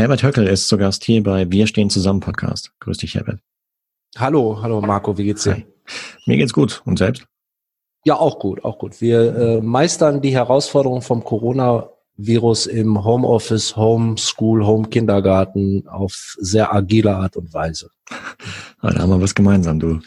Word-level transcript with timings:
Herbert 0.00 0.22
Höckel 0.22 0.46
ist 0.46 0.66
zu 0.66 0.78
Gast 0.78 1.04
hier 1.04 1.22
bei 1.22 1.50
Wir 1.50 1.66
stehen 1.66 1.90
zusammen 1.90 2.20
Podcast. 2.20 2.72
Grüß 2.80 2.96
dich, 2.96 3.16
Herbert. 3.16 3.40
Hallo, 4.16 4.58
hallo 4.62 4.80
Marco, 4.80 5.18
wie 5.18 5.24
geht's 5.24 5.42
dir? 5.42 5.56
Hi. 5.56 5.66
Mir 6.24 6.38
geht's 6.38 6.54
gut. 6.54 6.80
Und 6.86 6.96
selbst? 6.96 7.26
Ja, 8.06 8.16
auch 8.16 8.38
gut, 8.38 8.64
auch 8.64 8.78
gut. 8.78 9.02
Wir 9.02 9.36
äh, 9.36 9.60
meistern 9.60 10.22
die 10.22 10.32
Herausforderungen 10.32 11.02
vom 11.02 11.22
Coronavirus 11.22 12.64
im 12.68 13.04
Homeoffice, 13.04 13.76
Homeschool, 13.76 14.64
Home 14.64 14.88
Kindergarten 14.88 15.86
auf 15.86 16.34
sehr 16.38 16.74
agile 16.74 17.14
Art 17.14 17.36
und 17.36 17.52
Weise. 17.52 17.90
Da 18.80 18.98
haben 18.98 19.10
wir 19.10 19.20
was 19.20 19.34
gemeinsam, 19.34 19.78
du. 19.78 20.00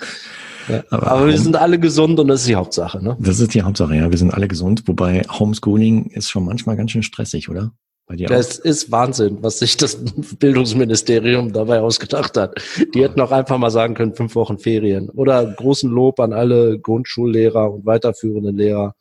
Ja, 0.68 0.84
aber, 0.90 1.08
aber 1.12 1.28
wir 1.28 1.38
sind 1.38 1.56
alle 1.56 1.78
gesund 1.78 2.20
und 2.20 2.30
das 2.30 2.40
ist 2.42 2.50
die 2.50 2.56
Hauptsache, 2.56 3.04
ne? 3.04 3.16
Das 3.20 3.40
ist 3.40 3.54
die 3.54 3.62
Hauptsache, 3.62 3.96
ja. 3.96 4.10
Wir 4.10 4.18
sind 4.18 4.34
alle 4.34 4.48
gesund, 4.48 4.88
wobei 4.88 5.22
Homeschooling 5.30 6.08
ist 6.08 6.32
schon 6.32 6.46
manchmal 6.46 6.78
ganz 6.78 6.90
schön 6.90 7.04
stressig, 7.04 7.48
oder? 7.48 7.74
Das 8.08 8.60
auch? 8.60 8.66
ist 8.66 8.92
Wahnsinn, 8.92 9.38
was 9.42 9.60
sich 9.60 9.78
das 9.78 9.98
Bildungsministerium 10.40 11.54
dabei 11.54 11.80
ausgedacht 11.80 12.38
hat. 12.38 12.56
Die 12.94 13.02
hätten 13.02 13.22
auch 13.22 13.32
einfach 13.32 13.58
mal 13.58 13.72
sagen 13.72 13.94
können, 13.94 14.14
fünf 14.14 14.36
Wochen 14.36 14.60
Ferien. 14.60 15.10
Oder 15.10 15.46
großen 15.46 15.90
Lob 15.90 16.20
an 16.20 16.34
alle 16.34 16.80
Grundschullehrer 16.80 17.74
und 17.74 17.86
weiterführenden 17.86 18.58
Lehrer. 18.58 18.96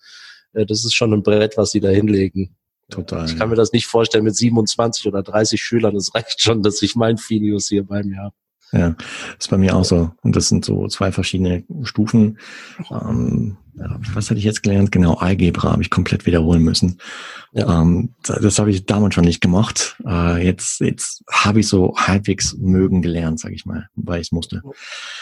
Äh, 0.53 0.67
das 0.67 0.85
ist 0.85 0.95
schon 0.95 1.13
ein 1.13 1.23
Brett, 1.23 1.57
was 1.57 1.73
sie 1.73 1.81
da 1.81 1.89
hinlegen. 1.89 2.57
Total. 2.91 3.25
Ich 3.25 3.37
kann 3.39 3.49
mir 3.49 3.57
das 3.57 3.73
nicht 3.73 3.87
vorstellen 3.87 4.25
mit 4.25 4.37
27 4.37 5.07
oder 5.07 5.23
30 5.23 5.61
Schülern. 5.61 5.95
Das 5.95 6.15
reicht 6.15 6.41
schon, 6.41 6.63
dass 6.63 6.83
ich 6.83 6.95
mein 6.95 7.17
Filius 7.17 7.69
hier 7.69 7.85
bei 7.85 8.03
mir 8.03 8.19
habe. 8.19 8.35
Ja, 8.73 8.97
ist 9.39 9.51
bei 9.51 9.59
mir 9.59 9.77
auch 9.77 9.85
so. 9.85 10.11
Und 10.23 10.35
das 10.35 10.49
sind 10.49 10.65
so 10.65 10.89
zwei 10.89 11.13
verschiedene 11.13 11.65
Stufen. 11.83 12.39
Ähm, 12.91 13.59
was 13.75 14.31
hatte 14.31 14.39
ich 14.39 14.45
jetzt 14.45 14.63
gelernt? 14.63 14.93
Genau, 14.93 15.15
Algebra 15.15 15.73
habe 15.73 15.83
ich 15.83 15.91
komplett 15.91 16.27
wiederholen 16.27 16.63
müssen. 16.63 16.99
Ja. 17.53 17.81
Ähm, 17.81 18.15
das 18.25 18.59
habe 18.59 18.71
ich 18.71 18.87
damals 18.87 19.15
schon 19.15 19.25
nicht 19.25 19.41
gemacht. 19.41 19.97
Äh, 20.07 20.45
jetzt 20.45 20.81
jetzt 20.81 21.23
habe 21.31 21.61
ich 21.61 21.69
so 21.69 21.95
halbwegs 21.97 22.55
mögen 22.59 23.03
gelernt, 23.03 23.41
sage 23.41 23.55
ich 23.55 23.65
mal, 23.65 23.89
weil 23.95 24.21
ich 24.21 24.29
es 24.29 24.33
musste. 24.33 24.63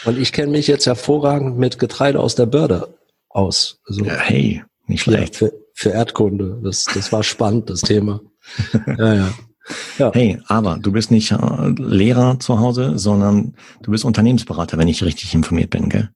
Und 0.05 0.17
ich 0.17 0.33
kenne 0.33 0.51
mich 0.51 0.67
jetzt 0.67 0.85
hervorragend 0.85 1.57
mit 1.57 1.79
Getreide 1.79 2.19
aus 2.19 2.35
der 2.35 2.45
Börde 2.45 2.93
aus. 3.29 3.79
Also, 3.85 4.03
ja, 4.03 4.15
hey, 4.15 4.63
nicht 4.87 5.03
schlecht. 5.03 5.37
Für, 5.37 5.53
für 5.73 5.91
Erdkunde. 5.91 6.59
Das, 6.63 6.85
das 6.85 7.11
war 7.11 7.23
spannend, 7.23 7.69
das 7.69 7.81
Thema. 7.81 8.21
ja, 8.97 9.13
ja. 9.13 9.33
Ja. 9.97 10.11
Hey, 10.13 10.39
aber 10.47 10.79
du 10.81 10.91
bist 10.91 11.11
nicht 11.11 11.31
äh, 11.31 11.69
Lehrer 11.77 12.39
zu 12.39 12.59
Hause, 12.59 12.97
sondern 12.97 13.53
du 13.83 13.91
bist 13.91 14.03
Unternehmensberater, 14.03 14.77
wenn 14.77 14.87
ich 14.87 15.03
richtig 15.03 15.33
informiert 15.33 15.69
bin, 15.69 15.87
gell? 15.87 16.09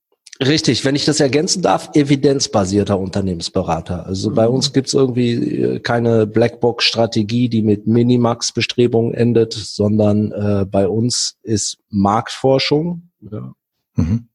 Richtig, 0.44 0.84
wenn 0.84 0.96
ich 0.96 1.06
das 1.06 1.22
ergänzen 1.22 1.62
darf, 1.62 1.92
evidenzbasierter 1.94 3.00
Unternehmensberater. 3.00 4.06
Also 4.06 4.32
bei 4.32 4.50
uns 4.50 4.74
gibt's 4.74 4.94
irgendwie 4.94 5.62
äh, 5.62 5.80
keine 5.80 6.28
Blackbox-Strategie, 6.28 7.48
die 7.48 7.62
mit 7.62 7.88
Minimax-Bestrebungen 7.88 9.14
endet, 9.14 9.54
sondern 9.54 10.34
äh, 10.34 10.66
bei 10.66 10.90
uns 10.90 11.38
ist 11.44 11.78
Marktforschung 11.90 13.12
ja, 13.22 13.54
mhm. 13.96 14.28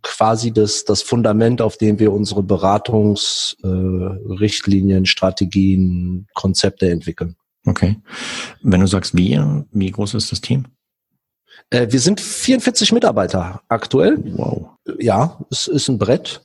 quasi 0.00 0.52
das, 0.52 0.86
das 0.86 1.02
Fundament, 1.02 1.60
auf 1.60 1.76
dem 1.76 1.98
wir 1.98 2.14
unsere 2.14 2.42
Beratungsrichtlinien, 2.42 5.04
äh, 5.04 5.06
Strategien, 5.06 6.28
Konzepte 6.32 6.90
entwickeln. 6.90 7.36
Okay. 7.66 7.98
Wenn 8.62 8.80
du 8.80 8.86
sagst 8.86 9.14
wir, 9.14 9.66
wie 9.70 9.90
groß 9.90 10.14
ist 10.14 10.32
das 10.32 10.40
Team? 10.40 10.64
Äh, 11.72 11.90
wir 11.90 12.00
sind 12.00 12.20
44 12.20 12.92
Mitarbeiter 12.92 13.62
aktuell. 13.68 14.18
Wow. 14.36 14.68
Ja, 14.98 15.38
es 15.50 15.66
ist 15.66 15.88
ein 15.88 15.98
Brett. 15.98 16.42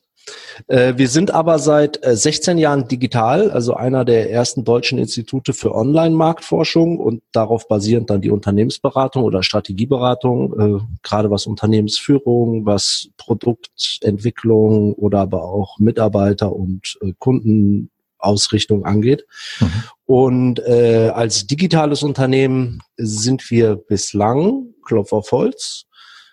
Äh, 0.68 0.94
wir 0.98 1.08
sind 1.10 1.32
aber 1.32 1.60
seit 1.60 2.00
16 2.04 2.58
äh, 2.58 2.62
Jahren 2.62 2.88
digital, 2.88 3.52
also 3.52 3.74
einer 3.74 4.06
der 4.06 4.32
ersten 4.32 4.64
deutschen 4.64 4.98
Institute 4.98 5.54
für 5.54 5.76
Online-Marktforschung 5.76 6.98
und 6.98 7.24
darauf 7.34 7.68
basierend 7.68 8.10
dann 8.10 8.22
die 8.22 8.32
Unternehmensberatung 8.32 9.24
oder 9.24 9.44
Strategieberatung, 9.44 10.88
gerade 11.04 11.30
was 11.30 11.46
Unternehmensführung, 11.46 12.66
was 12.66 13.10
Produktentwicklung 13.18 14.94
oder 14.94 15.20
aber 15.20 15.44
auch 15.44 15.78
Mitarbeiter 15.80 16.54
und 16.54 16.98
Kunden 17.20 17.90
Ausrichtung 18.20 18.86
angeht. 18.86 19.26
Mhm. 19.60 19.84
Und 20.06 20.60
äh, 20.60 21.12
als 21.14 21.48
digitales 21.48 22.04
Unternehmen 22.04 22.82
sind 22.96 23.50
wir 23.52 23.76
bislang, 23.76 24.74
Klopf 24.86 25.12
auf 25.14 25.32
Holz, 25.32 25.86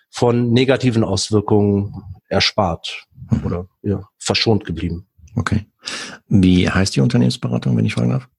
von 0.09 0.51
negativen 0.51 1.03
Auswirkungen 1.03 1.93
erspart 2.29 3.05
mhm. 3.29 3.45
oder 3.45 3.67
ja, 3.81 4.07
verschont 4.17 4.65
geblieben. 4.65 5.07
Okay. 5.35 5.65
Wie 6.27 6.69
heißt 6.69 6.95
die 6.95 7.01
Unternehmensberatung, 7.01 7.75
wenn 7.75 7.85
ich 7.85 7.93
fragen 7.93 8.11
darf? 8.11 8.29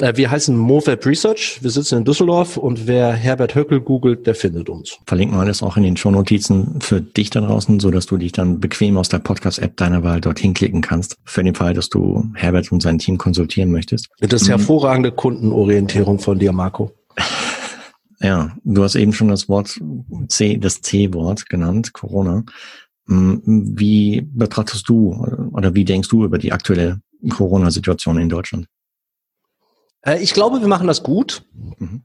Äh, 0.00 0.16
wir 0.16 0.30
heißen 0.30 0.56
MoFab 0.56 1.04
Research. 1.06 1.58
Wir 1.60 1.70
sitzen 1.70 1.98
in 1.98 2.04
Düsseldorf 2.04 2.56
und 2.56 2.86
wer 2.86 3.12
Herbert 3.12 3.54
Höckel 3.54 3.80
googelt, 3.80 4.26
der 4.26 4.34
findet 4.34 4.68
uns. 4.68 4.98
Verlinken 5.06 5.36
wir 5.36 5.40
alles 5.40 5.62
auch 5.62 5.76
in 5.76 5.82
den 5.82 5.96
Shownotizen 5.96 6.80
für 6.80 7.00
dich 7.00 7.30
da 7.30 7.40
draußen, 7.40 7.80
so 7.80 7.90
dass 7.90 8.06
du 8.06 8.16
dich 8.16 8.32
dann 8.32 8.60
bequem 8.60 8.96
aus 8.96 9.08
der 9.08 9.18
Podcast-App 9.18 9.76
deiner 9.76 10.04
Wahl 10.04 10.20
dorthin 10.20 10.54
klicken 10.54 10.82
kannst. 10.82 11.16
Für 11.24 11.42
den 11.42 11.54
Fall, 11.54 11.74
dass 11.74 11.88
du 11.88 12.30
Herbert 12.34 12.70
und 12.70 12.82
sein 12.82 12.98
Team 12.98 13.18
konsultieren 13.18 13.72
möchtest. 13.72 14.08
Das 14.20 14.42
ist 14.42 14.48
hervorragende 14.48 15.10
Kundenorientierung 15.10 16.18
von 16.18 16.38
dir, 16.38 16.52
Marco. 16.52 16.92
Ja, 18.20 18.56
du 18.64 18.82
hast 18.82 18.96
eben 18.96 19.12
schon 19.12 19.28
das 19.28 19.48
Wort 19.48 19.80
C, 20.26 20.56
das 20.56 20.80
C-Wort 20.80 21.48
genannt, 21.48 21.92
Corona. 21.92 22.42
Hm, 23.06 23.40
wie 23.78 24.22
betrachtest 24.22 24.88
du 24.88 25.24
oder 25.52 25.76
wie 25.76 25.84
denkst 25.84 26.08
du 26.08 26.24
über 26.24 26.38
die 26.38 26.50
aktuelle 26.50 27.00
Corona-Situation 27.28 28.18
in 28.18 28.28
Deutschland? 28.28 28.66
Äh, 30.02 30.22
ich 30.22 30.34
glaube, 30.34 30.60
wir 30.60 30.68
machen 30.68 30.86
das 30.86 31.02
gut. 31.02 31.42
Mhm. 31.78 32.02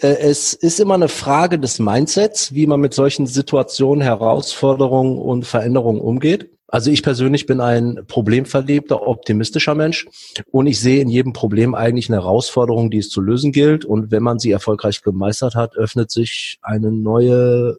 Äh, 0.00 0.16
es 0.20 0.52
ist 0.52 0.80
immer 0.80 0.94
eine 0.94 1.08
Frage 1.08 1.58
des 1.58 1.78
Mindsets, 1.78 2.54
wie 2.54 2.66
man 2.66 2.80
mit 2.80 2.94
solchen 2.94 3.26
Situationen, 3.26 4.02
Herausforderungen 4.02 5.18
und 5.18 5.46
Veränderungen 5.46 6.00
umgeht. 6.00 6.50
Also 6.68 6.90
ich 6.90 7.02
persönlich 7.02 7.44
bin 7.44 7.60
ein 7.60 8.00
problemverliebter, 8.08 9.06
optimistischer 9.06 9.74
Mensch 9.74 10.06
und 10.52 10.66
ich 10.66 10.80
sehe 10.80 11.02
in 11.02 11.10
jedem 11.10 11.34
Problem 11.34 11.74
eigentlich 11.74 12.08
eine 12.08 12.22
Herausforderung, 12.22 12.90
die 12.90 12.96
es 12.96 13.10
zu 13.10 13.20
lösen 13.20 13.52
gilt. 13.52 13.84
Und 13.84 14.10
wenn 14.10 14.22
man 14.22 14.38
sie 14.38 14.52
erfolgreich 14.52 15.02
gemeistert 15.02 15.54
hat, 15.54 15.76
öffnet 15.76 16.10
sich 16.10 16.58
eine 16.62 16.90
neue 16.90 17.76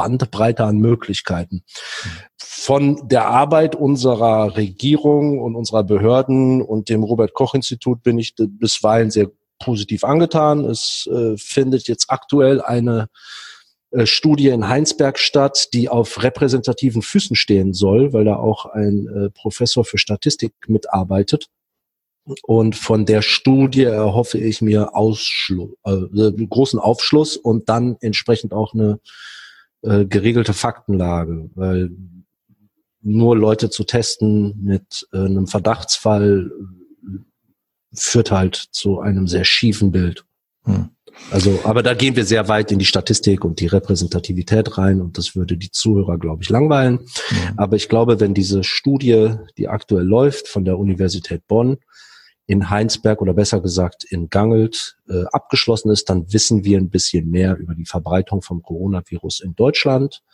Bandbreite 0.00 0.64
an 0.64 0.78
Möglichkeiten. 0.78 1.62
Von 2.38 3.06
der 3.06 3.26
Arbeit 3.26 3.74
unserer 3.74 4.56
Regierung 4.56 5.40
und 5.40 5.54
unserer 5.54 5.84
Behörden 5.84 6.62
und 6.62 6.88
dem 6.88 7.02
Robert 7.02 7.34
Koch 7.34 7.54
Institut 7.54 8.02
bin 8.02 8.18
ich 8.18 8.34
bisweilen 8.34 9.10
sehr 9.10 9.30
positiv 9.58 10.02
angetan. 10.04 10.64
Es 10.64 11.06
äh, 11.12 11.36
findet 11.36 11.86
jetzt 11.86 12.06
aktuell 12.08 12.62
eine 12.62 13.08
äh, 13.90 14.06
Studie 14.06 14.48
in 14.48 14.68
Heinsberg 14.68 15.18
statt, 15.18 15.68
die 15.74 15.90
auf 15.90 16.22
repräsentativen 16.22 17.02
Füßen 17.02 17.36
stehen 17.36 17.74
soll, 17.74 18.14
weil 18.14 18.24
da 18.24 18.36
auch 18.36 18.64
ein 18.64 19.06
äh, 19.06 19.28
Professor 19.28 19.84
für 19.84 19.98
Statistik 19.98 20.54
mitarbeitet. 20.66 21.50
Und 22.42 22.74
von 22.74 23.04
der 23.04 23.20
Studie 23.20 23.84
erhoffe 23.84 24.38
ich 24.38 24.62
mir 24.62 24.94
Ausschluss, 24.96 25.72
äh, 25.84 26.46
großen 26.48 26.78
Aufschluss 26.78 27.36
und 27.36 27.68
dann 27.68 27.98
entsprechend 28.00 28.54
auch 28.54 28.72
eine 28.72 28.98
äh, 29.82 30.04
geregelte 30.04 30.52
Faktenlage, 30.54 31.50
weil 31.54 31.90
nur 33.02 33.36
Leute 33.36 33.70
zu 33.70 33.84
testen 33.84 34.62
mit 34.62 35.08
äh, 35.12 35.18
einem 35.18 35.46
Verdachtsfall 35.46 36.50
äh, 36.50 37.18
führt 37.94 38.30
halt 38.30 38.54
zu 38.54 39.00
einem 39.00 39.26
sehr 39.26 39.44
schiefen 39.44 39.90
Bild. 39.90 40.24
Hm. 40.64 40.90
Also, 41.30 41.60
aber 41.64 41.82
da 41.82 41.94
gehen 41.94 42.16
wir 42.16 42.24
sehr 42.24 42.48
weit 42.48 42.72
in 42.72 42.78
die 42.78 42.84
Statistik 42.84 43.44
und 43.44 43.60
die 43.60 43.66
Repräsentativität 43.66 44.78
rein 44.78 45.00
und 45.00 45.18
das 45.18 45.36
würde 45.36 45.56
die 45.56 45.70
Zuhörer, 45.70 46.18
glaube 46.18 46.42
ich, 46.42 46.48
langweilen. 46.48 46.94
Mhm. 46.94 47.58
Aber 47.58 47.76
ich 47.76 47.88
glaube, 47.88 48.20
wenn 48.20 48.32
diese 48.34 48.64
Studie, 48.64 49.34
die 49.58 49.68
aktuell 49.68 50.04
läuft 50.04 50.48
von 50.48 50.64
der 50.64 50.78
Universität 50.78 51.46
Bonn, 51.46 51.78
in 52.50 52.68
Heinsberg 52.68 53.22
oder 53.22 53.32
besser 53.32 53.60
gesagt 53.60 54.02
in 54.02 54.28
Gangelt 54.28 54.96
äh, 55.08 55.22
abgeschlossen 55.30 55.88
ist, 55.92 56.10
dann 56.10 56.32
wissen 56.32 56.64
wir 56.64 56.78
ein 56.78 56.90
bisschen 56.90 57.30
mehr 57.30 57.56
über 57.56 57.76
die 57.76 57.86
Verbreitung 57.86 58.42
vom 58.42 58.60
Coronavirus 58.60 59.38
in 59.38 59.54
Deutschland. 59.54 60.24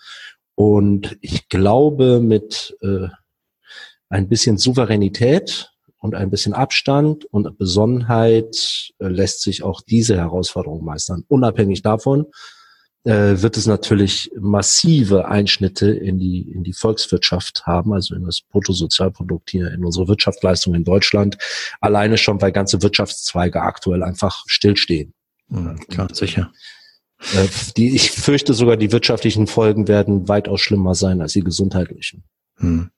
Und 0.54 1.18
ich 1.20 1.50
glaube, 1.50 2.20
mit 2.22 2.74
äh, 2.80 3.08
ein 4.08 4.30
bisschen 4.30 4.56
Souveränität 4.56 5.72
und 5.98 6.14
ein 6.14 6.30
bisschen 6.30 6.54
Abstand 6.54 7.26
und 7.26 7.58
Besonnenheit 7.58 8.94
äh, 8.98 9.08
lässt 9.08 9.42
sich 9.42 9.62
auch 9.62 9.82
diese 9.82 10.16
Herausforderung 10.16 10.82
meistern. 10.86 11.22
Unabhängig 11.28 11.82
davon, 11.82 12.24
äh, 13.06 13.40
wird 13.40 13.56
es 13.56 13.66
natürlich 13.66 14.32
massive 14.38 15.28
Einschnitte 15.28 15.90
in 15.90 16.18
die, 16.18 16.40
in 16.40 16.64
die 16.64 16.72
Volkswirtschaft 16.72 17.64
haben, 17.64 17.92
also 17.92 18.16
in 18.16 18.24
das 18.24 18.40
Bruttosozialprodukt 18.40 19.50
hier, 19.50 19.70
in 19.70 19.84
unsere 19.84 20.08
Wirtschaftsleistung 20.08 20.74
in 20.74 20.82
Deutschland. 20.82 21.38
Alleine 21.80 22.18
schon, 22.18 22.42
weil 22.42 22.50
ganze 22.50 22.82
Wirtschaftszweige 22.82 23.62
aktuell 23.62 24.02
einfach 24.02 24.42
stillstehen. 24.46 25.14
Mhm, 25.48 25.78
klar, 25.88 26.08
sicher. 26.12 26.50
Äh, 27.32 27.46
die, 27.76 27.94
ich 27.94 28.10
fürchte 28.10 28.54
sogar, 28.54 28.76
die 28.76 28.90
wirtschaftlichen 28.90 29.46
Folgen 29.46 29.86
werden 29.86 30.28
weitaus 30.28 30.60
schlimmer 30.60 30.96
sein 30.96 31.20
als 31.20 31.32
die 31.32 31.44
gesundheitlichen. 31.44 32.24
Hm. 32.56 32.90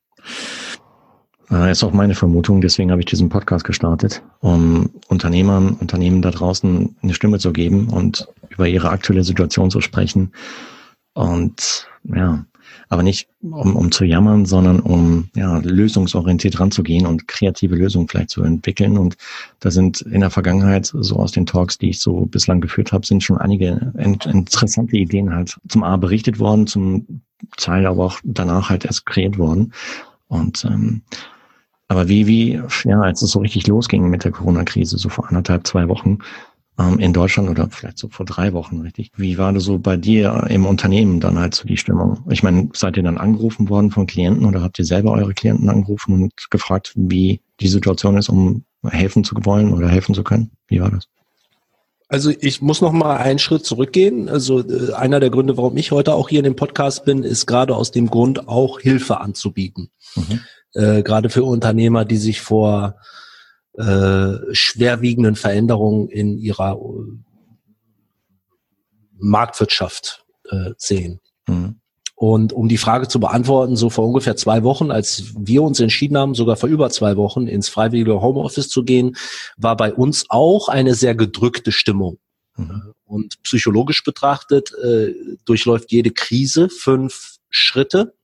Das 1.50 1.78
ist 1.78 1.84
auch 1.84 1.92
meine 1.92 2.14
Vermutung, 2.14 2.60
deswegen 2.60 2.90
habe 2.90 3.00
ich 3.00 3.06
diesen 3.06 3.30
Podcast 3.30 3.64
gestartet, 3.64 4.22
um 4.40 4.90
Unternehmern, 5.08 5.70
Unternehmen 5.80 6.20
da 6.20 6.30
draußen 6.30 6.96
eine 7.02 7.14
Stimme 7.14 7.38
zu 7.38 7.52
geben 7.52 7.88
und 7.88 8.28
über 8.50 8.68
ihre 8.68 8.90
aktuelle 8.90 9.24
Situation 9.24 9.70
zu 9.70 9.80
sprechen. 9.80 10.32
Und 11.14 11.88
ja, 12.04 12.44
aber 12.90 13.02
nicht 13.02 13.28
um, 13.42 13.76
um 13.76 13.90
zu 13.90 14.04
jammern, 14.04 14.44
sondern 14.44 14.80
um 14.80 15.30
ja, 15.34 15.58
lösungsorientiert 15.58 16.60
ranzugehen 16.60 17.06
und 17.06 17.28
kreative 17.28 17.76
Lösungen 17.76 18.08
vielleicht 18.08 18.30
zu 18.30 18.42
entwickeln. 18.42 18.98
Und 18.98 19.16
da 19.60 19.70
sind 19.70 20.02
in 20.02 20.20
der 20.20 20.30
Vergangenheit, 20.30 20.92
so 20.94 21.16
aus 21.16 21.32
den 21.32 21.46
Talks, 21.46 21.78
die 21.78 21.90
ich 21.90 22.00
so 22.00 22.26
bislang 22.26 22.60
geführt 22.60 22.92
habe, 22.92 23.06
sind 23.06 23.22
schon 23.22 23.38
einige 23.38 23.92
interessante 23.96 24.96
Ideen 24.96 25.34
halt 25.34 25.58
zum 25.66 25.82
A 25.82 25.96
berichtet 25.96 26.38
worden, 26.38 26.66
zum 26.66 27.22
Teil 27.56 27.86
aber 27.86 28.04
auch 28.04 28.20
danach 28.22 28.68
halt 28.68 28.84
erst 28.84 29.06
kreiert 29.06 29.38
worden. 29.38 29.72
Und 30.28 30.64
ähm, 30.64 31.02
aber 31.88 32.08
wie, 32.08 32.26
wie, 32.26 32.61
ja, 32.85 33.00
als 33.00 33.23
es 33.23 33.31
so 33.31 33.40
richtig 33.40 33.67
losging 33.67 34.08
mit 34.08 34.25
der 34.25 34.32
Corona-Krise, 34.32 34.99
so 34.99 35.08
vor 35.08 35.29
anderthalb, 35.29 35.67
zwei 35.67 35.88
Wochen, 35.88 36.19
ähm, 36.79 36.99
in 36.99 37.12
Deutschland 37.12 37.49
oder 37.49 37.69
vielleicht 37.70 37.99
so 37.99 38.08
vor 38.08 38.26
drei 38.26 38.52
Wochen, 38.52 38.81
richtig. 38.82 39.11
Wie 39.17 39.38
war 39.38 39.52
das 39.52 39.64
so 39.64 39.79
bei 39.79 39.96
dir 39.96 40.46
im 40.49 40.67
Unternehmen 40.67 41.19
dann 41.19 41.38
halt 41.38 41.55
so 41.55 41.67
die 41.67 41.76
Stimmung? 41.76 42.20
Ich 42.31 42.43
meine, 42.43 42.69
seid 42.75 42.96
ihr 42.96 43.02
dann 43.02 43.19
angerufen 43.19 43.69
worden 43.69 43.90
von 43.90 44.06
Klienten 44.06 44.44
oder 44.44 44.62
habt 44.62 44.79
ihr 44.79 44.85
selber 44.85 45.12
eure 45.12 45.35
Klienten 45.35 45.69
angerufen 45.69 46.14
und 46.14 46.50
gefragt, 46.50 46.93
wie 46.94 47.40
die 47.61 47.69
Situation 47.69 48.17
ist, 48.17 48.29
um 48.29 48.64
helfen 48.87 49.25
zu 49.25 49.34
wollen 49.43 49.73
oder 49.73 49.88
helfen 49.88 50.14
zu 50.14 50.23
können? 50.23 50.50
Wie 50.69 50.81
war 50.81 50.91
das? 50.91 51.08
Also 52.11 52.31
ich 52.31 52.62
muss 52.62 52.81
noch 52.81 52.93
mal 52.93 53.17
einen 53.17 53.38
Schritt 53.38 53.67
zurückgehen. 53.67 54.29
Also 54.29 54.61
äh, 54.61 54.94
einer 54.94 55.20
der 55.20 55.31
Gründe, 55.31 55.56
warum 55.56 55.76
ich 55.76 55.91
heute 55.91 56.14
auch 56.14 56.29
hier 56.29 56.38
in 56.38 56.44
dem 56.44 56.56
Podcast 56.56 57.05
bin, 57.05 57.23
ist 57.23 57.46
gerade 57.46 57.75
aus 57.75 57.91
dem 57.91 58.08
Grund, 58.08 58.49
auch 58.49 58.81
Hilfe 58.81 59.20
anzubieten. 59.20 59.91
Mhm. 60.17 60.41
Äh, 60.75 61.03
gerade 61.03 61.31
für 61.31 61.44
Unternehmer, 61.44 62.05
die 62.05 62.17
sich 62.17 62.41
vor 62.41 62.97
äh, 63.79 64.35
schwerwiegenden 64.53 65.37
Veränderungen 65.37 66.09
in 66.09 66.37
ihrer 66.37 66.73
äh, 66.73 67.19
Marktwirtschaft 69.19 70.25
äh, 70.50 70.73
sehen. 70.76 71.20
Mhm. 71.47 71.81
Und 72.15 72.53
um 72.53 72.69
die 72.69 72.79
Frage 72.79 73.06
zu 73.06 73.20
beantworten, 73.20 73.76
so 73.76 73.91
vor 73.91 74.05
ungefähr 74.05 74.35
zwei 74.35 74.65
Wochen, 74.65 74.91
als 74.91 75.35
wir 75.38 75.62
uns 75.62 75.79
entschieden 75.79 76.19
haben, 76.19 76.35
sogar 76.35 76.56
vor 76.56 76.69
über 76.69 76.91
zwei 76.91 77.17
Wochen 77.17 77.47
ins 77.47 77.69
freiwillige 77.69 78.20
Homeoffice 78.20 78.69
zu 78.69 78.82
gehen, 78.82 79.17
war 79.56 79.76
bei 79.76 79.94
uns 79.94 80.26
auch 80.29 80.69
eine 80.69 80.94
sehr 80.94 81.15
gedrückte 81.15 81.70
Stimmung. 81.70 82.19
Mhm. 82.56 82.93
Und 83.05 83.41
psychologisch 83.44 84.03
betrachtet 84.03 84.73
äh, 84.82 85.15
durchläuft 85.44 85.93
jede 85.93 86.11
Krise 86.11 86.69
fünf 86.69 87.37
Schritte. 87.50 88.15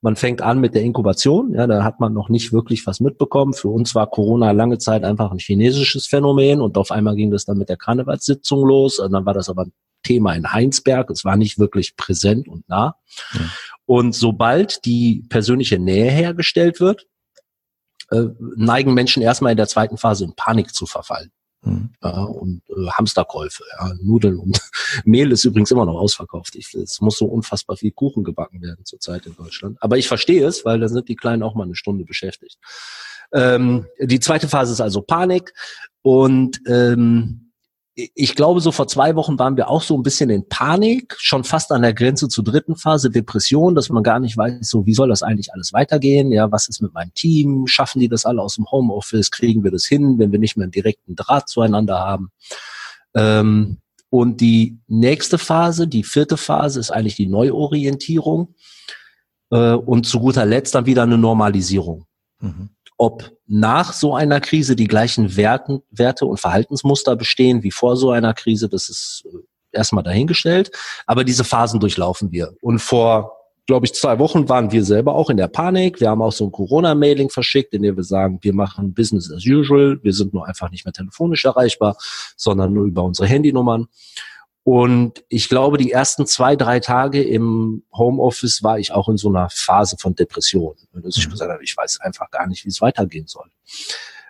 Man 0.00 0.16
fängt 0.16 0.42
an 0.42 0.60
mit 0.60 0.74
der 0.74 0.82
Inkubation, 0.82 1.54
ja, 1.54 1.66
da 1.66 1.84
hat 1.84 2.00
man 2.00 2.12
noch 2.12 2.28
nicht 2.28 2.52
wirklich 2.52 2.86
was 2.86 3.00
mitbekommen. 3.00 3.52
Für 3.52 3.68
uns 3.68 3.94
war 3.94 4.08
Corona 4.08 4.52
lange 4.52 4.78
Zeit 4.78 5.04
einfach 5.04 5.30
ein 5.30 5.38
chinesisches 5.38 6.06
Phänomen 6.06 6.60
und 6.60 6.76
auf 6.76 6.90
einmal 6.90 7.16
ging 7.16 7.30
das 7.30 7.44
dann 7.44 7.58
mit 7.58 7.68
der 7.68 7.76
Karnevalssitzung 7.76 8.66
los 8.66 8.98
und 8.98 9.12
dann 9.12 9.26
war 9.26 9.34
das 9.34 9.48
aber 9.48 9.66
ein 9.66 9.72
Thema 10.02 10.34
in 10.34 10.52
Heinsberg. 10.52 11.10
Es 11.10 11.24
war 11.24 11.36
nicht 11.36 11.58
wirklich 11.58 11.96
präsent 11.96 12.48
und 12.48 12.68
nah. 12.68 12.96
Ja. 13.34 13.40
Und 13.86 14.14
sobald 14.14 14.84
die 14.84 15.24
persönliche 15.28 15.78
Nähe 15.78 16.10
hergestellt 16.10 16.80
wird, 16.80 17.06
äh, 18.10 18.24
neigen 18.56 18.94
Menschen 18.94 19.22
erstmal 19.22 19.52
in 19.52 19.56
der 19.56 19.68
zweiten 19.68 19.96
Phase 19.96 20.24
in 20.24 20.34
Panik 20.34 20.74
zu 20.74 20.86
verfallen. 20.86 21.30
Mhm. 21.62 21.90
Ja, 22.02 22.22
und 22.22 22.62
äh, 22.70 22.88
Hamsterkäufe, 22.90 23.64
ja, 23.78 23.92
Nudeln 24.00 24.38
und 24.38 24.60
Mehl 25.04 25.32
ist 25.32 25.44
übrigens 25.44 25.70
immer 25.70 25.86
noch 25.86 25.96
ausverkauft. 25.98 26.54
Ich, 26.54 26.72
es 26.74 27.00
muss 27.00 27.18
so 27.18 27.26
unfassbar 27.26 27.76
viel 27.76 27.90
Kuchen 27.90 28.24
gebacken 28.24 28.62
werden 28.62 28.84
zurzeit 28.84 29.26
in 29.26 29.34
Deutschland. 29.34 29.76
Aber 29.80 29.98
ich 29.98 30.08
verstehe 30.08 30.46
es, 30.46 30.64
weil 30.64 30.80
da 30.80 30.88
sind 30.88 31.08
die 31.08 31.16
Kleinen 31.16 31.42
auch 31.42 31.54
mal 31.54 31.64
eine 31.64 31.74
Stunde 31.74 32.04
beschäftigt. 32.04 32.58
Ähm, 33.32 33.86
die 34.00 34.20
zweite 34.20 34.48
Phase 34.48 34.72
ist 34.72 34.80
also 34.80 35.02
Panik 35.02 35.52
und 36.02 36.60
ähm, 36.66 37.47
ich 38.14 38.36
glaube, 38.36 38.60
so 38.60 38.70
vor 38.70 38.86
zwei 38.86 39.16
Wochen 39.16 39.40
waren 39.40 39.56
wir 39.56 39.68
auch 39.68 39.82
so 39.82 39.96
ein 39.96 40.04
bisschen 40.04 40.30
in 40.30 40.48
Panik, 40.48 41.16
schon 41.18 41.42
fast 41.42 41.72
an 41.72 41.82
der 41.82 41.94
Grenze 41.94 42.28
zur 42.28 42.44
dritten 42.44 42.76
Phase, 42.76 43.10
Depression, 43.10 43.74
dass 43.74 43.88
man 43.88 44.04
gar 44.04 44.20
nicht 44.20 44.36
weiß, 44.36 44.68
so 44.68 44.86
wie 44.86 44.94
soll 44.94 45.08
das 45.08 45.24
eigentlich 45.24 45.52
alles 45.52 45.72
weitergehen? 45.72 46.30
Ja, 46.30 46.52
was 46.52 46.68
ist 46.68 46.80
mit 46.80 46.94
meinem 46.94 47.12
Team? 47.14 47.66
Schaffen 47.66 47.98
die 47.98 48.08
das 48.08 48.24
alle 48.24 48.40
aus 48.40 48.54
dem 48.54 48.70
Homeoffice? 48.70 49.32
Kriegen 49.32 49.64
wir 49.64 49.72
das 49.72 49.84
hin, 49.84 50.16
wenn 50.18 50.30
wir 50.30 50.38
nicht 50.38 50.56
mehr 50.56 50.64
einen 50.64 50.70
direkten 50.70 51.16
Draht 51.16 51.48
zueinander 51.48 51.98
haben? 51.98 52.30
Ähm, 53.16 53.78
und 54.10 54.40
die 54.40 54.78
nächste 54.86 55.36
Phase, 55.36 55.88
die 55.88 56.04
vierte 56.04 56.36
Phase, 56.36 56.78
ist 56.78 56.92
eigentlich 56.92 57.16
die 57.16 57.26
Neuorientierung. 57.26 58.54
Äh, 59.50 59.72
und 59.72 60.06
zu 60.06 60.20
guter 60.20 60.46
Letzt 60.46 60.76
dann 60.76 60.86
wieder 60.86 61.02
eine 61.02 61.18
Normalisierung. 61.18 62.04
Mhm 62.40 62.70
ob 62.98 63.30
nach 63.46 63.92
so 63.94 64.14
einer 64.14 64.40
Krise 64.40 64.76
die 64.76 64.88
gleichen 64.88 65.36
Werten, 65.36 65.82
Werte 65.90 66.26
und 66.26 66.38
Verhaltensmuster 66.38 67.16
bestehen 67.16 67.62
wie 67.62 67.70
vor 67.70 67.96
so 67.96 68.10
einer 68.10 68.34
Krise, 68.34 68.68
das 68.68 68.90
ist 68.90 69.24
äh, 69.32 69.38
erstmal 69.72 70.04
dahingestellt. 70.04 70.70
Aber 71.06 71.24
diese 71.24 71.44
Phasen 71.44 71.80
durchlaufen 71.80 72.32
wir. 72.32 72.52
Und 72.60 72.80
vor, 72.80 73.36
glaube 73.66 73.86
ich, 73.86 73.94
zwei 73.94 74.18
Wochen 74.18 74.48
waren 74.48 74.72
wir 74.72 74.84
selber 74.84 75.14
auch 75.14 75.30
in 75.30 75.36
der 75.36 75.48
Panik. 75.48 76.00
Wir 76.00 76.10
haben 76.10 76.20
auch 76.20 76.32
so 76.32 76.46
ein 76.46 76.52
Corona-Mailing 76.52 77.30
verschickt, 77.30 77.72
in 77.72 77.82
dem 77.82 77.96
wir 77.96 78.04
sagen, 78.04 78.38
wir 78.42 78.52
machen 78.52 78.92
Business 78.92 79.32
as 79.32 79.46
usual. 79.46 80.00
Wir 80.02 80.12
sind 80.12 80.34
nur 80.34 80.46
einfach 80.46 80.70
nicht 80.70 80.84
mehr 80.84 80.92
telefonisch 80.92 81.44
erreichbar, 81.44 81.96
sondern 82.36 82.72
nur 82.72 82.84
über 82.84 83.04
unsere 83.04 83.28
Handynummern. 83.28 83.86
Und 84.70 85.24
ich 85.30 85.48
glaube, 85.48 85.78
die 85.78 85.92
ersten 85.92 86.26
zwei, 86.26 86.54
drei 86.54 86.78
Tage 86.78 87.22
im 87.22 87.84
Homeoffice 87.90 88.62
war 88.62 88.78
ich 88.78 88.92
auch 88.92 89.08
in 89.08 89.16
so 89.16 89.30
einer 89.30 89.48
Phase 89.50 89.96
von 89.98 90.14
Depression. 90.14 90.74
Dass 90.92 91.16
ich 91.16 91.26
mhm. 91.26 91.30
gesagt 91.30 91.50
habe, 91.50 91.64
ich 91.64 91.74
weiß 91.74 92.02
einfach 92.02 92.30
gar 92.30 92.46
nicht, 92.46 92.66
wie 92.66 92.68
es 92.68 92.82
weitergehen 92.82 93.26
soll. 93.26 93.46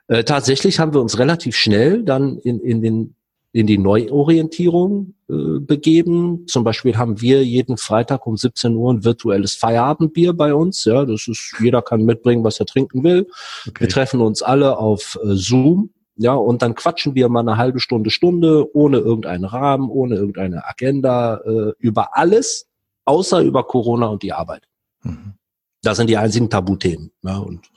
Äh, 0.06 0.23
tatsächlich 0.23 0.79
haben 0.79 0.94
wir 0.94 1.00
uns 1.00 1.19
relativ 1.19 1.56
schnell 1.56 2.05
dann 2.05 2.38
in, 2.38 2.61
in, 2.61 2.81
den, 2.81 3.17
in 3.50 3.67
die 3.67 3.79
Neuorientierung 3.79 5.14
äh, 5.29 5.58
begeben. 5.58 6.46
Zum 6.46 6.62
Beispiel 6.62 6.96
haben 6.96 7.20
wir 7.20 7.44
jeden 7.44 7.76
Freitag 7.76 8.25
um 8.25 8.37
17 8.37 8.76
Uhr 8.76 8.94
ein 8.94 9.02
virtuelles 9.02 9.56
Feierabendbier 9.56 10.35
bei 10.35 10.55
uns. 10.55 10.85
Ja, 10.85 11.05
das 11.05 11.26
ist, 11.26 11.56
jeder 11.58 11.82
kann 11.82 12.05
mitbringen, 12.05 12.44
was 12.44 12.61
er 12.61 12.67
trinken 12.67 13.02
will. 13.02 13.26
Okay. 13.67 13.81
Wir 13.81 13.88
treffen 13.88 14.20
uns 14.20 14.43
alle 14.43 14.79
auf 14.79 15.19
äh, 15.20 15.35
Zoom 15.35 15.90
ja, 16.19 16.35
und 16.35 16.62
dann 16.62 16.75
quatschen 16.75 17.15
wir 17.15 17.29
mal 17.29 17.41
eine 17.41 17.56
halbe 17.56 17.79
Stunde, 17.79 18.11
Stunde, 18.11 18.67
ohne 18.75 18.99
irgendeinen 18.99 19.44
Rahmen, 19.44 19.88
ohne 19.88 20.17
irgendeine 20.17 20.67
Agenda, 20.67 21.37
äh, 21.38 21.73
über 21.79 22.17
alles, 22.17 22.67
außer 23.05 23.41
über 23.41 23.65
Corona 23.65 24.06
und 24.06 24.23
die 24.25 24.32
Arbeit. 24.32 24.65
Mhm. 25.03 25.35
Das 25.82 25.97
sind 25.97 26.11
die 26.11 26.17
einzigen 26.17 26.50
Tabuthemen. 26.50 27.12
Ja, 27.23 27.38
und 27.38 27.70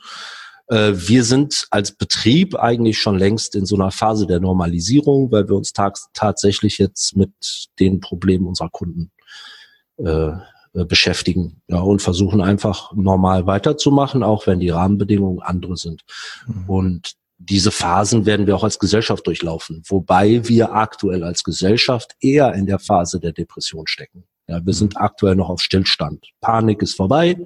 äh, 0.68 0.94
wir 0.96 1.24
sind 1.24 1.68
als 1.70 1.92
Betrieb 1.92 2.56
eigentlich 2.56 2.98
schon 2.98 3.18
längst 3.18 3.56
in 3.56 3.68
so 3.68 3.76
einer 3.76 3.92
Phase 3.92 4.26
der 4.26 4.40
Normalisierung, 4.40 5.32
weil 5.32 5.48
wir 5.48 5.56
uns 5.56 5.72
tatsächlich 5.72 6.80
jetzt 6.80 7.16
mit 7.16 7.32
den 7.80 8.00
Problemen 8.00 8.48
unserer 8.48 8.70
Kunden 8.70 9.12
äh, 9.98 10.32
äh, 10.74 10.86
beschäftigen 10.86 11.62
ja, 11.68 11.80
und 11.80 12.02
versuchen 12.02 12.42
einfach 12.42 12.92
normal 12.94 13.46
weiterzumachen, 13.46 14.24
auch 14.24 14.48
wenn 14.48 14.60
die 14.60 14.70
Rahmenbedingungen 14.70 15.42
andere 15.42 15.78
sind. 15.78 16.02
Mhm. 16.48 16.70
Und 16.70 17.21
diese 17.44 17.72
Phasen 17.72 18.26
werden 18.26 18.46
wir 18.46 18.56
auch 18.56 18.64
als 18.64 18.78
Gesellschaft 18.78 19.26
durchlaufen, 19.26 19.82
wobei 19.88 20.48
wir 20.48 20.74
aktuell 20.74 21.24
als 21.24 21.44
Gesellschaft 21.44 22.16
eher 22.20 22.54
in 22.54 22.68
der 22.68 22.80
Phase 22.80 23.20
der 23.20 23.32
Depression 23.32 23.88
stecken. 23.88 24.26
Ja, 24.48 24.64
wir 24.66 24.74
sind 24.74 24.98
aktuell 24.98 25.36
noch 25.36 25.50
auf 25.50 25.62
Stillstand. 25.62 26.30
Panik 26.40 26.82
ist 26.82 26.96
vorbei. 26.96 27.38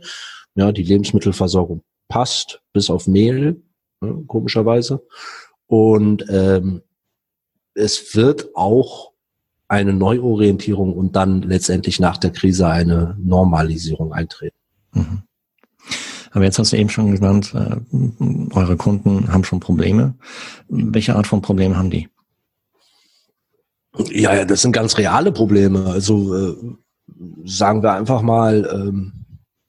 Ja, 0.56 0.72
die 0.72 0.84
Lebensmittelversorgung 0.84 1.84
passt, 2.08 2.62
bis 2.74 2.90
auf 2.90 3.08
Mehl, 3.08 3.62
ja, 4.02 4.14
komischerweise. 4.28 5.06
Und 5.68 6.26
ähm, 6.30 6.82
es 7.74 8.16
wird 8.16 8.56
auch 8.56 9.12
eine 9.68 9.94
Neuorientierung 9.94 10.94
und 10.94 11.16
dann 11.16 11.42
letztendlich 11.42 12.00
nach 12.00 12.18
der 12.18 12.32
Krise 12.32 12.68
eine 12.68 13.18
Normalisierung 13.20 14.14
eintreten. 14.14 14.58
Mhm. 14.94 15.24
Aber 16.36 16.44
jetzt 16.44 16.60
hast 16.60 16.74
du 16.74 16.78
eben 16.78 16.90
schon 16.90 17.16
genannt, 17.16 17.54
äh, 17.56 17.78
eure 18.54 18.76
Kunden 18.76 19.32
haben 19.32 19.46
schon 19.46 19.62
Probleme. 19.62 20.16
Welche 20.68 21.16
Art 21.16 21.28
von 21.28 21.42
Problemen 21.42 21.78
haben 21.78 21.90
die? 21.90 22.10
Ja, 24.10 24.36
ja, 24.36 24.44
das 24.44 24.62
sind 24.62 24.74
ganz 24.74 24.98
reale 24.98 25.32
Probleme. 25.32 25.86
Also 25.86 26.36
äh, 26.36 26.56
sagen 27.46 27.84
wir 27.84 27.94
einfach 27.94 28.22
mal, 28.22 28.70
ähm, 28.70 29.14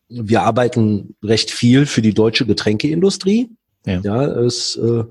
wir 0.08 0.42
arbeiten 0.42 1.14
recht 1.22 1.52
viel 1.52 1.86
für 1.86 2.02
die 2.02 2.14
deutsche 2.14 2.46
Getränkeindustrie. 2.46 3.48
Ja, 3.86 4.00
ja 4.00 4.24
es 4.24 4.74
äh, 4.76 5.04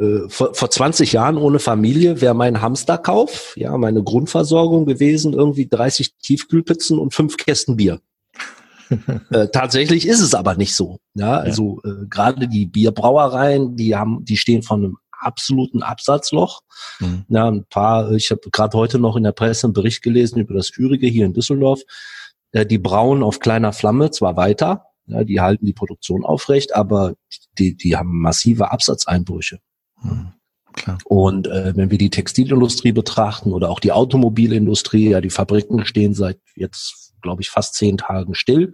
äh, 0.00 0.28
vor, 0.28 0.54
vor 0.54 0.70
20 0.70 1.12
Jahren 1.12 1.38
ohne 1.38 1.58
Familie 1.58 2.20
wäre 2.20 2.34
mein 2.34 2.60
Hamsterkauf, 2.60 3.56
ja, 3.56 3.76
meine 3.76 4.04
Grundversorgung 4.04 4.86
gewesen, 4.86 5.32
irgendwie 5.32 5.66
30 5.66 6.14
Tiefkühlpizzen 6.22 7.00
und 7.00 7.14
fünf 7.14 7.36
Kästen 7.36 7.76
Bier. 7.76 8.00
Äh, 9.30 9.48
tatsächlich 9.48 10.06
ist 10.06 10.20
es 10.20 10.34
aber 10.34 10.54
nicht 10.56 10.74
so. 10.74 10.98
Ja, 11.14 11.38
also 11.38 11.80
ja. 11.84 11.90
äh, 11.90 12.06
gerade 12.08 12.48
die 12.48 12.66
Bierbrauereien, 12.66 13.76
die 13.76 13.96
haben, 13.96 14.24
die 14.24 14.36
stehen 14.36 14.62
von 14.62 14.84
einem 14.84 14.96
absoluten 15.18 15.82
Absatzloch. 15.82 16.62
Mhm. 17.00 17.24
Ja, 17.28 17.48
ein 17.48 17.64
paar, 17.64 18.12
ich 18.12 18.30
habe 18.30 18.42
gerade 18.50 18.76
heute 18.76 18.98
noch 18.98 19.16
in 19.16 19.24
der 19.24 19.32
Presse 19.32 19.66
einen 19.66 19.74
Bericht 19.74 20.02
gelesen 20.02 20.38
über 20.40 20.54
das 20.54 20.76
Ürige 20.76 21.06
hier 21.06 21.26
in 21.26 21.32
Düsseldorf. 21.32 21.80
Äh, 22.52 22.66
die 22.66 22.78
brauen 22.78 23.22
auf 23.22 23.40
kleiner 23.40 23.72
Flamme 23.72 24.10
zwar 24.10 24.36
weiter, 24.36 24.86
Ja, 25.06 25.24
die 25.24 25.40
halten 25.40 25.66
die 25.66 25.72
Produktion 25.72 26.24
aufrecht, 26.24 26.74
aber 26.74 27.14
die, 27.58 27.76
die 27.76 27.96
haben 27.96 28.20
massive 28.20 28.70
Absatzeinbrüche. 28.70 29.58
Mhm. 30.02 30.32
Klar. 30.76 30.98
Und 31.06 31.46
äh, 31.46 31.74
wenn 31.74 31.90
wir 31.90 31.98
die 31.98 32.10
Textilindustrie 32.10 32.92
betrachten 32.92 33.52
oder 33.52 33.70
auch 33.70 33.80
die 33.80 33.92
Automobilindustrie, 33.92 35.10
ja, 35.10 35.20
die 35.20 35.30
Fabriken 35.30 35.86
stehen 35.86 36.12
seit 36.12 36.38
jetzt, 36.54 37.14
glaube 37.26 37.42
ich, 37.42 37.50
fast 37.50 37.74
zehn 37.74 37.98
Tagen 37.98 38.34
still. 38.34 38.72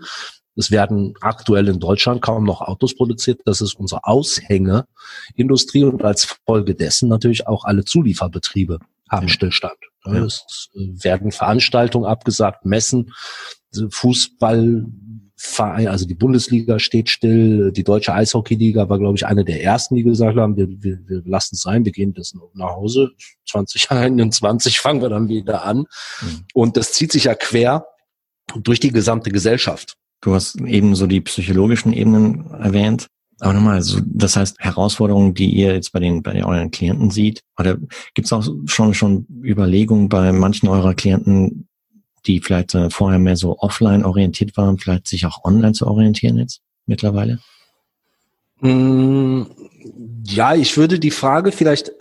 Es 0.55 0.71
werden 0.71 1.15
aktuell 1.23 1.69
in 1.69 1.81
Deutschland 1.81 2.21
kaum 2.21 2.45
noch 2.45 2.61
Autos 2.61 2.95
produziert. 2.95 3.41
Das 3.47 3.63
ist 3.63 3.75
unsere 3.75 4.05
Aushängeindustrie 4.05 5.85
und 5.85 6.05
als 6.05 6.37
Folge 6.45 6.75
dessen 6.75 7.09
natürlich 7.09 7.47
auch 7.47 7.65
alle 7.65 7.85
Zulieferbetriebe 7.85 8.79
haben 9.09 9.29
Stillstand. 9.29 9.79
Ja. 10.05 10.25
Es 10.25 10.69
werden 10.75 11.33
Veranstaltungen 11.33 12.07
abgesagt, 12.07 12.67
Messen, 12.67 13.13
Fußball, 13.91 14.87
Verein, 15.37 15.89
also 15.89 16.07
die 16.07 16.15
Bundesliga 16.15 16.79
steht 16.79 17.09
still, 17.09 17.73
die 17.73 17.83
deutsche 17.83 18.15
Eishockeyliga 18.15 18.89
war, 18.89 18.99
glaube 18.99 19.17
ich, 19.17 19.27
eine 19.27 19.45
der 19.45 19.63
ersten, 19.63 19.97
die 19.97 20.05
gesagt 20.05 20.39
haben, 20.39 20.57
wir, 20.57 20.69
wir, 20.69 21.01
wir 21.09 21.23
lassen 21.25 21.57
es 21.57 21.63
sein, 21.63 21.85
wir 21.85 21.91
gehen 21.91 22.15
das 22.15 22.35
nach 22.55 22.71
Hause. 22.71 23.11
2021 23.49 24.79
fangen 24.81 25.03
wir 25.03 25.09
dann 25.09 25.29
wieder 25.29 25.65
an. 25.65 25.79
Mhm. 25.79 26.45
Und 26.55 26.77
das 26.77 26.93
zieht 26.93 27.11
sich 27.11 27.25
ja 27.25 27.35
quer 27.35 27.87
durch 28.57 28.81
die 28.81 28.93
gesamte 28.93 29.31
Gesellschaft. 29.31 29.97
Du 30.21 30.35
hast 30.35 30.61
eben 30.61 30.95
so 30.95 31.07
die 31.07 31.21
psychologischen 31.21 31.93
Ebenen 31.93 32.51
erwähnt. 32.51 33.09
Aber 33.41 33.55
nochmal, 33.55 33.75
also 33.77 33.99
das 34.05 34.37
heißt 34.37 34.61
Herausforderungen, 34.61 35.35
die 35.35 35.51
ihr 35.51 35.75
jetzt 35.75 35.93
bei 35.93 35.99
den 35.99 36.23
bei 36.23 36.45
euren 36.45 36.71
Klienten 36.71 37.11
sieht, 37.11 37.43
oder 37.59 37.77
gibt 38.15 38.27
es 38.27 38.33
auch 38.33 38.47
schon 38.67 38.95
schon 38.95 39.27
Überlegungen 39.43 40.09
bei 40.09 40.31
manchen 40.31 40.69
eurer 40.69 40.95
Klienten, 40.95 41.67
die 42.27 42.39
vielleicht 42.41 42.77
äh, 42.77 42.89
vorher 42.89 43.19
mehr 43.19 43.37
so 43.37 43.59
offline 43.59 44.05
orientiert 44.05 44.57
waren, 44.57 44.79
vielleicht 44.79 45.09
sich 45.09 45.27
auch 45.27 45.43
online 45.43 45.73
zu 45.73 45.89
orientieren 45.89 46.39
jetzt 46.39 46.61
mittlerweile? 46.87 47.41
Mm, 48.61 49.43
ja, 50.25 50.55
ich 50.55 50.77
würde 50.77 51.01
die 51.01 51.11
Frage 51.11 51.51
vielleicht 51.51 51.89
äh, 51.89 51.93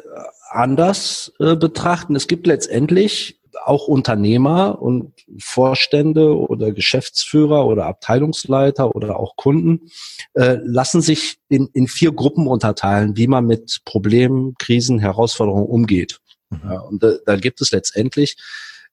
anders 0.51 1.33
äh, 1.39 1.55
betrachten. 1.55 2.15
Es 2.15 2.27
gibt 2.27 2.45
letztendlich 2.45 3.40
auch 3.63 3.87
Unternehmer 3.87 4.81
und 4.81 5.13
Vorstände 5.39 6.37
oder 6.37 6.71
Geschäftsführer 6.71 7.65
oder 7.65 7.85
Abteilungsleiter 7.85 8.95
oder 8.95 9.19
auch 9.19 9.35
Kunden 9.35 9.89
äh, 10.33 10.57
lassen 10.63 11.01
sich 11.01 11.37
in, 11.49 11.67
in 11.73 11.87
vier 11.87 12.11
Gruppen 12.11 12.47
unterteilen, 12.47 13.17
wie 13.17 13.27
man 13.27 13.45
mit 13.45 13.81
Problemen, 13.85 14.55
Krisen, 14.57 14.99
Herausforderungen 14.99 15.67
umgeht. 15.67 16.19
Mhm. 16.49 16.59
Ja, 16.63 16.79
und 16.79 17.03
da, 17.03 17.13
da 17.25 17.35
gibt 17.35 17.61
es 17.61 17.71
letztendlich 17.71 18.37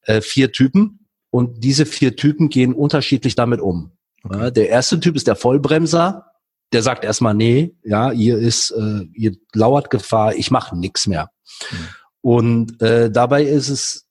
äh, 0.03 0.21
vier 0.21 0.53
Typen. 0.53 1.07
Und 1.31 1.63
diese 1.63 1.85
vier 1.85 2.17
Typen 2.17 2.49
gehen 2.49 2.73
unterschiedlich 2.73 3.35
damit 3.35 3.61
um. 3.61 3.93
Okay. 4.25 4.39
Ja, 4.39 4.51
der 4.51 4.69
erste 4.71 4.99
Typ 4.99 5.15
ist 5.15 5.27
der 5.27 5.37
Vollbremser. 5.37 6.25
Der 6.73 6.83
sagt 6.83 7.05
erstmal, 7.05 7.35
nee, 7.35 7.75
ja, 7.83 8.11
hier 8.11 8.39
ist, 8.39 8.71
äh, 8.71 9.07
hier 9.15 9.37
lauert 9.55 9.91
Gefahr, 9.91 10.35
ich 10.35 10.51
mache 10.51 10.77
nichts 10.77 11.07
mehr. 11.07 11.31
Mhm. 11.71 11.77
Und 12.21 12.83
äh, 12.83 13.11
dabei 13.11 13.45
ist 13.45 13.69
es 13.69 14.08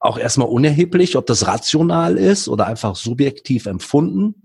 auch 0.00 0.18
erstmal 0.18 0.48
unerheblich, 0.48 1.16
ob 1.16 1.26
das 1.26 1.46
rational 1.46 2.16
ist 2.16 2.48
oder 2.48 2.66
einfach 2.66 2.96
subjektiv 2.96 3.66
empfunden. 3.66 4.42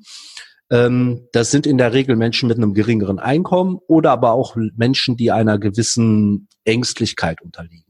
Ähm, 0.70 1.28
das 1.32 1.52
sind 1.52 1.66
in 1.66 1.78
der 1.78 1.94
Regel 1.94 2.16
Menschen 2.16 2.48
mit 2.48 2.58
einem 2.58 2.74
geringeren 2.74 3.20
Einkommen 3.20 3.80
oder 3.88 4.12
aber 4.12 4.34
auch 4.34 4.56
Menschen, 4.76 5.18
die 5.18 5.32
einer 5.32 5.58
gewissen 5.58 6.48
Ängstlichkeit 6.66 7.42
unterliegen. 7.42 7.86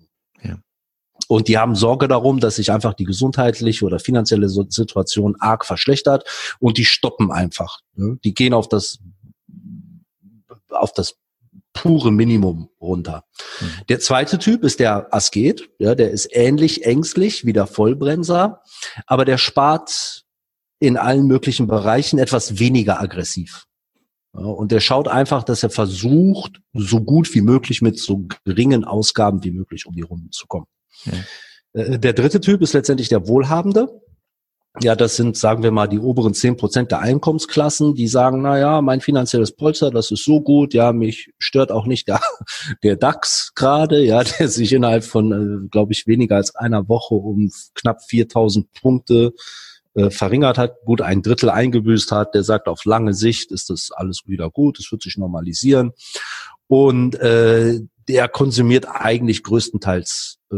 Und 1.27 1.48
die 1.48 1.57
haben 1.57 1.75
Sorge 1.75 2.07
darum, 2.07 2.39
dass 2.39 2.57
sich 2.57 2.72
einfach 2.72 2.93
die 2.93 3.03
gesundheitliche 3.03 3.86
oder 3.86 4.00
finanzielle 4.00 4.48
Situation 4.50 5.36
arg 5.39 5.65
verschlechtert 5.65 6.24
und 6.60 6.77
die 6.77 6.86
stoppen 6.86 7.31
einfach. 7.31 7.79
Ne? 7.95 8.19
Die 8.24 8.34
gehen 8.34 8.53
auf 8.53 8.69
das, 8.69 9.00
auf 10.69 10.93
das 10.93 11.15
pure 11.75 12.12
Minimum 12.12 12.70
runter. 12.82 13.25
Mhm. 13.62 13.65
Der 13.89 14.00
zweite 14.00 14.39
Typ 14.39 14.63
ist 14.63 14.79
der 14.79 15.13
Asket, 15.13 15.70
ja, 15.77 15.94
der 15.94 16.10
ist 16.10 16.29
ähnlich 16.32 16.86
ängstlich 16.86 17.46
wie 17.46 17.53
der 17.53 17.67
Vollbremser, 17.67 18.63
aber 19.05 19.25
der 19.25 19.38
spart 19.38 20.24
in 20.79 20.98
allen 20.98 21.27
möglichen 21.27 21.67
Bereichen 21.67 22.17
etwas 22.17 22.58
weniger 22.58 23.00
aggressiv. 23.00 23.65
Ja, 24.34 24.41
und 24.41 24.72
der 24.72 24.79
schaut 24.79 25.08
einfach, 25.08 25.44
dass 25.44 25.63
er 25.63 25.70
versucht, 25.70 26.60
so 26.74 27.01
gut 27.01 27.34
wie 27.36 27.41
möglich 27.41 27.82
mit 27.82 28.00
so 28.00 28.25
geringen 28.44 28.84
Ausgaben 28.84 29.44
wie 29.44 29.51
möglich 29.51 29.86
um 29.86 29.96
die 29.96 30.01
Runden 30.01 30.32
zu 30.32 30.48
kommen. 30.48 30.67
Äh, 31.74 32.00
der 32.00 32.13
dritte 32.13 32.41
Typ 32.41 32.62
ist 32.62 32.74
letztendlich 32.74 33.10
der 33.10 33.27
Wohlhabende. 33.27 34.01
Ja, 34.82 34.96
das 34.96 35.15
sind, 35.15 35.38
sagen 35.38 35.63
wir 35.63 35.72
mal, 35.72 35.88
die 35.88 36.00
oberen 36.00 36.34
zehn 36.34 36.58
Prozent 36.58 36.91
der 36.91 37.00
Einkommensklassen, 37.00 37.96
die 37.96 38.08
sagen, 38.08 38.41
na 38.41 38.60
ja, 38.60 38.82
mein 38.82 39.00
finanzielles 39.00 39.55
Polster, 39.55 39.89
das 39.89 40.12
ist 40.12 40.25
so 40.25 40.41
gut, 40.41 40.74
ja, 40.74 40.91
mich 40.91 41.32
stört 41.38 41.72
auch 41.72 41.86
nicht 41.86 42.08
der, 42.10 42.20
der 42.84 42.98
DAX 42.98 43.53
gerade, 43.55 44.03
ja, 44.03 44.24
der 44.24 44.50
sich 44.50 44.74
innerhalb 44.74 45.05
von, 45.05 45.32
äh, 45.32 45.67
glaube 45.70 45.94
ich, 45.94 46.08
weniger 46.08 46.36
als 46.36 46.55
einer 46.55 46.89
Woche 46.89 47.15
um 47.15 47.51
knapp 47.74 48.03
4000 48.03 48.72
Punkte 48.74 49.34
äh, 49.94 50.10
verringert 50.10 50.58
hat, 50.58 50.82
gut 50.84 51.01
ein 51.01 51.22
Drittel 51.22 51.50
eingebüßt 51.50 52.12
hat, 52.12 52.36
der 52.36 52.44
sagt, 52.44 52.67
auf 52.67 52.84
lange 52.84 53.13
Sicht 53.13 53.51
ist 53.51 53.70
das 53.70 53.91
alles 53.96 54.24
wieder 54.25 54.50
gut, 54.50 54.77
es 54.79 54.91
wird 54.91 55.03
sich 55.03 55.17
normalisieren. 55.17 55.94
Und 56.67 57.15
äh, 57.15 57.79
der 58.10 58.27
konsumiert 58.27 58.88
eigentlich 58.89 59.41
größtenteils 59.44 60.39
äh, 60.51 60.55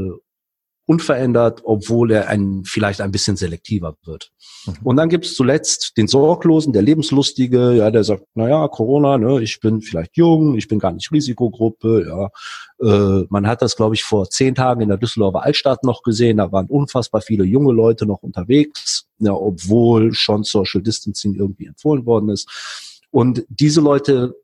unverändert, 0.88 1.62
obwohl 1.66 2.12
er 2.12 2.30
ein, 2.30 2.64
vielleicht 2.64 3.02
ein 3.02 3.12
bisschen 3.12 3.36
selektiver 3.36 3.98
wird. 4.06 4.32
Mhm. 4.66 4.74
Und 4.84 4.96
dann 4.96 5.10
gibt 5.10 5.26
es 5.26 5.36
zuletzt 5.36 5.98
den 5.98 6.08
Sorglosen, 6.08 6.72
der 6.72 6.82
Lebenslustige, 6.82 7.74
ja, 7.74 7.92
der 7.92 8.06
sagt, 8.06 8.24
na 8.36 8.48
ja, 8.48 8.68
Corona, 8.70 9.18
ne, 9.18 9.42
ich 9.42 9.60
bin 9.60 9.82
vielleicht 9.82 10.16
jung, 10.16 10.56
ich 10.56 10.70
bin 10.70 10.80
gar 10.80 10.94
nicht 10.94 11.12
Risikogruppe, 11.12 12.08
ja. 12.08 12.30
Äh, 12.80 13.26
man 13.30 13.48
hat 13.48 13.62
das, 13.62 13.76
glaube 13.76 13.96
ich, 13.96 14.06
vor 14.06 14.30
zehn 14.30 14.56
Tagen 14.56 14.80
in 14.80 14.88
der 14.88 14.98
Düsseldorfer 14.98 15.44
Altstadt 15.44 15.84
noch 15.84 16.04
gesehen, 16.04 16.38
da 16.38 16.54
waren 16.54 16.68
unfassbar 16.68 17.20
viele 17.20 17.44
junge 17.44 17.74
Leute 17.74 18.06
noch 18.06 18.24
unterwegs, 18.24 19.08
ja, 19.20 19.34
obwohl 19.34 20.14
schon 20.14 20.44
Social 20.46 20.82
Distancing 20.82 21.36
irgendwie 21.36 21.66
empfohlen 21.66 22.06
worden 22.06 22.30
ist. 22.30 22.50
Und 23.12 23.46
diese 23.50 23.82
Leute 23.82 24.36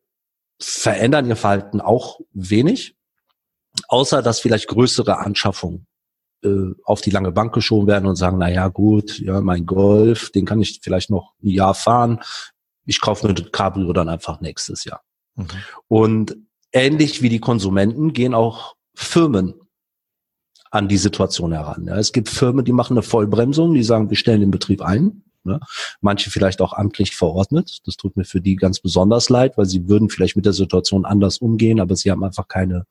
verändern 0.59 1.29
ihr 1.29 1.37
Verhalten 1.37 1.79
auch 1.79 2.19
wenig, 2.33 2.97
außer 3.87 4.21
dass 4.21 4.41
vielleicht 4.41 4.67
größere 4.67 5.19
Anschaffungen 5.19 5.87
auf 6.83 7.01
die 7.01 7.09
lange 7.09 7.31
Bank 7.31 7.53
geschoben 7.53 7.87
werden 7.87 8.07
und 8.07 8.15
sagen, 8.15 8.37
na 8.37 8.49
ja, 8.49 8.67
gut, 8.67 9.19
ja, 9.19 9.41
mein 9.41 9.65
Golf, 9.65 10.31
den 10.31 10.45
kann 10.45 10.61
ich 10.61 10.79
vielleicht 10.81 11.09
noch 11.09 11.33
ein 11.43 11.49
Jahr 11.49 11.73
fahren. 11.73 12.19
Ich 12.85 13.01
kaufe 13.01 13.27
mir 13.27 13.33
das 13.33 13.51
Cabrio 13.51 13.93
dann 13.93 14.09
einfach 14.09 14.41
nächstes 14.41 14.83
Jahr. 14.83 15.01
Mhm. 15.35 15.47
Und 15.87 16.37
ähnlich 16.71 17.21
wie 17.21 17.29
die 17.29 17.39
Konsumenten 17.39 18.13
gehen 18.13 18.33
auch 18.33 18.75
Firmen 18.93 19.53
an 20.71 20.87
die 20.87 20.97
Situation 20.97 21.53
heran. 21.53 21.85
Ja, 21.85 21.97
es 21.97 22.11
gibt 22.11 22.29
Firmen, 22.29 22.65
die 22.65 22.71
machen 22.71 22.97
eine 22.97 23.03
Vollbremsung, 23.03 23.73
die 23.73 23.83
sagen, 23.83 24.09
wir 24.09 24.17
stellen 24.17 24.41
den 24.41 24.51
Betrieb 24.51 24.81
ein. 24.81 25.23
Ne? 25.43 25.59
Manche 26.01 26.31
vielleicht 26.31 26.61
auch 26.61 26.73
amtlich 26.73 27.15
verordnet. 27.15 27.79
Das 27.85 27.95
tut 27.95 28.17
mir 28.17 28.23
für 28.23 28.41
die 28.41 28.55
ganz 28.55 28.79
besonders 28.79 29.29
leid, 29.29 29.57
weil 29.57 29.65
sie 29.65 29.87
würden 29.87 30.09
vielleicht 30.09 30.35
mit 30.35 30.45
der 30.45 30.53
Situation 30.53 31.05
anders 31.05 31.37
umgehen, 31.37 31.79
aber 31.79 31.95
sie 31.95 32.09
haben 32.11 32.23
einfach 32.23 32.47
keine 32.47 32.85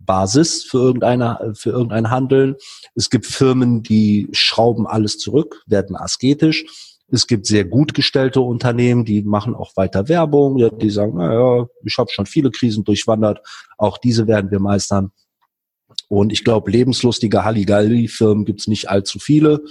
Basis 0.00 0.64
für 0.64 0.78
irgendeine, 0.78 1.52
für 1.54 1.70
irgendein 1.70 2.10
Handeln. 2.10 2.56
Es 2.94 3.10
gibt 3.10 3.26
Firmen, 3.26 3.82
die 3.82 4.28
schrauben 4.32 4.86
alles 4.86 5.18
zurück, 5.18 5.62
werden 5.66 5.96
asketisch. 5.96 6.64
Es 7.12 7.26
gibt 7.26 7.46
sehr 7.46 7.64
gut 7.64 7.94
gestellte 7.94 8.40
Unternehmen, 8.40 9.04
die 9.04 9.22
machen 9.22 9.54
auch 9.54 9.76
weiter 9.76 10.08
Werbung, 10.08 10.78
die 10.78 10.90
sagen, 10.90 11.16
naja, 11.18 11.66
ich 11.84 11.98
habe 11.98 12.10
schon 12.10 12.26
viele 12.26 12.50
Krisen 12.50 12.84
durchwandert, 12.84 13.40
auch 13.78 13.98
diese 13.98 14.28
werden 14.28 14.50
wir 14.50 14.60
meistern. 14.60 15.10
Und 16.08 16.32
ich 16.32 16.44
glaube, 16.44 16.70
lebenslustige 16.70 17.44
Halligalli-Firmen 17.44 18.44
gibt 18.44 18.60
es 18.60 18.68
nicht 18.68 18.88
allzu 18.88 19.18
viele. 19.18 19.62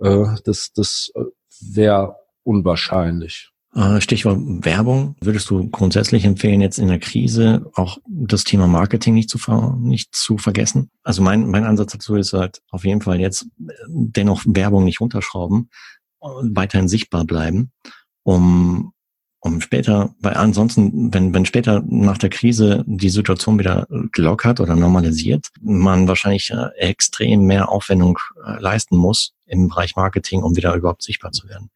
Äh, 0.00 0.26
das 0.44 0.72
das 0.72 1.12
äh, 1.14 1.22
wäre 1.60 2.16
unwahrscheinlich. 2.42 3.53
Äh, 3.74 4.00
Stichwort 4.00 4.38
Werbung. 4.40 5.16
Würdest 5.20 5.50
du 5.50 5.68
grundsätzlich 5.68 6.24
empfehlen, 6.24 6.60
jetzt 6.60 6.78
in 6.78 6.88
der 6.88 7.00
Krise 7.00 7.70
auch 7.74 7.98
das 8.06 8.44
Thema 8.44 8.68
Marketing 8.68 9.14
nicht 9.14 9.28
zu, 9.28 9.38
ver 9.38 9.76
nicht 9.80 10.14
zu 10.14 10.38
vergessen? 10.38 10.90
Also 11.02 11.22
mein, 11.22 11.48
mein 11.48 11.64
Ansatz 11.64 11.92
dazu 11.92 12.14
ist 12.14 12.32
halt 12.32 12.62
auf 12.70 12.84
jeden 12.84 13.00
Fall 13.00 13.20
jetzt 13.20 13.46
dennoch 13.88 14.42
Werbung 14.46 14.84
nicht 14.84 15.00
runterschrauben, 15.00 15.70
weiterhin 16.20 16.86
sichtbar 16.88 17.24
bleiben, 17.24 17.72
um, 18.22 18.92
um 19.40 19.60
später, 19.60 20.14
weil 20.20 20.34
ansonsten, 20.34 21.12
wenn, 21.12 21.34
wenn 21.34 21.44
später 21.44 21.82
nach 21.84 22.18
der 22.18 22.30
Krise 22.30 22.84
die 22.86 23.10
Situation 23.10 23.58
wieder 23.58 23.88
gelockert 24.12 24.60
oder 24.60 24.76
normalisiert, 24.76 25.48
man 25.60 26.06
wahrscheinlich 26.06 26.50
äh, 26.50 26.68
extrem 26.76 27.44
mehr 27.44 27.70
Aufwendung 27.70 28.20
äh, 28.46 28.60
leisten 28.60 28.96
muss 28.96 29.34
im 29.46 29.68
Bereich 29.68 29.96
Marketing, 29.96 30.44
um 30.44 30.54
wieder 30.54 30.74
überhaupt 30.76 31.02
sichtbar 31.02 31.32
zu 31.32 31.48
werden. 31.48 31.70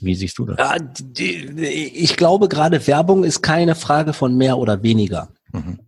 Wie 0.00 0.14
siehst 0.14 0.38
du 0.38 0.46
das? 0.46 0.56
Ja, 0.58 0.76
die, 0.78 1.46
ich 1.64 2.16
glaube, 2.16 2.48
gerade 2.48 2.86
Werbung 2.86 3.24
ist 3.24 3.42
keine 3.42 3.74
Frage 3.74 4.12
von 4.12 4.36
mehr 4.36 4.58
oder 4.58 4.82
weniger. 4.82 5.28
Mhm. 5.52 5.80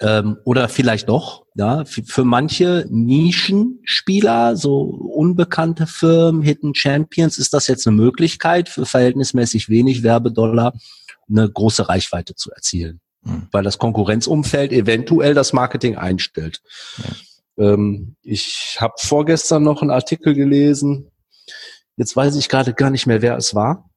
Ähm, 0.00 0.36
oder 0.44 0.68
vielleicht 0.68 1.08
doch, 1.08 1.44
ja, 1.54 1.84
für, 1.84 2.02
für 2.02 2.24
manche 2.24 2.86
Nischenspieler, 2.90 4.56
so 4.56 4.80
unbekannte 4.80 5.86
Firmen, 5.86 6.42
Hidden 6.42 6.74
Champions, 6.74 7.38
ist 7.38 7.52
das 7.54 7.66
jetzt 7.66 7.86
eine 7.86 7.96
Möglichkeit, 7.96 8.68
für 8.68 8.86
verhältnismäßig 8.86 9.68
wenig 9.68 10.02
Werbedollar 10.02 10.74
eine 11.28 11.48
große 11.48 11.88
Reichweite 11.88 12.34
zu 12.34 12.50
erzielen. 12.50 13.00
Mhm. 13.22 13.48
Weil 13.52 13.62
das 13.62 13.78
Konkurrenzumfeld 13.78 14.72
eventuell 14.72 15.34
das 15.34 15.52
Marketing 15.52 15.96
einstellt. 15.96 16.60
Ja. 16.98 17.72
Ähm, 17.72 18.16
ich 18.22 18.78
habe 18.80 18.94
vorgestern 18.98 19.62
noch 19.62 19.82
einen 19.82 19.90
Artikel 19.90 20.34
gelesen, 20.34 21.10
jetzt 22.00 22.16
weiß 22.16 22.34
ich 22.36 22.48
gerade 22.48 22.72
gar 22.72 22.90
nicht 22.90 23.06
mehr, 23.06 23.20
wer 23.20 23.36
es 23.36 23.54
war. 23.54 23.90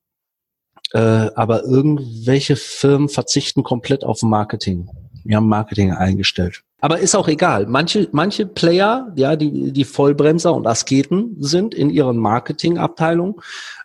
Äh, 0.91 0.99
aber 0.99 1.63
irgendwelche 1.63 2.57
Firmen 2.57 3.07
verzichten 3.07 3.63
komplett 3.63 4.03
auf 4.03 4.21
Marketing. 4.21 4.89
Wir 5.23 5.37
haben 5.37 5.47
Marketing 5.47 5.93
eingestellt. 5.93 6.63
Aber 6.81 6.99
ist 6.99 7.15
auch 7.15 7.29
egal. 7.29 7.65
Manche, 7.65 8.09
manche 8.11 8.45
Player, 8.45 9.13
ja, 9.15 9.37
die, 9.37 9.71
die 9.71 9.85
Vollbremser 9.85 10.53
und 10.53 10.67
Asketen 10.67 11.37
sind 11.39 11.73
in 11.73 11.89
ihren 11.89 12.17
Marketingabteilungen, 12.17 13.35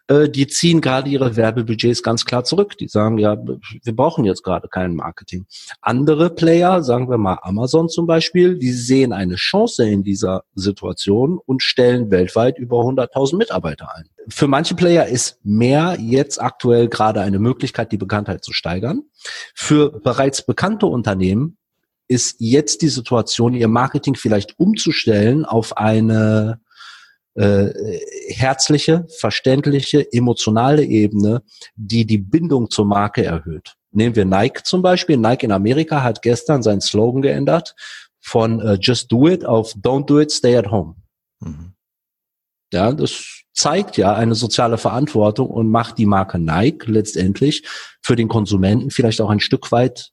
äh, 0.09 0.29
die 0.29 0.47
ziehen 0.47 0.81
gerade 0.81 1.09
ihre 1.11 1.37
Werbebudgets 1.37 2.03
ganz 2.03 2.25
klar 2.25 2.45
zurück. 2.45 2.77
Die 2.79 2.89
sagen, 2.89 3.19
ja, 3.19 3.37
wir 3.37 3.95
brauchen 3.95 4.25
jetzt 4.25 4.43
gerade 4.43 4.69
kein 4.69 4.95
Marketing. 4.95 5.47
Andere 5.81 6.31
Player, 6.31 6.83
sagen 6.83 7.09
wir 7.11 7.19
mal 7.19 7.39
Amazon 7.43 7.89
zum 7.89 8.07
Beispiel, 8.07 8.59
die 8.59 8.73
sehen 8.73 9.13
eine 9.13 9.37
Chance 9.37 9.89
in 9.89 10.03
dieser 10.03 10.45
Situation 10.55 11.39
und 11.45 11.63
stellen 11.63 12.11
weltweit 12.11 12.59
über 12.59 12.79
100.000 12.79 13.37
Mitarbeiter 13.37 13.95
ein. 13.95 14.05
Für 14.29 14.49
manche 14.49 14.75
Player 14.75 15.07
ist 15.07 15.39
mehr 15.43 15.97
jetzt 16.01 16.41
aktuell 16.41 16.89
gerade 16.89 17.21
eine 17.21 17.39
Möglichkeit, 17.39 17.93
die 17.93 17.99
Bekanntheit 17.99 18.45
zu 18.45 18.53
steigern. 18.53 19.03
Für 19.55 19.91
bereits 20.01 20.45
bekannte 20.45 20.87
Unternehmen 20.87 21.57
ist 22.09 22.37
jetzt 22.39 22.81
die 22.81 22.89
Situation, 22.89 23.53
ihr 23.53 23.69
Marketing 23.69 24.15
vielleicht 24.15 24.59
umzustellen 24.59 25.45
auf 25.45 25.77
eine 25.77 26.61
äh, 27.39 28.01
herzliche, 28.29 29.07
verständliche, 29.19 30.13
emotionale 30.13 30.85
Ebene, 30.85 31.43
die 31.77 32.05
die 32.05 32.19
Bindung 32.19 32.71
zur 32.71 32.87
Marke 32.87 33.25
erhöht. 33.25 33.75
Nehmen 33.91 34.17
wir 34.17 34.25
Nike 34.25 34.63
zum 34.65 34.83
Beispiel. 34.83 35.17
Nike 35.17 35.45
in 35.45 35.53
Amerika 35.53 36.03
hat 36.03 36.23
gestern 36.23 36.63
seinen 36.63 36.81
Slogan 36.81 37.23
geändert 37.23 37.75
von 38.21 38.61
uh, 38.61 38.75
Just 38.75 39.11
Do 39.11 39.29
It 39.29 39.45
auf 39.45 39.73
Don't 39.73 40.07
Do 40.07 40.21
It, 40.21 40.31
Stay 40.31 40.57
at 40.57 40.71
Home. 40.71 40.97
Mhm. 41.41 41.73
Ja, 42.73 42.93
das 42.93 43.43
zeigt 43.55 43.97
ja 43.97 44.15
eine 44.15 44.35
soziale 44.35 44.77
Verantwortung 44.77 45.49
und 45.49 45.71
macht 45.71 45.97
die 45.97 46.07
Marke 46.07 46.39
Nike 46.39 46.91
letztendlich 46.91 47.67
für 48.03 48.15
den 48.15 48.29
Konsumenten 48.29 48.91
vielleicht 48.91 49.21
auch 49.21 49.31
ein 49.31 49.41
Stück 49.41 49.73
weit 49.73 50.13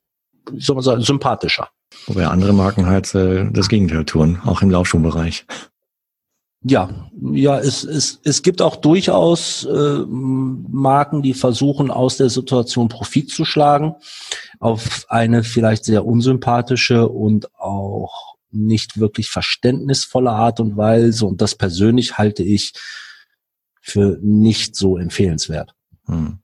soll 0.58 0.76
man 0.76 0.84
sagen, 0.84 1.02
sympathischer. 1.02 1.70
Wobei 2.08 2.28
andere 2.28 2.54
Marken 2.54 2.86
halt 2.86 3.14
äh, 3.16 3.50
das 3.52 3.70
Gegenteil 3.70 4.06
tun, 4.06 4.40
auch 4.46 4.62
im 4.62 4.70
Laufschuhbereich. 4.70 5.46
Ja, 6.68 6.90
ja, 7.22 7.60
es, 7.60 7.84
es, 7.84 8.20
es 8.24 8.42
gibt 8.42 8.60
auch 8.60 8.76
durchaus 8.76 9.66
äh, 9.66 10.00
Marken, 10.08 11.22
die 11.22 11.36
versuchen, 11.36 11.92
aus 11.92 12.18
der 12.18 12.32
Situation 12.32 12.90
Profit 12.90 13.30
zu 13.30 13.46
schlagen, 13.46 13.94
auf 14.60 15.06
eine 15.08 15.44
vielleicht 15.44 15.86
sehr 15.86 16.06
unsympathische 16.08 17.08
und 17.08 17.54
auch 17.60 18.36
nicht 18.50 19.00
wirklich 19.00 19.30
verständnisvolle 19.30 20.32
Art 20.32 20.60
und 20.60 20.76
Weise. 20.76 21.28
Und 21.28 21.40
das 21.40 21.54
persönlich 21.54 22.18
halte 22.18 22.42
ich 22.42 22.74
für 23.80 24.18
nicht 24.24 24.76
so 24.76 24.98
empfehlenswert. 24.98 25.76
Hm. 26.08 26.40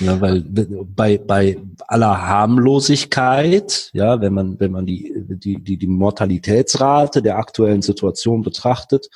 Ja, 0.00 0.20
weil 0.20 0.42
bei, 0.42 1.18
bei 1.18 1.58
aller 1.88 2.26
Harmlosigkeit, 2.26 3.90
ja, 3.92 4.20
wenn 4.20 4.32
man, 4.32 4.60
wenn 4.60 4.72
man 4.72 4.86
die, 4.86 5.12
die, 5.28 5.62
die, 5.62 5.76
die 5.76 5.86
Mortalitätsrate 5.86 7.20
der 7.20 7.36
aktuellen 7.36 7.82
Situation 7.82 8.42
betrachtet, 8.42 9.08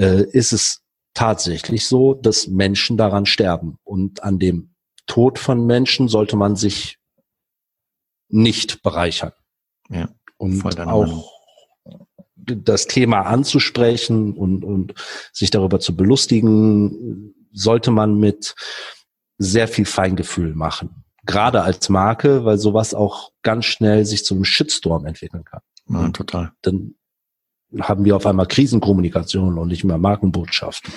äh, 0.00 0.24
ist 0.32 0.52
es 0.52 0.82
tatsächlich 1.14 1.86
so, 1.86 2.14
dass 2.14 2.48
Menschen 2.48 2.96
daran 2.96 3.26
sterben. 3.26 3.78
Und 3.84 4.22
an 4.22 4.38
dem 4.38 4.74
Tod 5.06 5.38
von 5.38 5.66
Menschen 5.66 6.08
sollte 6.08 6.36
man 6.36 6.56
sich 6.56 6.98
nicht 8.28 8.82
bereichern. 8.82 9.32
Ja, 9.90 10.08
und 10.38 10.64
auch 10.78 11.30
das 12.36 12.86
Thema 12.86 13.22
anzusprechen 13.22 14.32
und, 14.32 14.64
und 14.64 14.94
sich 15.32 15.50
darüber 15.50 15.78
zu 15.78 15.94
belustigen, 15.94 17.34
sollte 17.52 17.90
man 17.90 18.18
mit 18.18 18.54
sehr 19.36 19.68
viel 19.68 19.84
Feingefühl 19.84 20.54
machen. 20.54 21.04
Gerade 21.26 21.62
als 21.62 21.88
Marke, 21.90 22.44
weil 22.44 22.56
sowas 22.56 22.94
auch 22.94 23.32
ganz 23.42 23.66
schnell 23.66 24.06
sich 24.06 24.24
zu 24.24 24.34
einem 24.34 24.44
Shitstorm 24.44 25.04
entwickeln 25.04 25.44
kann. 25.44 25.60
Ja, 25.88 26.08
total. 26.10 26.52
Dann 26.62 26.94
haben 27.78 28.04
wir 28.04 28.16
auf 28.16 28.26
einmal 28.26 28.46
Krisenkommunikation 28.46 29.58
und 29.58 29.68
nicht 29.68 29.84
mehr 29.84 29.98
Markenbotschaften. 29.98 30.92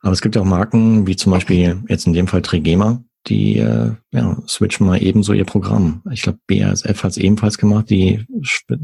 Aber 0.00 0.12
es 0.12 0.20
gibt 0.20 0.34
ja 0.34 0.42
auch 0.42 0.46
Marken, 0.46 1.06
wie 1.06 1.16
zum 1.16 1.32
Beispiel 1.32 1.82
jetzt 1.88 2.06
in 2.06 2.12
dem 2.12 2.26
Fall 2.26 2.42
Trigema, 2.42 3.02
die 3.28 3.58
äh, 3.58 3.92
ja, 4.10 4.36
switchen 4.48 4.86
mal 4.86 5.00
ebenso 5.00 5.32
ihr 5.32 5.44
Programm. 5.44 6.02
Ich 6.10 6.22
glaube, 6.22 6.40
BASF 6.48 7.04
hat 7.04 7.12
es 7.12 7.16
ebenfalls 7.16 7.56
gemacht. 7.56 7.88
Die 7.88 8.26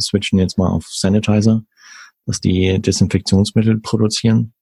switchen 0.00 0.38
jetzt 0.38 0.58
mal 0.58 0.68
auf 0.68 0.86
Sanitizer, 0.88 1.62
dass 2.24 2.40
die 2.40 2.80
Desinfektionsmittel 2.80 3.80
produzieren. 3.80 4.52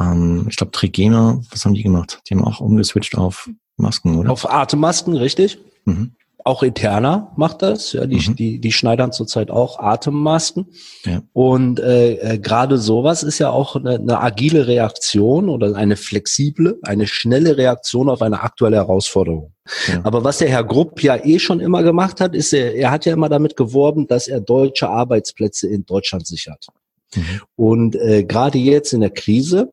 Ähm, 0.00 0.46
ich 0.48 0.56
glaube, 0.56 0.72
Trigema, 0.72 1.40
was 1.50 1.64
haben 1.64 1.74
die 1.74 1.84
gemacht? 1.84 2.20
Die 2.28 2.34
haben 2.34 2.44
auch 2.44 2.60
umgeswitcht 2.60 3.16
auf 3.16 3.48
Masken, 3.76 4.16
oder? 4.16 4.30
Auf 4.30 4.50
Atemmasken, 4.50 5.16
richtig. 5.16 5.58
Mhm. 5.84 6.16
Auch 6.46 6.62
Eterna 6.62 7.32
macht 7.34 7.62
das, 7.62 7.92
ja, 7.92 8.06
die, 8.06 8.28
mhm. 8.28 8.36
die, 8.36 8.60
die 8.60 8.70
schneidern 8.70 9.10
zurzeit 9.10 9.50
auch 9.50 9.80
Atemmasken. 9.80 10.66
Ja. 11.04 11.22
Und 11.32 11.80
äh, 11.80 12.12
äh, 12.12 12.38
gerade 12.38 12.78
sowas 12.78 13.24
ist 13.24 13.40
ja 13.40 13.50
auch 13.50 13.74
eine, 13.74 13.96
eine 13.96 14.20
agile 14.20 14.68
Reaktion 14.68 15.48
oder 15.48 15.74
eine 15.74 15.96
flexible, 15.96 16.78
eine 16.82 17.08
schnelle 17.08 17.56
Reaktion 17.56 18.08
auf 18.08 18.22
eine 18.22 18.42
aktuelle 18.42 18.76
Herausforderung. 18.76 19.54
Ja. 19.88 20.02
Aber 20.04 20.22
was 20.22 20.38
der 20.38 20.48
Herr 20.48 20.62
Grupp 20.62 21.02
ja 21.02 21.16
eh 21.16 21.40
schon 21.40 21.58
immer 21.58 21.82
gemacht 21.82 22.20
hat, 22.20 22.36
ist, 22.36 22.52
er, 22.52 22.76
er 22.76 22.92
hat 22.92 23.06
ja 23.06 23.12
immer 23.14 23.28
damit 23.28 23.56
geworben, 23.56 24.06
dass 24.06 24.28
er 24.28 24.40
deutsche 24.40 24.88
Arbeitsplätze 24.88 25.66
in 25.66 25.84
Deutschland 25.84 26.28
sichert. 26.28 26.68
Mhm. 27.16 27.40
Und 27.56 27.96
äh, 27.96 28.22
gerade 28.22 28.58
jetzt 28.58 28.92
in 28.92 29.00
der 29.00 29.10
Krise 29.10 29.72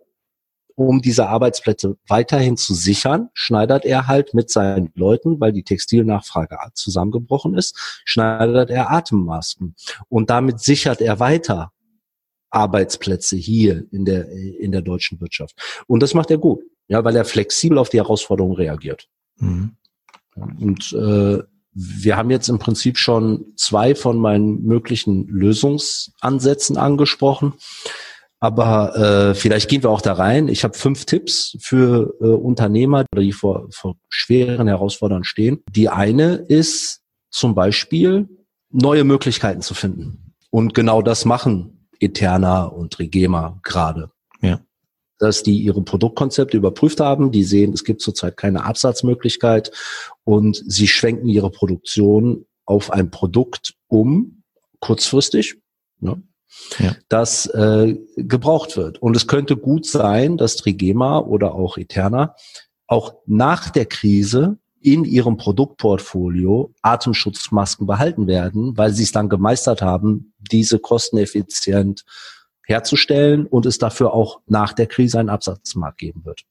um 0.76 1.02
diese 1.02 1.28
Arbeitsplätze 1.28 1.98
weiterhin 2.08 2.58
zu 2.58 2.74
sichern, 2.74 3.30
schneidert 3.34 3.86
er 3.86 4.08
halt 4.08 4.34
mit 4.34 4.50
seinen 4.50 4.92
Leuten, 4.96 5.40
weil 5.40 5.54
die 5.54 5.64
Textilnachfrage 5.64 6.58
zusammengebrochen 6.74 7.56
ist, 7.56 8.02
schneidert 8.06 8.70
er 8.70 8.92
Atemmasken. 8.92 9.76
Und 10.10 10.30
damit 10.30 10.60
sichert 10.60 11.02
er 11.02 11.20
weiter 11.20 11.72
Arbeitsplätze 12.50 13.36
hier 13.36 13.86
in 13.92 14.06
der, 14.06 14.30
in 14.30 14.72
der 14.72 14.82
deutschen 14.82 15.20
Wirtschaft. 15.20 15.84
Und 15.88 16.04
das 16.04 16.14
macht 16.14 16.32
er 16.32 16.38
gut, 16.38 16.62
ja, 16.88 17.04
weil 17.04 17.16
er 17.16 17.26
flexibel 17.26 17.78
auf 17.78 17.90
die 17.90 17.98
Herausforderungen 17.98 18.56
reagiert. 18.56 19.08
Mhm. 19.38 19.76
Und 20.36 20.94
äh, 20.94 21.44
wir 21.76 22.18
haben 22.18 22.30
jetzt 22.30 22.50
im 22.50 22.60
Prinzip 22.60 22.98
schon 22.98 23.54
zwei 23.56 23.96
von 23.96 24.18
meinen 24.20 24.64
möglichen 24.64 25.28
Lösungsansätzen 25.28 26.78
angesprochen. 26.78 27.54
Aber 28.44 28.98
äh, 28.98 29.36
vielleicht 29.36 29.70
gehen 29.70 29.84
wir 29.84 29.90
auch 29.90 30.02
da 30.02 30.12
rein. 30.12 30.50
Ich 30.50 30.66
habe 30.66 30.74
fünf 30.74 31.06
Tipps 31.06 31.56
für 31.62 32.14
äh, 32.20 32.26
Unternehmer, 32.26 33.06
die 33.18 33.32
vor, 33.32 33.68
vor 33.70 33.96
schweren 34.10 34.68
Herausforderungen 34.68 35.24
stehen. 35.24 35.64
Die 35.70 35.88
eine 35.88 36.34
ist 36.50 37.04
zum 37.30 37.56
Beispiel, 37.56 38.28
neue 38.70 39.06
Möglichkeiten 39.06 39.62
zu 39.62 39.74
finden. 39.74 40.34
Und 40.50 40.74
genau 40.74 41.02
das 41.02 41.24
machen 41.24 41.88
Eterna 42.02 42.66
und 42.66 43.00
Regema 43.00 43.62
gerade. 43.64 44.12
Ja. 44.42 44.60
Dass 45.20 45.44
die 45.44 45.60
ihre 45.60 45.82
Produktkonzepte 45.82 46.58
überprüft 46.58 47.00
haben, 47.00 47.32
die 47.32 47.46
sehen, 47.46 47.72
es 47.72 47.86
gibt 47.86 48.02
zurzeit 48.02 48.36
keine 48.36 48.66
Absatzmöglichkeit 48.66 49.72
und 50.26 50.62
sie 50.68 50.90
schwenken 50.90 51.30
ihre 51.30 51.50
Produktion 51.50 52.46
auf 52.66 52.92
ein 52.92 53.10
Produkt 53.10 53.76
um, 53.88 54.44
kurzfristig. 54.82 55.56
Ne? 56.02 56.22
Ja. 56.80 56.96
das 57.10 57.46
äh, 57.48 57.96
gebraucht 58.16 58.78
wird. 58.78 59.02
Und 59.02 59.16
es 59.16 59.28
könnte 59.28 59.58
gut 59.58 59.86
sein, 59.86 60.38
dass 60.38 60.56
Trigema 60.56 61.20
oder 61.20 61.56
auch 61.56 61.78
Eterna 61.78 62.36
auch 62.88 63.16
nach 63.26 63.70
der 63.70 63.86
Krise 63.86 64.58
in 64.80 65.06
ihrem 65.06 65.38
Produktportfolio 65.38 66.74
Atemschutzmasken 66.82 67.88
behalten 67.88 68.28
werden, 68.28 68.78
weil 68.78 68.92
sie 68.92 69.04
es 69.04 69.14
dann 69.14 69.30
gemeistert 69.30 69.82
haben, 69.82 70.34
diese 70.52 70.78
kosteneffizient 70.78 72.04
herzustellen 72.66 73.46
und 73.46 73.66
es 73.66 73.78
dafür 73.78 74.14
auch 74.14 74.42
nach 74.46 74.74
der 74.74 74.88
Krise 74.88 75.20
einen 75.20 75.30
Absatzmarkt 75.30 76.00
geben 76.00 76.26
wird. 76.26 76.42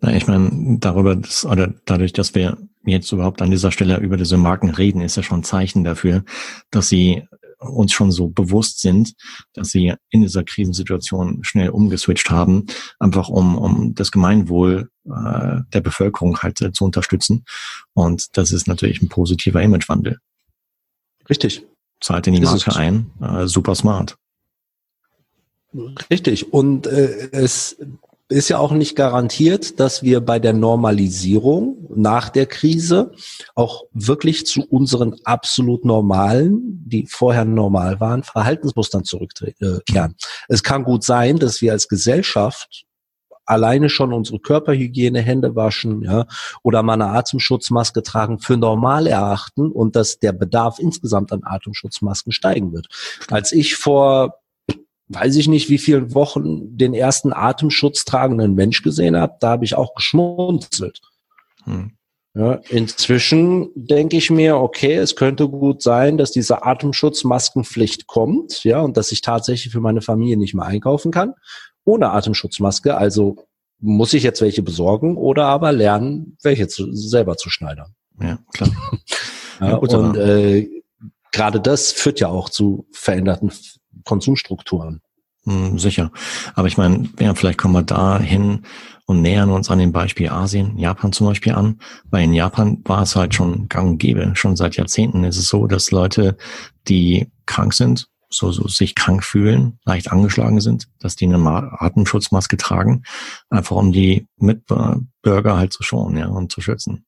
Na, 0.00 0.14
ich 0.14 0.26
meine, 0.26 0.78
darüber, 0.80 1.14
dass, 1.14 1.44
oder 1.44 1.74
dadurch, 1.84 2.12
dass 2.12 2.34
wir 2.34 2.56
jetzt 2.84 3.12
überhaupt 3.12 3.42
an 3.42 3.50
dieser 3.50 3.70
Stelle 3.70 3.98
über 3.98 4.16
diese 4.16 4.36
Marken 4.36 4.70
reden, 4.70 5.02
ist 5.02 5.16
ja 5.16 5.22
schon 5.22 5.40
ein 5.40 5.44
Zeichen 5.44 5.84
dafür, 5.84 6.24
dass 6.70 6.88
sie 6.88 7.28
uns 7.60 7.92
schon 7.92 8.10
so 8.10 8.28
bewusst 8.28 8.80
sind, 8.80 9.14
dass 9.52 9.70
sie 9.70 9.94
in 10.08 10.22
dieser 10.22 10.44
Krisensituation 10.44 11.44
schnell 11.44 11.70
umgeswitcht 11.70 12.30
haben, 12.30 12.66
einfach 12.98 13.28
um, 13.28 13.56
um 13.56 13.94
das 13.94 14.10
Gemeinwohl 14.10 14.90
äh, 15.04 15.60
der 15.72 15.80
Bevölkerung 15.80 16.38
halt 16.38 16.60
äh, 16.62 16.72
zu 16.72 16.84
unterstützen. 16.84 17.44
Und 17.92 18.36
das 18.36 18.52
ist 18.52 18.66
natürlich 18.66 19.02
ein 19.02 19.08
positiver 19.08 19.62
Imagewandel. 19.62 20.18
Richtig. 21.28 21.64
zahlt 22.00 22.26
in 22.26 22.34
die 22.34 22.40
Marke 22.40 22.74
ein, 22.74 23.10
äh, 23.20 23.46
super 23.46 23.74
smart. 23.74 24.16
Richtig. 26.10 26.52
Und 26.52 26.86
äh, 26.86 27.30
es 27.30 27.76
ist 28.30 28.48
ja 28.48 28.58
auch 28.58 28.72
nicht 28.72 28.96
garantiert, 28.96 29.80
dass 29.80 30.02
wir 30.02 30.20
bei 30.20 30.38
der 30.38 30.52
Normalisierung 30.52 31.88
nach 31.94 32.28
der 32.28 32.46
Krise 32.46 33.12
auch 33.54 33.84
wirklich 33.92 34.46
zu 34.46 34.62
unseren 34.62 35.16
absolut 35.24 35.84
normalen, 35.84 36.82
die 36.86 37.06
vorher 37.06 37.44
normal 37.44 38.00
waren, 38.00 38.22
Verhaltensmustern 38.22 39.04
zurückkehren. 39.04 40.14
Es 40.48 40.62
kann 40.62 40.84
gut 40.84 41.04
sein, 41.04 41.38
dass 41.38 41.60
wir 41.60 41.72
als 41.72 41.88
Gesellschaft 41.88 42.84
alleine 43.46 43.90
schon 43.90 44.12
unsere 44.12 44.38
Körperhygiene, 44.38 45.20
Hände 45.20 45.56
waschen, 45.56 46.02
ja, 46.02 46.26
oder 46.62 46.84
mal 46.84 46.94
eine 46.94 47.06
Atemschutzmaske 47.06 48.02
tragen 48.02 48.38
für 48.38 48.56
normal 48.56 49.08
erachten 49.08 49.72
und 49.72 49.96
dass 49.96 50.20
der 50.20 50.32
Bedarf 50.32 50.78
insgesamt 50.78 51.32
an 51.32 51.42
Atemschutzmasken 51.42 52.32
steigen 52.32 52.72
wird. 52.72 52.86
Als 53.28 53.50
ich 53.50 53.74
vor 53.74 54.39
weiß 55.10 55.36
ich 55.36 55.48
nicht, 55.48 55.68
wie 55.68 55.78
vielen 55.78 56.14
Wochen 56.14 56.76
den 56.76 56.94
ersten 56.94 57.32
Atemschutz 57.32 58.04
tragenden 58.04 58.54
Mensch 58.54 58.82
gesehen 58.82 59.16
habe, 59.16 59.34
da 59.40 59.50
habe 59.50 59.64
ich 59.64 59.74
auch 59.74 59.94
geschmunzelt. 59.94 61.00
Hm. 61.64 61.92
Ja, 62.32 62.60
inzwischen 62.68 63.70
denke 63.74 64.16
ich 64.16 64.30
mir, 64.30 64.56
okay, 64.56 64.94
es 64.94 65.16
könnte 65.16 65.48
gut 65.48 65.82
sein, 65.82 66.16
dass 66.16 66.30
diese 66.30 66.64
Atemschutzmaskenpflicht 66.64 68.06
kommt, 68.06 68.62
ja, 68.62 68.80
und 68.80 68.96
dass 68.96 69.10
ich 69.10 69.20
tatsächlich 69.20 69.72
für 69.72 69.80
meine 69.80 70.00
Familie 70.00 70.36
nicht 70.36 70.54
mehr 70.54 70.64
einkaufen 70.64 71.10
kann 71.10 71.34
ohne 71.84 72.10
Atemschutzmaske. 72.10 72.96
Also 72.96 73.48
muss 73.78 74.12
ich 74.12 74.22
jetzt 74.22 74.40
welche 74.40 74.62
besorgen 74.62 75.16
oder 75.16 75.46
aber 75.46 75.72
lernen, 75.72 76.36
welche 76.42 76.68
zu, 76.68 76.92
selber 76.92 77.36
zu 77.36 77.50
schneidern. 77.50 77.94
Ja, 78.20 78.38
klar. 78.52 78.70
ja, 79.60 79.76
und 79.76 80.16
äh, 80.16 80.68
gerade 81.32 81.60
das 81.60 81.92
führt 81.92 82.20
ja 82.20 82.28
auch 82.28 82.50
zu 82.50 82.86
veränderten 82.92 83.50
Konsumstrukturen. 84.04 85.00
Hm, 85.44 85.78
sicher. 85.78 86.10
Aber 86.54 86.68
ich 86.68 86.76
meine, 86.76 87.08
ja, 87.18 87.34
vielleicht 87.34 87.58
kommen 87.58 87.74
wir 87.74 87.82
da 87.82 88.18
hin 88.18 88.62
und 89.06 89.22
nähern 89.22 89.50
uns 89.50 89.70
an 89.70 89.78
dem 89.78 89.92
Beispiel 89.92 90.28
Asien, 90.28 90.76
Japan 90.76 91.12
zum 91.12 91.26
Beispiel 91.26 91.54
an. 91.54 91.80
Weil 92.10 92.24
in 92.24 92.34
Japan 92.34 92.82
war 92.84 93.02
es 93.02 93.16
halt 93.16 93.34
schon 93.34 93.68
gang 93.68 93.92
und 93.92 93.98
gäbe. 93.98 94.32
Schon 94.34 94.56
seit 94.56 94.76
Jahrzehnten 94.76 95.24
ist 95.24 95.38
es 95.38 95.48
so, 95.48 95.66
dass 95.66 95.90
Leute, 95.90 96.36
die 96.88 97.30
krank 97.46 97.72
sind, 97.72 98.08
so, 98.28 98.52
so 98.52 98.68
sich 98.68 98.94
krank 98.94 99.24
fühlen, 99.24 99.78
leicht 99.84 100.12
angeschlagen 100.12 100.60
sind, 100.60 100.88
dass 101.00 101.16
die 101.16 101.26
eine 101.26 101.38
Atemschutzmaske 101.80 102.56
tragen, 102.56 103.02
einfach 103.48 103.76
um 103.76 103.92
die 103.92 104.28
Mitbürger 104.36 105.56
halt 105.56 105.72
zu 105.72 105.82
schonen, 105.82 106.16
ja, 106.16 106.28
und 106.28 106.52
zu 106.52 106.60
schützen. 106.60 107.04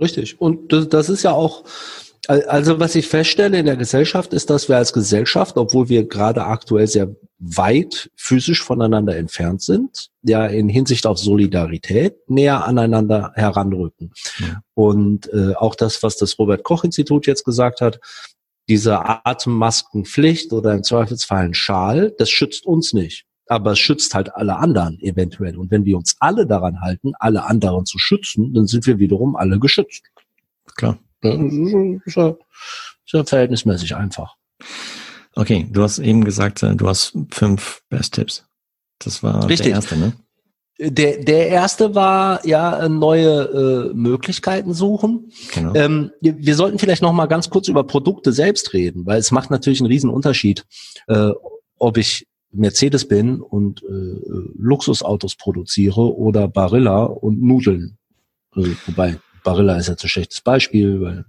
Richtig. 0.00 0.40
Und 0.40 0.72
das, 0.72 0.88
das 0.88 1.10
ist 1.10 1.24
ja 1.24 1.32
auch, 1.32 1.64
also 2.26 2.78
was 2.78 2.94
ich 2.94 3.08
feststelle 3.08 3.58
in 3.58 3.66
der 3.66 3.76
Gesellschaft 3.76 4.32
ist, 4.34 4.50
dass 4.50 4.68
wir 4.68 4.76
als 4.76 4.92
Gesellschaft, 4.92 5.56
obwohl 5.56 5.88
wir 5.88 6.06
gerade 6.06 6.44
aktuell 6.44 6.86
sehr 6.86 7.14
weit 7.38 8.10
physisch 8.16 8.62
voneinander 8.62 9.16
entfernt 9.16 9.62
sind, 9.62 10.10
ja 10.22 10.46
in 10.46 10.68
Hinsicht 10.68 11.06
auf 11.06 11.18
Solidarität 11.18 12.28
näher 12.28 12.66
aneinander 12.66 13.32
heranrücken. 13.34 14.12
Ja. 14.38 14.62
Und 14.74 15.32
äh, 15.32 15.54
auch 15.54 15.74
das, 15.74 16.02
was 16.02 16.16
das 16.16 16.38
Robert 16.38 16.62
Koch 16.62 16.84
Institut 16.84 17.26
jetzt 17.26 17.44
gesagt 17.44 17.80
hat, 17.80 17.98
diese 18.68 19.00
Atemmaskenpflicht 19.26 20.52
oder 20.52 20.74
im 20.74 20.84
Zweifelsfall 20.84 21.46
ein 21.46 21.54
Schal, 21.54 22.14
das 22.18 22.30
schützt 22.30 22.66
uns 22.66 22.92
nicht. 22.92 23.24
Aber 23.46 23.72
es 23.72 23.80
schützt 23.80 24.14
halt 24.14 24.32
alle 24.36 24.56
anderen 24.58 25.00
eventuell. 25.00 25.58
Und 25.58 25.72
wenn 25.72 25.84
wir 25.84 25.96
uns 25.96 26.14
alle 26.20 26.46
daran 26.46 26.80
halten, 26.80 27.12
alle 27.18 27.44
anderen 27.46 27.84
zu 27.84 27.98
schützen, 27.98 28.54
dann 28.54 28.68
sind 28.68 28.86
wir 28.86 29.00
wiederum 29.00 29.34
alle 29.34 29.58
geschützt. 29.58 30.04
Klar. 30.76 30.98
Ist 31.22 32.16
ja, 32.16 32.28
ist 32.28 33.12
ja 33.12 33.24
verhältnismäßig 33.24 33.94
einfach. 33.96 34.36
Okay, 35.34 35.68
du 35.70 35.82
hast 35.82 35.98
eben 35.98 36.24
gesagt, 36.24 36.62
äh, 36.62 36.74
du 36.74 36.88
hast 36.88 37.16
fünf 37.30 37.82
Best-Tipps. 37.88 38.44
Das 38.98 39.22
war 39.22 39.48
Richtig. 39.48 39.66
der 39.68 39.76
erste, 39.76 39.96
ne? 39.96 40.12
Der, 40.82 41.22
der 41.22 41.48
erste 41.48 41.94
war 41.94 42.44
ja 42.46 42.88
neue 42.88 43.90
äh, 43.90 43.94
Möglichkeiten 43.94 44.72
suchen. 44.72 45.30
Genau. 45.52 45.74
Ähm, 45.74 46.10
wir 46.20 46.54
sollten 46.54 46.78
vielleicht 46.78 47.02
noch 47.02 47.12
mal 47.12 47.26
ganz 47.26 47.50
kurz 47.50 47.68
über 47.68 47.84
Produkte 47.84 48.32
selbst 48.32 48.72
reden, 48.72 49.04
weil 49.04 49.18
es 49.18 49.30
macht 49.30 49.50
natürlich 49.50 49.80
einen 49.80 49.90
riesen 49.90 50.08
Unterschied, 50.08 50.64
äh, 51.06 51.32
ob 51.78 51.98
ich 51.98 52.26
Mercedes 52.50 53.06
bin 53.06 53.42
und 53.42 53.82
äh, 53.82 54.16
Luxusautos 54.58 55.36
produziere 55.36 56.16
oder 56.16 56.48
Barilla 56.48 57.04
und 57.04 57.42
Nudeln. 57.42 57.98
Also, 58.52 58.70
wobei 58.86 59.18
Barilla 59.42 59.76
ist 59.76 59.88
jetzt 59.88 60.04
ein 60.04 60.08
schlechtes 60.08 60.40
Beispiel, 60.40 61.00
weil 61.00 61.24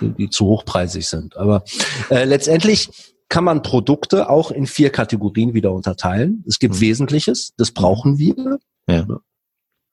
die 0.00 0.30
zu 0.30 0.46
hochpreisig 0.46 1.06
sind. 1.06 1.36
Aber 1.36 1.64
äh, 2.10 2.24
letztendlich 2.24 2.88
kann 3.28 3.44
man 3.44 3.62
Produkte 3.62 4.30
auch 4.30 4.50
in 4.50 4.66
vier 4.66 4.90
Kategorien 4.90 5.54
wieder 5.54 5.72
unterteilen. 5.72 6.44
Es 6.46 6.58
gibt 6.58 6.76
mhm. 6.76 6.80
Wesentliches, 6.80 7.52
das 7.56 7.72
brauchen 7.72 8.18
wir. 8.18 8.58
Ja. 8.88 9.06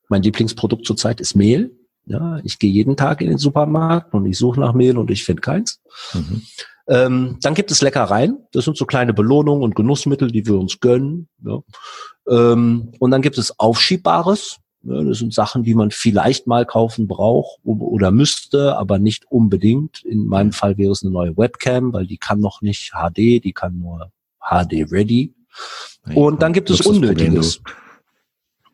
Mein 0.08 0.21
Lieblingsprodukt 0.21 0.86
zurzeit 0.86 1.19
ist 1.19 1.36
Mehl. 1.36 1.71
Ja, 2.06 2.39
ich 2.43 2.60
gehe 2.60 2.71
jeden 2.71 2.95
Tag 2.97 3.21
in 3.21 3.30
den 3.30 3.39
Supermarkt 3.39 4.13
und 4.13 4.28
ich 4.28 4.38
suche 4.38 4.60
nach 4.60 4.73
Mehl 4.73 4.97
und 4.97 5.10
ich 5.10 5.23
finde 5.23 5.41
keins. 5.41 5.82
Mhm. 6.13 6.43
Ähm, 6.88 7.38
dann 7.41 7.56
gibt 7.56 7.71
es 7.71 7.82
Leckereien. 7.82 8.45
Das 8.51 8.65
sind 8.65 8.78
so 8.78 8.86
kleine 8.86 9.13
Belohnungen 9.13 9.63
und 9.63 9.75
Genussmittel, 9.75 10.30
die 10.30 10.45
wir 10.45 10.56
uns 10.56 10.80
gönnen. 10.80 11.28
Ja. 11.43 11.62
Ähm, 12.30 12.91
und 12.99 13.12
dann 13.12 13.23
gibt 13.23 13.39
es 13.39 13.60
Aufschiebbares. 13.60 14.58
Ja, 14.87 15.03
das 15.03 15.17
sind 15.17 15.33
Sachen, 15.33 15.63
die 15.63 15.73
man 15.73 15.89
vielleicht 15.89 16.45
mal 16.45 16.65
kaufen 16.65 17.07
braucht 17.07 17.59
oder 17.63 18.11
müsste, 18.11 18.77
aber 18.77 18.99
nicht 18.99 19.25
unbedingt. 19.31 20.03
In 20.05 20.27
meinem 20.27 20.51
Fall 20.51 20.77
wäre 20.77 20.91
es 20.91 21.03
eine 21.03 21.11
neue 21.11 21.35
Webcam, 21.35 21.91
weil 21.91 22.05
die 22.05 22.17
kann 22.17 22.39
noch 22.39 22.61
nicht 22.61 22.91
HD, 22.91 23.43
die 23.43 23.53
kann 23.53 23.79
nur 23.79 24.11
HD 24.39 24.91
Ready. 24.91 25.33
Und 26.13 26.43
dann 26.43 26.53
gibt 26.53 26.69
es 26.69 26.81
Unnötiges. 26.81 27.61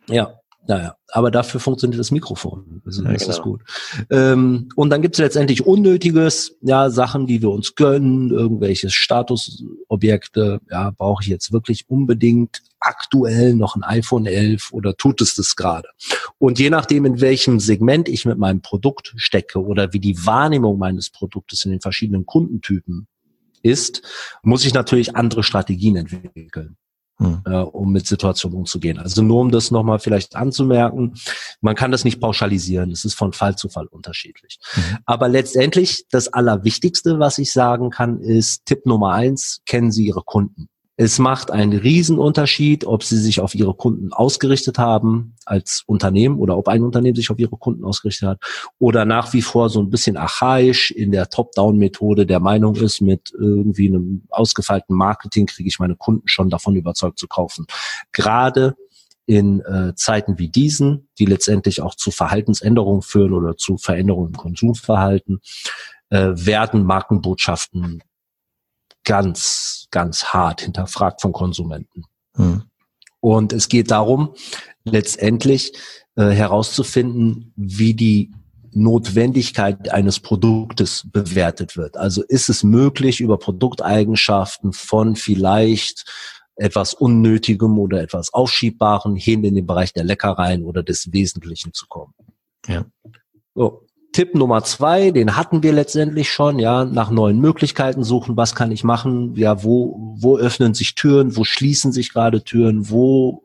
Ja, 0.08 0.41
naja, 0.72 0.96
aber 1.10 1.32
dafür 1.32 1.60
funktioniert 1.60 2.00
das 2.00 2.12
Mikrofon. 2.12 2.82
Also 2.86 3.04
ja, 3.04 3.12
ist 3.12 3.24
genau. 3.24 3.28
das 3.28 3.42
gut. 3.42 3.62
Ähm, 4.10 4.70
und 4.78 4.90
dann 4.90 5.02
gibt 5.02 5.16
es 5.16 5.20
letztendlich 5.20 5.66
Unnötiges, 5.66 6.58
ja, 6.62 6.90
Sachen, 6.90 7.28
die 7.28 7.42
wir 7.42 7.50
uns 7.50 7.76
gönnen, 7.76 8.32
irgendwelche 8.32 8.90
Statusobjekte, 8.90 10.62
ja, 10.70 10.92
brauche 10.92 11.24
ich 11.24 11.28
jetzt 11.28 11.52
wirklich 11.52 11.90
unbedingt 11.90 12.62
aktuell 12.80 13.54
noch 13.54 13.76
ein 13.76 13.84
iPhone 13.84 14.26
11 14.26 14.72
oder 14.72 14.96
tut 14.96 15.20
es 15.20 15.36
das 15.36 15.58
gerade? 15.58 15.90
Und 16.38 16.58
je 16.58 16.70
nachdem, 16.70 17.04
in 17.04 17.20
welchem 17.20 17.60
Segment 17.60 18.08
ich 18.08 18.24
mit 18.24 18.38
meinem 18.38 18.62
Produkt 18.62 19.14
stecke 19.18 19.62
oder 19.62 19.92
wie 19.92 20.00
die 20.00 20.26
Wahrnehmung 20.26 20.80
meines 20.80 21.10
Produktes 21.10 21.66
in 21.66 21.72
den 21.72 21.82
verschiedenen 21.82 22.26
Kundentypen 22.26 23.08
ist, 23.62 24.04
muss 24.42 24.66
ich 24.66 24.74
natürlich 24.74 25.18
andere 25.18 25.44
Strategien 25.44 25.98
entwickeln 25.98 26.78
hm. 27.22 27.42
äh, 27.46 27.58
um 27.58 27.92
mit 27.92 28.08
Situationen 28.08 28.58
umzugehen. 28.58 28.98
Also 28.98 29.22
nur 29.22 29.42
um 29.42 29.52
das 29.52 29.72
nochmal 29.72 30.00
vielleicht 30.00 30.36
anzumerken, 30.36 31.14
man 31.62 31.76
kann 31.76 31.92
das 31.92 32.04
nicht 32.04 32.20
pauschalisieren, 32.20 32.92
es 32.92 33.06
ist 33.06 33.14
von 33.14 33.34
Fall 33.34 33.56
zu 33.56 33.70
Fall 33.70 33.88
unterschiedlich. 33.88 34.60
Mhm. 34.76 34.98
Aber 35.06 35.30
letztendlich 35.30 36.06
das 36.10 36.28
Allerwichtigste, 36.30 37.20
was 37.20 37.38
ich 37.38 37.52
sagen 37.52 37.90
kann, 37.90 38.20
ist 38.20 38.66
Tipp 38.66 38.86
Nummer 38.86 39.14
eins, 39.14 39.62
kennen 39.66 39.92
Sie 39.92 40.06
Ihre 40.06 40.24
Kunden. 40.24 40.68
Es 40.98 41.20
macht 41.20 41.52
einen 41.52 41.78
Riesenunterschied, 41.78 42.86
ob 42.86 43.04
sie 43.04 43.18
sich 43.18 43.40
auf 43.40 43.56
ihre 43.56 43.74
Kunden 43.74 44.14
ausgerichtet 44.14 44.78
haben 44.78 45.36
als 45.46 45.84
Unternehmen 45.88 46.38
oder 46.38 46.58
ob 46.58 46.68
ein 46.68 46.84
Unternehmen 46.84 47.16
sich 47.16 47.32
auf 47.32 47.40
ihre 47.40 47.58
Kunden 47.58 47.86
ausgerichtet 47.86 48.28
hat 48.28 48.40
oder 48.78 49.06
nach 49.06 49.34
wie 49.34 49.42
vor 49.42 49.70
so 49.70 49.82
ein 49.82 49.90
bisschen 49.90 50.18
archaisch 50.18 50.92
in 50.92 51.12
der 51.12 51.30
Top-Down-Methode 51.30 52.26
der 52.26 52.40
Meinung 52.40 52.76
ist, 52.76 53.02
mit 53.02 53.32
irgendwie 53.34 53.88
einem 53.88 54.24
ausgefeilten 54.30 54.96
Marketing 54.96 55.48
kriege 55.48 55.70
ich 55.70 55.80
meine 55.80 55.96
Kunden 55.96 56.28
schon 56.28 56.50
davon 56.50 56.76
überzeugt 56.76 57.18
zu 57.18 57.28
kaufen. 57.28 57.66
Gerade 58.12 58.76
in 59.26 59.62
äh, 59.62 59.94
Zeiten 59.96 60.40
wie 60.40 60.50
diesen, 60.50 61.08
die 61.18 61.26
letztendlich 61.26 61.82
auch 61.82 61.96
zu 61.96 62.12
Verhaltensänderungen 62.12 63.02
führen 63.02 63.34
oder 63.34 63.56
zu 63.56 63.78
Veränderungen 63.78 64.34
im 64.34 64.38
Konsumverhalten, 64.38 65.40
äh, 66.10 66.32
werden 66.34 66.84
Markenbotschaften 66.84 68.04
ganz, 69.04 69.81
ganz 69.92 70.26
hart 70.26 70.62
hinterfragt 70.62 71.22
von 71.22 71.34
Konsumenten. 71.34 72.04
Hm. 72.36 72.64
Und 73.20 73.54
es 73.54 73.70
geht 73.70 73.92
darum, 73.92 74.34
letztendlich 74.84 75.74
äh, 76.16 76.30
herauszufinden, 76.30 77.54
wie 77.56 77.94
die 77.94 78.32
Notwendigkeit 78.74 79.92
eines 79.92 80.20
Produktes 80.20 81.08
bewertet 81.12 81.78
wird. 81.78 81.98
Also 81.98 82.24
ist 82.24 82.50
es 82.50 82.64
möglich, 82.64 83.20
über 83.20 83.38
Produkteigenschaften 83.38 84.74
von 84.74 85.16
vielleicht 85.16 86.06
etwas 86.56 86.94
Unnötigem 86.94 87.78
oder 87.80 88.02
etwas 88.02 88.34
Aufschiebbarem 88.34 89.16
hin 89.16 89.44
in 89.44 89.56
den 89.56 89.66
Bereich 89.66 89.94
der 89.94 90.04
Leckereien 90.04 90.64
oder 90.64 90.84
des 90.84 91.12
Wesentlichen 91.12 91.74
zu 91.74 91.88
kommen. 91.88 92.14
Ja. 92.68 92.86
So. 93.56 93.86
Tipp 94.12 94.36
Nummer 94.36 94.63
zwei, 94.63 95.12
den 95.12 95.38
hatten 95.38 95.63
wir 95.63 95.71
letztendlich 95.71 96.30
schon, 96.30 96.60
ja, 96.60 96.84
nach 96.84 97.12
neuen 97.12 97.39
Möglichkeiten 97.39 98.04
suchen, 98.04 98.36
was 98.36 98.56
kann 98.56 98.71
ich 98.71 98.84
machen, 98.84 99.36
ja, 99.36 99.63
wo, 99.63 100.15
wo 100.17 100.38
öffnen 100.38 100.74
sich 100.74 100.95
Türen, 100.95 101.38
wo 101.38 101.45
schließen 101.45 101.91
sich 101.91 102.12
gerade 102.12 102.43
Türen, 102.43 102.89
wo 102.89 103.43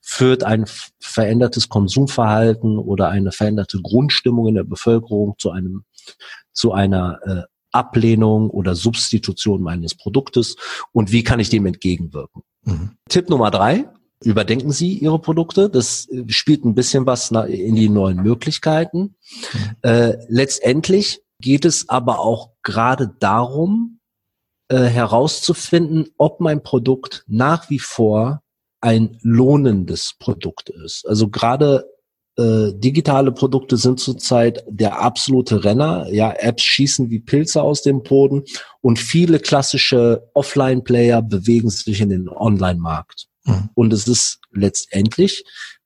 führt 0.00 0.42
ein 0.42 0.64
verändertes 0.98 1.68
Konsumverhalten 1.68 2.78
oder 2.78 3.10
eine 3.10 3.30
veränderte 3.30 3.80
Grundstimmung 3.80 4.48
in 4.48 4.54
der 4.54 4.64
Bevölkerung 4.64 5.34
zu 5.38 5.50
einem, 5.50 5.84
zu 6.52 6.72
einer 6.72 7.20
äh, 7.24 7.42
Ablehnung 7.70 8.50
oder 8.50 8.74
Substitution 8.74 9.62
meines 9.62 9.94
Produktes 9.94 10.56
und 10.92 11.12
wie 11.12 11.22
kann 11.22 11.38
ich 11.38 11.50
dem 11.50 11.66
entgegenwirken. 11.66 12.42
Mhm. 12.64 12.96
Tipp 13.08 13.28
Nummer 13.28 13.50
drei, 13.50 13.88
überdenken 14.22 14.72
Sie 14.72 14.94
Ihre 14.94 15.18
Produkte. 15.18 15.70
Das 15.70 16.08
äh, 16.08 16.24
spielt 16.28 16.64
ein 16.64 16.74
bisschen 16.74 17.06
was 17.06 17.30
in 17.30 17.74
die 17.74 17.88
neuen 17.88 18.22
Möglichkeiten. 18.22 18.98
Mhm. 19.52 19.76
Äh, 19.82 20.16
letztendlich 20.28 21.22
geht 21.40 21.64
es 21.64 21.88
aber 21.88 22.20
auch 22.20 22.50
gerade 22.62 23.14
darum, 23.18 24.00
äh, 24.68 24.84
herauszufinden, 24.84 26.08
ob 26.16 26.40
mein 26.40 26.62
Produkt 26.62 27.24
nach 27.26 27.70
wie 27.70 27.78
vor 27.78 28.42
ein 28.80 29.18
lohnendes 29.22 30.14
Produkt 30.18 30.70
ist. 30.70 31.06
Also 31.06 31.28
gerade 31.28 31.86
äh, 32.38 32.72
digitale 32.74 33.32
Produkte 33.32 33.76
sind 33.76 34.00
zurzeit 34.00 34.64
der 34.68 35.00
absolute 35.00 35.64
Renner. 35.64 36.08
Ja, 36.10 36.32
Apps 36.32 36.62
schießen 36.62 37.10
wie 37.10 37.20
Pilze 37.20 37.62
aus 37.62 37.82
dem 37.82 38.02
Boden 38.02 38.44
und 38.80 38.98
viele 38.98 39.40
klassische 39.40 40.30
Offline-Player 40.34 41.20
bewegen 41.22 41.70
sich 41.70 42.00
in 42.00 42.08
den 42.08 42.28
Online-Markt. 42.28 43.29
Mhm. 43.50 43.70
Und 43.74 43.92
es 43.92 44.06
ist 44.06 44.40
letztendlich 44.52 45.44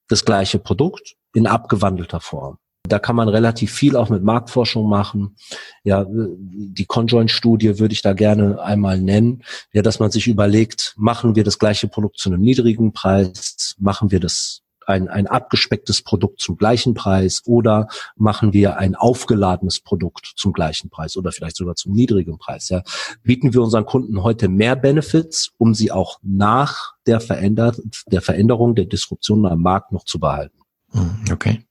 das 0.08 0.24
gleiche 0.24 0.58
Produkt 0.58 1.14
in 1.34 1.46
abgewandelter 1.46 2.20
Form. 2.20 2.58
Da 2.86 2.98
kann 2.98 3.16
man 3.16 3.28
relativ 3.28 3.72
viel 3.72 3.96
auch 3.96 4.10
mit 4.10 4.22
Marktforschung 4.22 4.86
machen. 4.88 5.36
Ja, 5.84 6.04
die 6.06 6.84
Conjoint-Studie 6.84 7.78
würde 7.78 7.94
ich 7.94 8.02
da 8.02 8.12
gerne 8.12 8.60
einmal 8.60 9.00
nennen. 9.00 9.42
Ja, 9.72 9.80
dass 9.80 10.00
man 10.00 10.10
sich 10.10 10.26
überlegt, 10.26 10.92
machen 10.96 11.34
wir 11.34 11.44
das 11.44 11.58
gleiche 11.58 11.88
Produkt 11.88 12.18
zu 12.18 12.28
einem 12.28 12.42
niedrigen 12.42 12.92
Preis? 12.92 13.74
Machen 13.78 14.10
wir 14.10 14.20
das 14.20 14.63
ein, 14.86 15.08
ein 15.08 15.26
abgespecktes 15.26 16.02
Produkt 16.02 16.40
zum 16.40 16.56
gleichen 16.56 16.94
Preis 16.94 17.42
oder 17.46 17.88
machen 18.16 18.52
wir 18.52 18.78
ein 18.78 18.94
aufgeladenes 18.94 19.80
Produkt 19.80 20.32
zum 20.36 20.52
gleichen 20.52 20.90
Preis 20.90 21.16
oder 21.16 21.32
vielleicht 21.32 21.56
sogar 21.56 21.74
zum 21.74 21.92
niedrigen 21.92 22.38
Preis? 22.38 22.68
Ja? 22.68 22.82
Bieten 23.22 23.54
wir 23.54 23.62
unseren 23.62 23.86
Kunden 23.86 24.22
heute 24.22 24.48
mehr 24.48 24.76
Benefits, 24.76 25.52
um 25.58 25.74
sie 25.74 25.90
auch 25.90 26.18
nach 26.22 26.94
der, 27.06 27.20
Veränder 27.20 27.74
der 28.06 28.22
Veränderung, 28.22 28.74
der 28.74 28.86
Disruption 28.86 29.46
am 29.46 29.62
Markt 29.62 29.92
noch 29.92 30.04
zu 30.04 30.18
behalten? 30.18 30.58
Hm, 30.92 31.24
okay. 31.32 31.64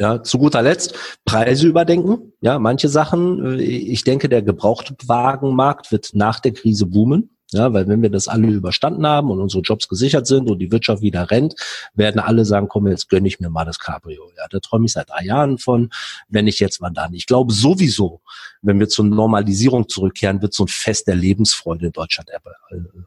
Ja, 0.00 0.22
zu 0.22 0.38
guter 0.38 0.62
Letzt 0.62 0.94
Preise 1.26 1.68
überdenken. 1.68 2.32
Ja, 2.40 2.58
manche 2.58 2.88
Sachen. 2.88 3.58
Ich 3.60 4.02
denke, 4.02 4.30
der 4.30 4.40
Gebrauchtwagenmarkt 4.40 5.92
wird 5.92 6.12
nach 6.14 6.40
der 6.40 6.52
Krise 6.52 6.86
boomen. 6.86 7.36
Ja, 7.52 7.72
weil 7.72 7.88
wenn 7.88 8.00
wir 8.00 8.10
das 8.10 8.28
alle 8.28 8.48
überstanden 8.48 9.06
haben 9.06 9.30
und 9.30 9.40
unsere 9.40 9.62
Jobs 9.62 9.88
gesichert 9.88 10.26
sind 10.26 10.48
und 10.48 10.58
die 10.58 10.70
Wirtschaft 10.70 11.02
wieder 11.02 11.30
rennt, 11.30 11.54
werden 11.94 12.20
alle 12.20 12.44
sagen, 12.44 12.68
komm, 12.68 12.86
jetzt 12.86 13.08
gönne 13.08 13.26
ich 13.26 13.40
mir 13.40 13.50
mal 13.50 13.64
das 13.64 13.78
Cabrio. 13.78 14.30
Ja, 14.36 14.46
da 14.48 14.60
träume 14.60 14.86
ich 14.86 14.92
seit 14.92 15.10
drei 15.10 15.24
Jahren 15.24 15.58
von, 15.58 15.90
wenn 16.28 16.46
ich 16.46 16.60
jetzt 16.60 16.80
mal 16.80 16.90
dann. 16.90 17.12
Ich 17.12 17.26
glaube 17.26 17.52
sowieso, 17.52 18.20
wenn 18.62 18.78
wir 18.78 18.88
zur 18.88 19.04
Normalisierung 19.04 19.88
zurückkehren, 19.88 20.42
wird 20.42 20.54
so 20.54 20.64
ein 20.64 20.68
Fest 20.68 21.08
der 21.08 21.16
Lebensfreude 21.16 21.86
in 21.86 21.92
Deutschland 21.92 22.30
äh, 22.30 22.38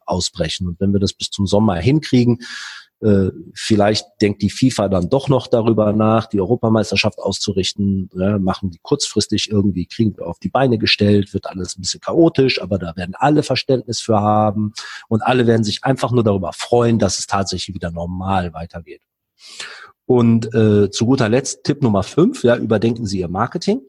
ausbrechen. 0.06 0.68
Und 0.68 0.80
wenn 0.80 0.92
wir 0.92 1.00
das 1.00 1.14
bis 1.14 1.30
zum 1.30 1.48
Sommer 1.48 1.76
hinkriegen, 1.76 2.40
äh, 3.04 3.32
vielleicht 3.54 4.06
denkt 4.22 4.42
die 4.42 4.50
FIFA 4.50 4.88
dann 4.88 5.10
doch 5.10 5.28
noch 5.28 5.48
darüber 5.48 5.94
nach, 5.94 6.28
die 6.28 6.40
Europameisterschaft 6.40 7.20
auszurichten, 7.20 8.10
ja, 8.16 8.40
machen 8.40 8.72
die 8.72 8.80
kurzfristig 8.82 9.50
irgendwie, 9.52 9.86
kriegen 9.86 10.16
wir 10.18 10.28
auf 10.28 10.40
die 10.40 10.50
Beine 10.50 10.78
gestellt, 10.78 11.34
wird 11.34 11.48
alles 11.48 11.78
ein 11.78 11.82
bisschen 11.82 12.02
chaotisch, 12.02 12.62
aber 12.62 12.80
da 12.80 12.96
werden 12.96 13.16
alle 13.18 13.44
Verständnis 13.44 14.00
für 14.00 14.20
haben 14.20 14.74
und 15.08 15.22
alle 15.22 15.48
werden 15.48 15.64
sich 15.64 15.84
einfach 15.84 16.12
nur 16.12 16.24
darüber 16.24 16.54
freuen, 16.54 17.00
dass 17.00 17.20
es 17.20 17.28
tatsächlich 17.28 17.76
wieder 17.76 17.92
normal 17.92 18.54
weitergeht. 18.54 19.02
Und 20.06 20.54
äh, 20.54 20.90
zu 20.90 21.06
guter 21.06 21.30
Letzt 21.30 21.64
Tipp 21.64 21.82
Nummer 21.82 22.04
fünf, 22.04 22.44
ja, 22.44 22.58
überdenken 22.58 23.06
Sie 23.06 23.20
Ihr 23.20 23.30
Marketing. 23.30 23.82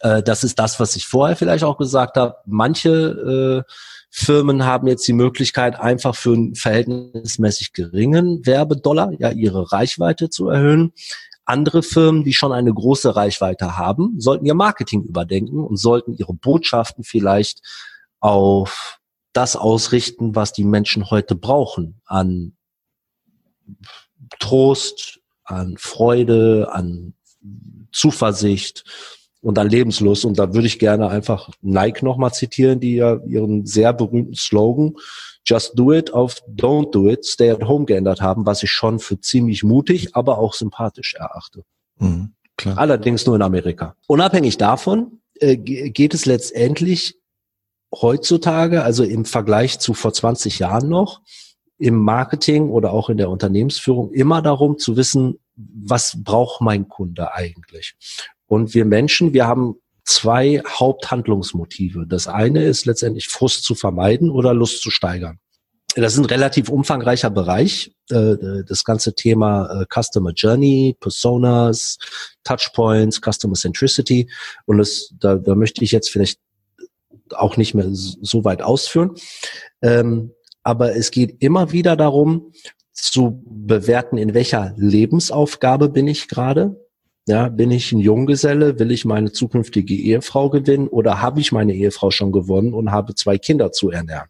Äh, 0.00 0.22
das 0.22 0.44
ist 0.44 0.58
das, 0.58 0.80
was 0.80 0.96
ich 0.96 1.06
vorher 1.06 1.36
vielleicht 1.36 1.64
auch 1.64 1.78
gesagt 1.78 2.16
habe. 2.16 2.36
Manche 2.46 3.64
äh, 3.66 3.72
Firmen 4.16 4.64
haben 4.64 4.86
jetzt 4.86 5.08
die 5.08 5.12
Möglichkeit, 5.12 5.80
einfach 5.80 6.14
für 6.14 6.34
einen 6.34 6.54
verhältnismäßig 6.54 7.72
geringen 7.72 8.46
Werbedollar 8.46 9.10
ja 9.18 9.32
ihre 9.32 9.72
Reichweite 9.72 10.30
zu 10.30 10.48
erhöhen. 10.48 10.92
Andere 11.44 11.82
Firmen, 11.82 12.22
die 12.22 12.32
schon 12.32 12.52
eine 12.52 12.72
große 12.72 13.16
Reichweite 13.16 13.76
haben, 13.76 14.20
sollten 14.20 14.46
ihr 14.46 14.54
Marketing 14.54 15.02
überdenken 15.02 15.58
und 15.58 15.78
sollten 15.78 16.14
ihre 16.14 16.32
Botschaften 16.32 17.02
vielleicht 17.02 17.60
auf 18.20 19.00
das 19.32 19.56
ausrichten, 19.56 20.36
was 20.36 20.52
die 20.52 20.64
Menschen 20.64 21.10
heute 21.10 21.34
brauchen 21.34 22.00
an 22.06 22.56
Trost, 24.38 25.18
an 25.42 25.76
Freude, 25.76 26.68
an 26.70 27.14
Zuversicht 27.90 28.84
und 29.44 29.58
dann 29.58 29.68
Lebenslust. 29.68 30.24
Und 30.24 30.38
da 30.38 30.54
würde 30.54 30.66
ich 30.66 30.78
gerne 30.78 31.08
einfach 31.08 31.50
Nike 31.60 32.02
nochmal 32.02 32.32
zitieren, 32.32 32.80
die 32.80 32.96
ja 32.96 33.20
ihren 33.26 33.66
sehr 33.66 33.92
berühmten 33.92 34.34
Slogan 34.34 34.94
Just 35.46 35.78
do 35.78 35.92
it 35.92 36.12
auf 36.14 36.42
Don't 36.48 36.90
do 36.90 37.10
it, 37.10 37.26
stay 37.26 37.50
at 37.50 37.62
home 37.62 37.84
geändert 37.84 38.22
haben, 38.22 38.46
was 38.46 38.62
ich 38.62 38.70
schon 38.70 38.98
für 38.98 39.20
ziemlich 39.20 39.62
mutig, 39.62 40.16
aber 40.16 40.38
auch 40.38 40.54
sympathisch 40.54 41.14
erachte. 41.14 41.64
Mhm, 41.98 42.32
klar. 42.56 42.78
Allerdings 42.78 43.26
nur 43.26 43.36
in 43.36 43.42
Amerika. 43.42 43.94
Unabhängig 44.06 44.56
davon 44.56 45.20
äh, 45.34 45.58
geht 45.58 46.14
es 46.14 46.24
letztendlich 46.24 47.18
heutzutage, 47.92 48.82
also 48.82 49.04
im 49.04 49.26
Vergleich 49.26 49.78
zu 49.78 49.92
vor 49.92 50.14
20 50.14 50.58
Jahren 50.60 50.88
noch, 50.88 51.20
im 51.76 51.96
Marketing 51.96 52.70
oder 52.70 52.92
auch 52.92 53.10
in 53.10 53.18
der 53.18 53.28
Unternehmensführung 53.28 54.12
immer 54.12 54.40
darum 54.40 54.78
zu 54.78 54.96
wissen, 54.96 55.38
was 55.56 56.16
braucht 56.24 56.62
mein 56.62 56.88
Kunde 56.88 57.34
eigentlich? 57.34 57.96
Und 58.46 58.74
wir 58.74 58.84
Menschen, 58.84 59.32
wir 59.32 59.46
haben 59.46 59.76
zwei 60.04 60.62
Haupthandlungsmotive. 60.66 62.06
Das 62.06 62.28
eine 62.28 62.64
ist 62.64 62.86
letztendlich 62.86 63.28
Frust 63.28 63.64
zu 63.64 63.74
vermeiden 63.74 64.30
oder 64.30 64.54
Lust 64.54 64.82
zu 64.82 64.90
steigern. 64.90 65.38
Das 65.96 66.14
ist 66.14 66.18
ein 66.18 66.24
relativ 66.24 66.68
umfangreicher 66.68 67.30
Bereich. 67.30 67.94
Äh, 68.10 68.64
das 68.66 68.84
ganze 68.84 69.14
Thema 69.14 69.82
äh, 69.82 69.86
Customer 69.86 70.32
Journey, 70.32 70.96
Personas, 70.98 71.98
Touchpoints, 72.42 73.20
Customer 73.20 73.54
Centricity. 73.54 74.28
Und 74.66 74.78
das, 74.78 75.14
da, 75.18 75.36
da 75.36 75.54
möchte 75.54 75.84
ich 75.84 75.92
jetzt 75.92 76.10
vielleicht 76.10 76.40
auch 77.30 77.56
nicht 77.56 77.74
mehr 77.74 77.86
so 77.90 78.44
weit 78.44 78.60
ausführen. 78.60 79.14
Ähm, 79.82 80.32
aber 80.62 80.96
es 80.96 81.10
geht 81.10 81.42
immer 81.42 81.72
wieder 81.72 81.96
darum, 81.96 82.52
zu 82.92 83.42
bewerten, 83.46 84.18
in 84.18 84.34
welcher 84.34 84.72
Lebensaufgabe 84.76 85.88
bin 85.88 86.06
ich 86.06 86.28
gerade 86.28 86.83
ja, 87.26 87.48
bin 87.48 87.70
ich 87.70 87.90
ein 87.92 87.98
Junggeselle? 87.98 88.78
Will 88.78 88.90
ich 88.90 89.04
meine 89.04 89.32
zukünftige 89.32 89.94
Ehefrau 89.94 90.50
gewinnen 90.50 90.88
oder 90.88 91.22
habe 91.22 91.40
ich 91.40 91.52
meine 91.52 91.74
Ehefrau 91.74 92.10
schon 92.10 92.32
gewonnen 92.32 92.74
und 92.74 92.90
habe 92.90 93.14
zwei 93.14 93.38
Kinder 93.38 93.72
zu 93.72 93.90
ernähren? 93.90 94.28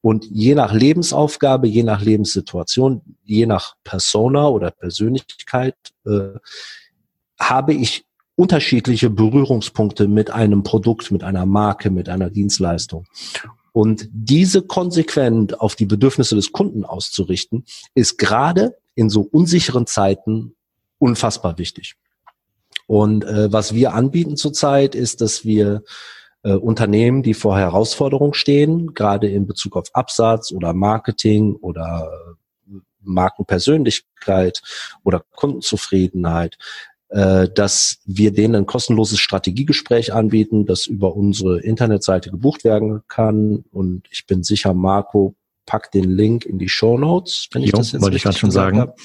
Und 0.00 0.26
je 0.30 0.54
nach 0.54 0.72
Lebensaufgabe, 0.72 1.66
je 1.66 1.82
nach 1.82 2.02
Lebenssituation, 2.02 3.02
je 3.24 3.46
nach 3.46 3.74
Persona 3.84 4.48
oder 4.48 4.70
Persönlichkeit 4.70 5.76
äh, 6.06 6.38
habe 7.38 7.74
ich 7.74 8.04
unterschiedliche 8.36 9.10
Berührungspunkte 9.10 10.08
mit 10.08 10.30
einem 10.30 10.62
Produkt, 10.62 11.10
mit 11.10 11.22
einer 11.22 11.46
Marke, 11.46 11.90
mit 11.90 12.08
einer 12.08 12.30
Dienstleistung. 12.30 13.06
Und 13.72 14.08
diese 14.12 14.62
konsequent 14.62 15.60
auf 15.60 15.74
die 15.74 15.86
Bedürfnisse 15.86 16.36
des 16.36 16.52
Kunden 16.52 16.84
auszurichten, 16.84 17.64
ist 17.94 18.18
gerade 18.18 18.76
in 18.94 19.10
so 19.10 19.22
unsicheren 19.22 19.86
Zeiten 19.86 20.54
unfassbar 20.98 21.58
wichtig. 21.58 21.96
Und 22.86 23.24
äh, 23.24 23.52
was 23.52 23.74
wir 23.74 23.94
anbieten 23.94 24.36
zurzeit 24.36 24.94
ist, 24.94 25.20
dass 25.20 25.44
wir 25.44 25.82
äh, 26.42 26.52
Unternehmen, 26.52 27.22
die 27.22 27.34
vor 27.34 27.58
Herausforderungen 27.58 28.34
stehen, 28.34 28.94
gerade 28.94 29.28
in 29.28 29.46
Bezug 29.46 29.76
auf 29.76 29.88
Absatz 29.94 30.52
oder 30.52 30.74
Marketing 30.74 31.54
oder 31.56 32.10
äh, 32.68 32.78
Markenpersönlichkeit 33.00 34.62
oder 35.02 35.24
Kundenzufriedenheit, 35.34 36.58
äh, 37.08 37.48
dass 37.48 37.98
wir 38.04 38.32
denen 38.32 38.54
ein 38.54 38.66
kostenloses 38.66 39.18
Strategiegespräch 39.20 40.12
anbieten, 40.12 40.66
das 40.66 40.86
über 40.86 41.16
unsere 41.16 41.60
Internetseite 41.60 42.30
gebucht 42.30 42.64
werden 42.64 43.02
kann. 43.08 43.64
Und 43.72 44.06
ich 44.10 44.26
bin 44.26 44.42
sicher, 44.42 44.74
Marco 44.74 45.34
packt 45.66 45.94
den 45.94 46.10
Link 46.10 46.44
in 46.44 46.58
die 46.58 46.68
Show 46.68 46.98
Notes, 46.98 47.48
wenn 47.52 47.62
ich 47.62 47.70
jo, 47.70 47.78
das 47.78 47.92
jetzt 47.92 48.02
wollte 48.02 48.16
ich 48.16 48.22
gerade 48.22 48.38
schon 48.38 48.50
sagen. 48.50 48.80
Hab. 48.80 48.98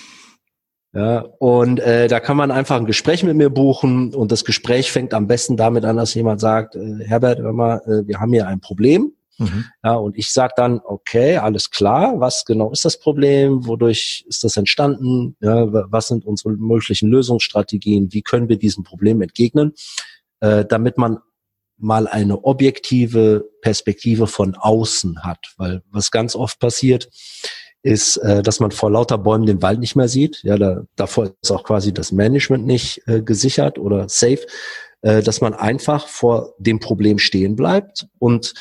Ja, 0.92 1.20
und 1.38 1.80
äh, 1.80 2.08
da 2.08 2.20
kann 2.20 2.36
man 2.36 2.50
einfach 2.50 2.78
ein 2.78 2.86
Gespräch 2.86 3.24
mit 3.24 3.38
mir 3.38 3.52
buchen 3.52 4.16
und 4.16 4.32
das 4.32 4.44
Gespräch 4.44 4.92
fängt 4.92 5.14
am 5.14 5.28
besten 5.28 5.56
damit 5.56 5.86
an, 5.86 5.98
dass 5.98 6.16
jemand 6.16 6.42
sagt, 6.42 6.76
äh, 6.76 7.06
Herbert, 7.06 7.40
hör 7.40 7.54
mal, 7.54 7.82
äh, 7.86 8.08
wir 8.08 8.20
haben 8.20 8.34
hier 8.34 8.48
ein 8.48 8.60
Problem. 8.60 9.14
Mhm. 9.38 9.66
Ja, 9.84 9.94
und 9.94 10.18
ich 10.18 10.34
sage 10.34 10.54
dann, 10.58 10.82
okay, 10.84 11.38
alles 11.38 11.70
klar, 11.70 12.20
was 12.20 12.44
genau 12.44 12.72
ist 12.72 12.86
das 12.86 13.00
Problem, 13.00 13.68
wodurch 13.68 14.26
ist 14.28 14.44
das 14.44 14.58
entstanden, 14.58 15.38
ja, 15.42 15.68
was 15.92 16.08
sind 16.08 16.26
unsere 16.26 16.56
möglichen 16.56 17.10
Lösungsstrategien, 17.10 18.12
wie 18.12 18.24
können 18.24 18.50
wir 18.50 18.58
diesem 18.58 18.84
Problem 18.84 19.22
entgegnen, 19.22 19.74
äh, 20.40 20.66
damit 20.66 20.98
man 20.98 21.20
mal 21.78 22.08
eine 22.08 22.44
objektive 22.44 23.48
Perspektive 23.62 24.28
von 24.28 24.56
außen 24.56 25.24
hat. 25.24 25.54
Weil 25.58 25.84
was 25.92 26.12
ganz 26.12 26.36
oft 26.36 26.60
passiert, 26.60 27.10
ist, 27.82 28.18
äh, 28.18 28.44
dass 28.44 28.60
man 28.60 28.72
vor 28.72 28.92
lauter 28.92 29.18
Bäumen 29.18 29.46
den 29.46 29.62
Wald 29.62 29.80
nicht 29.80 29.96
mehr 29.96 30.10
sieht. 30.10 30.44
Ja, 30.44 30.58
da, 30.58 30.84
davor 30.96 31.32
ist 31.42 31.52
auch 31.52 31.64
quasi 31.64 31.94
das 31.94 32.12
Management 32.12 32.66
nicht 32.66 33.02
äh, 33.08 33.22
gesichert 33.22 33.80
oder 33.80 34.10
safe. 34.10 34.46
äh, 35.02 35.22
dass 35.22 35.42
man 35.42 35.54
einfach 35.54 36.08
vor 36.08 36.56
dem 36.58 36.80
Problem 36.80 37.20
stehen 37.20 37.56
bleibt 37.56 38.08
und 38.18 38.54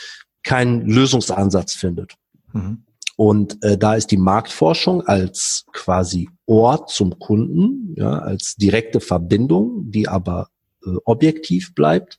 keinen 0.43 0.87
Lösungsansatz 0.87 1.75
findet. 1.75 2.15
Mhm. 2.53 2.85
Und 3.17 3.63
äh, 3.65 3.77
da 3.77 3.95
ist 3.95 4.13
die 4.13 4.17
Marktforschung 4.17 5.05
als 5.07 5.65
quasi 5.73 6.31
Ort 6.47 6.91
zum 6.91 7.19
Kunden, 7.19 7.95
ja, 7.97 8.19
als 8.21 8.55
direkte 8.55 9.01
Verbindung, 9.01 9.91
die 9.91 10.07
aber 10.07 10.49
äh, 10.85 10.91
objektiv 11.05 11.75
bleibt 11.75 12.19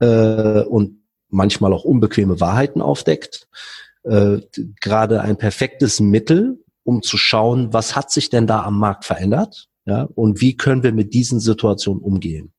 äh, 0.00 0.60
und 0.60 1.02
manchmal 1.28 1.72
auch 1.72 1.84
unbequeme 1.84 2.40
Wahrheiten 2.40 2.82
aufdeckt, 2.82 3.48
äh, 4.04 4.38
gerade 4.80 5.20
ein 5.22 5.36
perfektes 5.36 6.00
Mittel, 6.00 6.64
um 6.84 7.02
zu 7.02 7.16
schauen, 7.16 7.72
was 7.72 7.96
hat 7.96 8.10
sich 8.10 8.30
denn 8.30 8.46
da 8.46 8.62
am 8.62 8.78
Markt 8.78 9.04
verändert, 9.04 9.68
ja, 9.86 10.08
und 10.14 10.40
wie 10.40 10.56
können 10.56 10.82
wir 10.82 10.92
mit 10.92 11.14
diesen 11.14 11.40
Situationen 11.40 12.02
umgehen. 12.02 12.52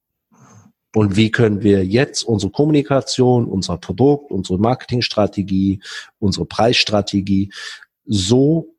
Und 0.93 1.15
wie 1.15 1.32
können 1.32 1.62
wir 1.62 1.86
jetzt 1.86 2.23
unsere 2.23 2.51
Kommunikation, 2.51 3.45
unser 3.45 3.77
Produkt, 3.77 4.30
unsere 4.32 4.60
Marketingstrategie, 4.60 5.82
unsere 6.19 6.45
Preisstrategie 6.45 7.54
so 8.06 8.75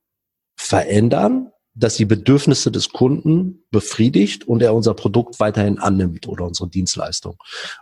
verändern, 0.55 1.53
dass 1.75 1.97
die 1.97 2.05
Bedürfnisse 2.05 2.71
des 2.71 2.91
Kunden 2.91 3.65
befriedigt 3.71 4.47
und 4.47 4.61
er 4.61 4.75
unser 4.75 4.93
Produkt 4.93 5.41
weiterhin 5.41 5.79
annimmt 5.79 6.29
oder 6.29 6.45
unsere 6.45 6.69
Dienstleistung. 6.69 7.37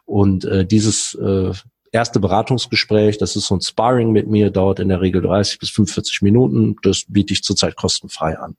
Und 0.04 0.44
äh, 0.44 0.64
dieses 0.64 1.14
äh, 1.14 1.52
erste 1.92 2.20
Beratungsgespräch, 2.20 3.18
das 3.18 3.37
ist 3.37 3.46
so 3.46 3.57
ein 3.57 3.61
Sparring 3.61 4.12
mit 4.12 4.29
mir, 4.29 4.50
dauert 4.50 4.81
in 4.81 4.88
der 4.88 5.00
Regel 5.00 5.22
30 5.22 5.59
bis 5.59 5.70
45 5.70 6.22
Minuten. 6.22 6.76
Das 6.83 7.05
biete 7.09 7.33
ich 7.33 7.42
zurzeit 7.42 7.76
kostenfrei 7.76 8.38
an. 8.38 8.57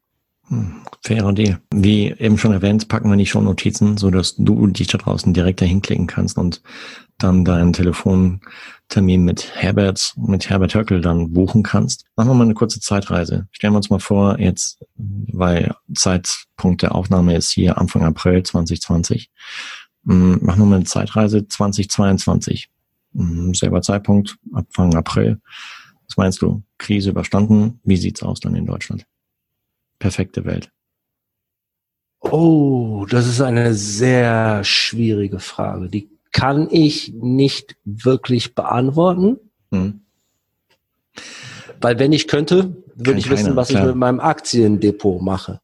Hm, 0.48 0.82
fairer 1.02 1.32
Deal. 1.32 1.62
Wie 1.74 2.12
eben 2.12 2.38
schon 2.38 2.52
erwähnt, 2.52 2.90
packen 2.90 3.10
wir 3.10 3.16
die 3.16 3.26
Show 3.26 3.42
Notizen, 3.42 3.98
so 3.98 4.10
dass 4.10 4.36
du 4.36 4.68
dich 4.68 4.88
da 4.88 4.98
draußen 4.98 5.34
direkt 5.34 5.62
dahin 5.62 5.82
klicken 5.82 6.08
kannst 6.08 6.38
und 6.38 6.62
dann 7.18 7.46
deinen 7.46 7.72
Telefontermin 7.72 9.24
mit 9.24 9.56
Herbert, 9.56 10.14
mit 10.18 10.50
Herbert 10.50 10.76
Höckel 10.76 11.02
dann 11.02 11.32
buchen 11.32 11.64
kannst. 11.64 12.06
Machen 12.16 12.30
wir 12.30 12.34
mal 12.34 12.44
eine 12.44 12.54
kurze 12.54 12.80
Zeitreise. 12.82 13.48
Stellen 13.52 13.74
wir 13.74 13.78
uns 13.78 13.90
mal 13.90 14.00
vor, 14.00 14.40
jetzt, 14.40 14.84
weil 14.98 15.74
Zeitpunkt 15.94 16.82
der 16.82 16.96
Aufnahme 16.96 17.36
ist 17.36 17.52
hier 17.52 17.78
Anfang 17.78 18.04
April 18.04 18.44
2020. 18.44 19.30
Hm, 20.06 20.40
machen 20.42 20.60
wir 20.60 20.66
mal 20.66 20.76
eine 20.78 20.86
Zeitreise 20.86 21.48
2022. 21.48 22.71
Hm, 23.14 23.54
selber 23.54 23.82
Zeitpunkt, 23.82 24.38
Anfang 24.54 24.96
April. 24.96 25.40
Was 26.08 26.18
meinst 26.18 26.42
du? 26.42 26.64
Krise 26.78 27.12
überstanden? 27.12 27.80
Wie 27.84 27.98
sieht's 27.98 28.24
aus 28.24 28.40
dann 28.40 28.56
in 28.56 28.66
Deutschland? 28.66 29.06
perfekte 30.02 30.44
Welt? 30.44 30.70
Oh, 32.20 33.06
das 33.10 33.28
ist 33.28 33.40
eine 33.40 33.74
sehr 33.74 34.64
schwierige 34.66 35.40
Frage. 35.40 35.88
Die 35.88 36.10
kann 36.34 36.68
ich 36.70 37.14
nicht 37.14 37.78
wirklich 37.86 38.54
beantworten. 38.54 39.38
Hm. 39.72 40.02
Weil 41.80 41.98
wenn 42.00 42.12
ich 42.12 42.28
könnte, 42.28 42.76
würde 42.96 43.20
ich 43.20 43.26
keiner, 43.26 43.40
wissen, 43.40 43.56
was 43.56 43.70
klar. 43.70 43.84
ich 43.84 43.88
mit 43.88 43.96
meinem 43.96 44.20
Aktiendepot 44.20 45.22
mache. 45.22 45.62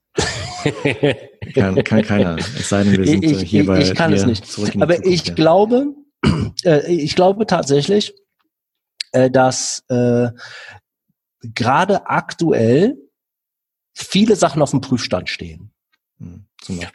kann, 1.54 1.84
kann 1.84 2.02
keiner. 2.02 2.38
Es 2.38 2.70
sei 2.70 2.84
denn, 2.84 2.98
wir 2.98 3.06
sind 3.08 3.24
ich, 3.24 3.42
hier 3.44 3.62
ich, 3.62 3.68
bei 3.68 3.82
Ich 3.82 3.94
kann 3.94 4.14
es 4.14 4.26
nicht. 4.26 4.46
Aber 4.82 5.06
ich 5.06 5.28
ja. 5.28 5.34
glaube, 5.36 5.94
äh, 6.64 6.92
ich 6.92 7.16
glaube 7.16 7.46
tatsächlich, 7.46 8.14
äh, 9.12 9.30
dass 9.30 9.84
äh, 9.90 10.30
gerade 11.42 12.08
aktuell 12.08 12.98
viele 13.94 14.36
Sachen 14.36 14.62
auf 14.62 14.72
dem 14.72 14.82
Prüfstand 14.82 15.30
stehen. 15.30 15.72
Hm. 16.20 16.46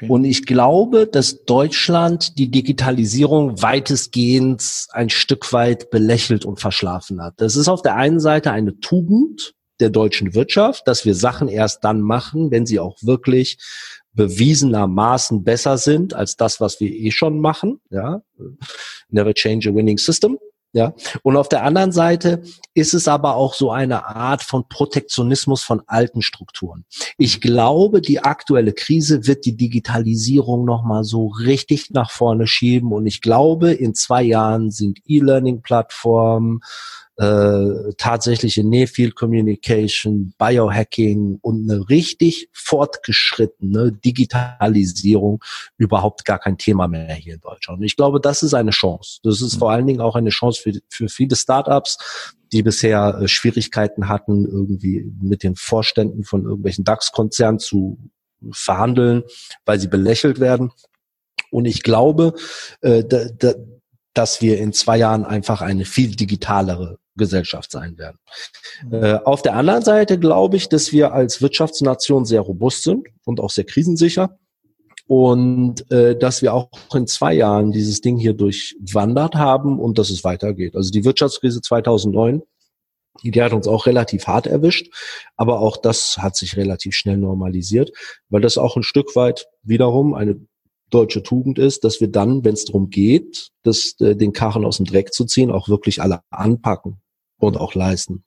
Und 0.08 0.24
ich 0.24 0.44
glaube, 0.46 1.06
dass 1.06 1.44
Deutschland 1.44 2.38
die 2.38 2.50
Digitalisierung 2.50 3.62
weitestgehend 3.62 4.86
ein 4.90 5.08
Stück 5.08 5.52
weit 5.52 5.90
belächelt 5.90 6.44
und 6.44 6.60
verschlafen 6.60 7.22
hat. 7.22 7.34
Das 7.40 7.56
ist 7.56 7.68
auf 7.68 7.82
der 7.82 7.94
einen 7.94 8.20
Seite 8.20 8.50
eine 8.50 8.78
Tugend 8.80 9.54
der 9.80 9.90
deutschen 9.90 10.34
Wirtschaft, 10.34 10.86
dass 10.86 11.04
wir 11.04 11.14
Sachen 11.14 11.48
erst 11.48 11.84
dann 11.84 12.00
machen, 12.00 12.50
wenn 12.50 12.66
sie 12.66 12.80
auch 12.80 12.96
wirklich 13.02 13.58
bewiesenermaßen 14.14 15.42
besser 15.42 15.78
sind 15.78 16.14
als 16.14 16.36
das, 16.36 16.60
was 16.60 16.80
wir 16.80 16.90
eh 16.90 17.10
schon 17.10 17.40
machen. 17.40 17.80
Ja, 17.90 18.22
never 19.08 19.34
change 19.34 19.70
a 19.70 19.74
winning 19.74 19.98
system. 19.98 20.38
Ja, 20.74 20.94
und 21.22 21.36
auf 21.36 21.50
der 21.50 21.64
anderen 21.64 21.92
Seite 21.92 22.42
ist 22.72 22.94
es 22.94 23.06
aber 23.06 23.34
auch 23.34 23.52
so 23.52 23.70
eine 23.70 24.06
Art 24.06 24.42
von 24.42 24.68
Protektionismus 24.70 25.62
von 25.62 25.82
alten 25.86 26.22
Strukturen. 26.22 26.86
Ich 27.18 27.42
glaube, 27.42 28.00
die 28.00 28.20
aktuelle 28.20 28.72
Krise 28.72 29.26
wird 29.26 29.44
die 29.44 29.54
Digitalisierung 29.54 30.64
nochmal 30.64 31.04
so 31.04 31.26
richtig 31.26 31.90
nach 31.90 32.10
vorne 32.10 32.46
schieben 32.46 32.90
und 32.92 33.04
ich 33.04 33.20
glaube, 33.20 33.72
in 33.72 33.94
zwei 33.94 34.22
Jahren 34.22 34.70
sind 34.70 35.00
E-Learning-Plattformen, 35.06 36.60
äh, 37.16 37.92
tatsächliche 37.98 38.64
Near-Field 38.64 39.14
Communication, 39.14 40.34
Biohacking 40.38 41.38
und 41.42 41.70
eine 41.70 41.88
richtig 41.88 42.48
fortgeschrittene 42.52 43.92
Digitalisierung 43.92 45.42
überhaupt 45.76 46.24
gar 46.24 46.38
kein 46.38 46.56
Thema 46.56 46.88
mehr 46.88 47.14
hier 47.14 47.34
in 47.34 47.40
Deutschland. 47.40 47.80
Und 47.80 47.84
ich 47.84 47.96
glaube, 47.96 48.20
das 48.20 48.42
ist 48.42 48.54
eine 48.54 48.70
Chance. 48.70 49.20
Das 49.22 49.42
ist 49.42 49.54
mhm. 49.54 49.58
vor 49.58 49.70
allen 49.70 49.86
Dingen 49.86 50.00
auch 50.00 50.16
eine 50.16 50.30
Chance 50.30 50.62
für, 50.62 50.80
für 50.88 51.08
viele 51.08 51.36
Startups, 51.36 51.98
die 52.50 52.62
bisher 52.62 53.18
äh, 53.20 53.28
Schwierigkeiten 53.28 54.08
hatten, 54.08 54.46
irgendwie 54.46 55.12
mit 55.20 55.42
den 55.42 55.56
Vorständen 55.56 56.24
von 56.24 56.44
irgendwelchen 56.44 56.84
DAX-Konzernen 56.84 57.58
zu 57.58 57.98
verhandeln, 58.52 59.22
weil 59.64 59.78
sie 59.78 59.88
belächelt 59.88 60.40
werden. 60.40 60.72
Und 61.50 61.66
ich 61.66 61.82
glaube, 61.82 62.34
äh, 62.80 63.04
da, 63.04 63.26
da, 63.26 63.54
dass 64.14 64.42
wir 64.42 64.58
in 64.58 64.72
zwei 64.72 64.98
Jahren 64.98 65.24
einfach 65.24 65.62
eine 65.62 65.84
viel 65.84 66.14
digitalere 66.14 66.98
Gesellschaft 67.16 67.70
sein 67.70 67.98
werden. 67.98 68.18
Mhm. 68.84 68.94
Äh, 68.94 69.14
auf 69.24 69.42
der 69.42 69.54
anderen 69.54 69.82
Seite 69.82 70.18
glaube 70.18 70.56
ich, 70.56 70.68
dass 70.68 70.92
wir 70.92 71.12
als 71.12 71.42
Wirtschaftsnation 71.42 72.24
sehr 72.24 72.40
robust 72.40 72.82
sind 72.82 73.06
und 73.24 73.40
auch 73.40 73.50
sehr 73.50 73.64
krisensicher 73.64 74.38
und 75.06 75.90
äh, 75.90 76.16
dass 76.16 76.42
wir 76.42 76.54
auch 76.54 76.70
in 76.94 77.06
zwei 77.06 77.34
Jahren 77.34 77.72
dieses 77.72 78.00
Ding 78.00 78.16
hier 78.16 78.34
durchwandert 78.34 79.34
haben 79.34 79.78
und 79.78 79.98
dass 79.98 80.10
es 80.10 80.24
weitergeht. 80.24 80.74
Also 80.74 80.90
die 80.90 81.04
Wirtschaftskrise 81.04 81.60
2009, 81.60 82.42
die 83.22 83.42
hat 83.42 83.52
uns 83.52 83.68
auch 83.68 83.84
relativ 83.86 84.26
hart 84.26 84.46
erwischt, 84.46 84.90
aber 85.36 85.60
auch 85.60 85.76
das 85.76 86.16
hat 86.18 86.36
sich 86.36 86.56
relativ 86.56 86.94
schnell 86.94 87.18
normalisiert, 87.18 87.90
weil 88.30 88.40
das 88.40 88.56
auch 88.56 88.76
ein 88.76 88.82
Stück 88.82 89.14
weit 89.14 89.48
wiederum 89.62 90.14
eine 90.14 90.40
deutsche 90.92 91.22
Tugend 91.22 91.58
ist, 91.58 91.84
dass 91.84 92.00
wir 92.00 92.08
dann, 92.08 92.44
wenn 92.44 92.54
es 92.54 92.64
darum 92.64 92.90
geht, 92.90 93.48
das, 93.62 93.94
äh, 94.00 94.14
den 94.14 94.32
Karren 94.32 94.64
aus 94.64 94.76
dem 94.76 94.86
Dreck 94.86 95.12
zu 95.12 95.24
ziehen, 95.24 95.50
auch 95.50 95.68
wirklich 95.68 96.00
alle 96.00 96.20
anpacken 96.30 97.00
und 97.38 97.56
auch 97.56 97.74
leisten. 97.74 98.24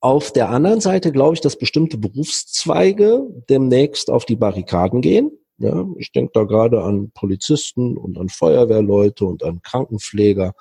Auf 0.00 0.32
der 0.32 0.50
anderen 0.50 0.80
Seite 0.80 1.12
glaube 1.12 1.34
ich, 1.34 1.40
dass 1.40 1.56
bestimmte 1.56 1.96
Berufszweige 1.96 3.22
demnächst 3.48 4.10
auf 4.10 4.24
die 4.24 4.36
Barrikaden 4.36 5.00
gehen. 5.00 5.30
Ja, 5.58 5.86
ich 5.96 6.10
denke 6.10 6.32
da 6.34 6.42
gerade 6.42 6.82
an 6.82 7.12
Polizisten 7.14 7.96
und 7.96 8.18
an 8.18 8.28
Feuerwehrleute 8.28 9.24
und 9.24 9.44
an 9.44 9.62
Krankenpfleger 9.62 10.54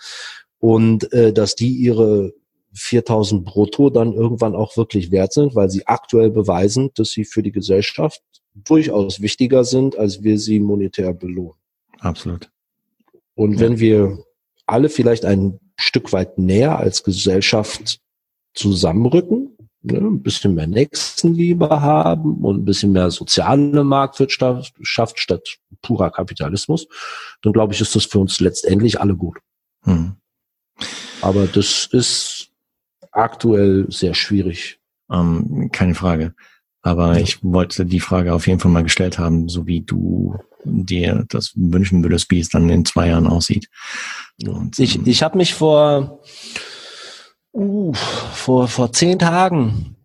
und 0.60 1.12
äh, 1.12 1.34
dass 1.34 1.56
die 1.56 1.76
ihre 1.76 2.34
4000 2.74 3.44
brutto 3.44 3.90
dann 3.90 4.14
irgendwann 4.14 4.56
auch 4.56 4.78
wirklich 4.78 5.12
wert 5.12 5.34
sind, 5.34 5.56
weil 5.56 5.70
sie 5.70 5.88
aktuell 5.88 6.30
beweisen, 6.30 6.92
dass 6.96 7.10
sie 7.10 7.26
für 7.26 7.42
die 7.42 7.52
Gesellschaft 7.52 8.22
durchaus 8.54 9.22
wichtiger 9.22 9.64
sind, 9.64 9.98
als 9.98 10.24
wir 10.24 10.38
sie 10.38 10.60
monetär 10.60 11.14
belohnen. 11.14 11.56
Absolut. 12.00 12.50
Und 13.36 13.60
wenn 13.60 13.80
wir 13.80 14.24
alle 14.66 14.90
vielleicht 14.90 15.26
ein 15.26 15.60
Stück 15.78 16.14
weit 16.14 16.38
näher 16.38 16.78
als 16.78 17.04
Gesellschaft 17.04 18.00
zusammenrücken, 18.54 19.58
ne, 19.82 19.98
ein 19.98 20.22
bisschen 20.22 20.56
mehr 20.56 20.68
Nächstenliebe 20.68 21.82
haben 21.82 22.44
und 22.44 22.62
ein 22.62 22.66
bisschen 22.66 22.92
mehr 22.92 23.12
soziale 23.12 23.84
Marktwirtschaft 23.84 25.20
statt 25.20 25.58
purer 25.82 26.12
Kapitalismus, 26.12 26.88
dann 27.42 27.54
glaube 27.54 27.74
ich, 27.74 27.82
ist 27.82 27.96
das 27.96 28.06
für 28.06 28.20
uns 28.20 28.40
letztendlich 28.40 29.00
alle 29.00 29.16
gut. 29.16 29.40
Hm. 29.84 30.16
Aber 31.22 31.48
das 31.48 31.88
ist 31.92 32.50
aktuell 33.12 33.86
sehr 33.90 34.14
schwierig. 34.14 34.80
Ähm, 35.10 35.70
keine 35.72 35.96
Frage. 35.96 36.34
Aber 36.82 37.16
ja. 37.16 37.22
ich 37.22 37.44
wollte 37.44 37.86
die 37.86 38.00
Frage 38.00 38.34
auf 38.34 38.48
jeden 38.48 38.60
Fall 38.60 38.72
mal 38.72 38.84
gestellt 38.84 39.20
haben, 39.20 39.50
so 39.50 39.68
wie 39.68 39.82
du 39.82 40.36
dir 40.64 41.26
das 41.30 41.54
wünschen 41.56 42.04
würdest, 42.04 42.30
wie 42.32 42.40
es 42.40 42.50
dann 42.50 42.70
in 42.70 42.86
zwei 42.86 43.10
Jahren 43.10 43.28
aussieht. 43.28 43.68
Und, 44.46 44.78
ich 44.80 44.96
ähm, 44.96 45.04
ich 45.06 45.24
habe 45.24 45.38
mich 45.38 45.54
vor, 45.54 46.22
uh, 47.54 47.94
vor, 47.94 48.68
vor 48.68 48.92
zehn 48.92 49.20
Tagen 49.20 49.96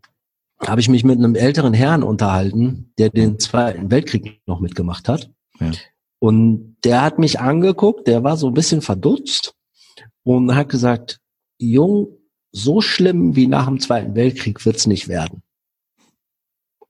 habe 0.61 0.81
ich 0.81 0.89
mich 0.89 1.05
mit 1.05 1.18
einem 1.18 1.35
älteren 1.35 1.74
Herrn 1.74 2.03
unterhalten, 2.03 2.93
der 2.99 3.11
den 3.11 3.39
Zweiten 3.39 3.91
Weltkrieg 3.91 4.41
noch 4.47 4.61
mitgemacht 4.61 5.09
hat. 5.09 5.31
Ja. 5.61 5.70
Und 6.18 6.77
der 6.85 7.03
hat 7.03 7.18
mich 7.18 7.41
angeguckt, 7.41 8.07
der 8.07 8.24
war 8.24 8.37
so 8.37 8.49
ein 8.49 8.55
bisschen 8.55 8.81
verdutzt 8.81 9.55
und 10.22 10.55
hat 10.55 10.70
gesagt, 10.70 11.20
Jung, 11.59 12.09
so 12.53 12.81
schlimm 12.81 13.37
wie 13.37 13.47
nach 13.47 13.66
dem 13.66 13.81
Zweiten 13.81 14.14
Weltkrieg 14.14 14.64
wird's 14.64 14.87
nicht 14.87 15.09
werden. 15.09 15.43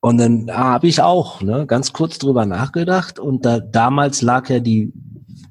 Und 0.07 0.19
dann 0.19 0.57
habe 0.57 0.87
ich 0.87 1.03
auch 1.03 1.43
ne, 1.43 1.67
ganz 1.67 1.93
kurz 1.93 2.19
drüber 2.19 2.47
nachgedacht 2.47 3.19
und 3.19 3.45
da, 3.45 3.59
damals 3.59 4.23
lag 4.23 4.49
ja 4.49 4.61
die 4.61 4.93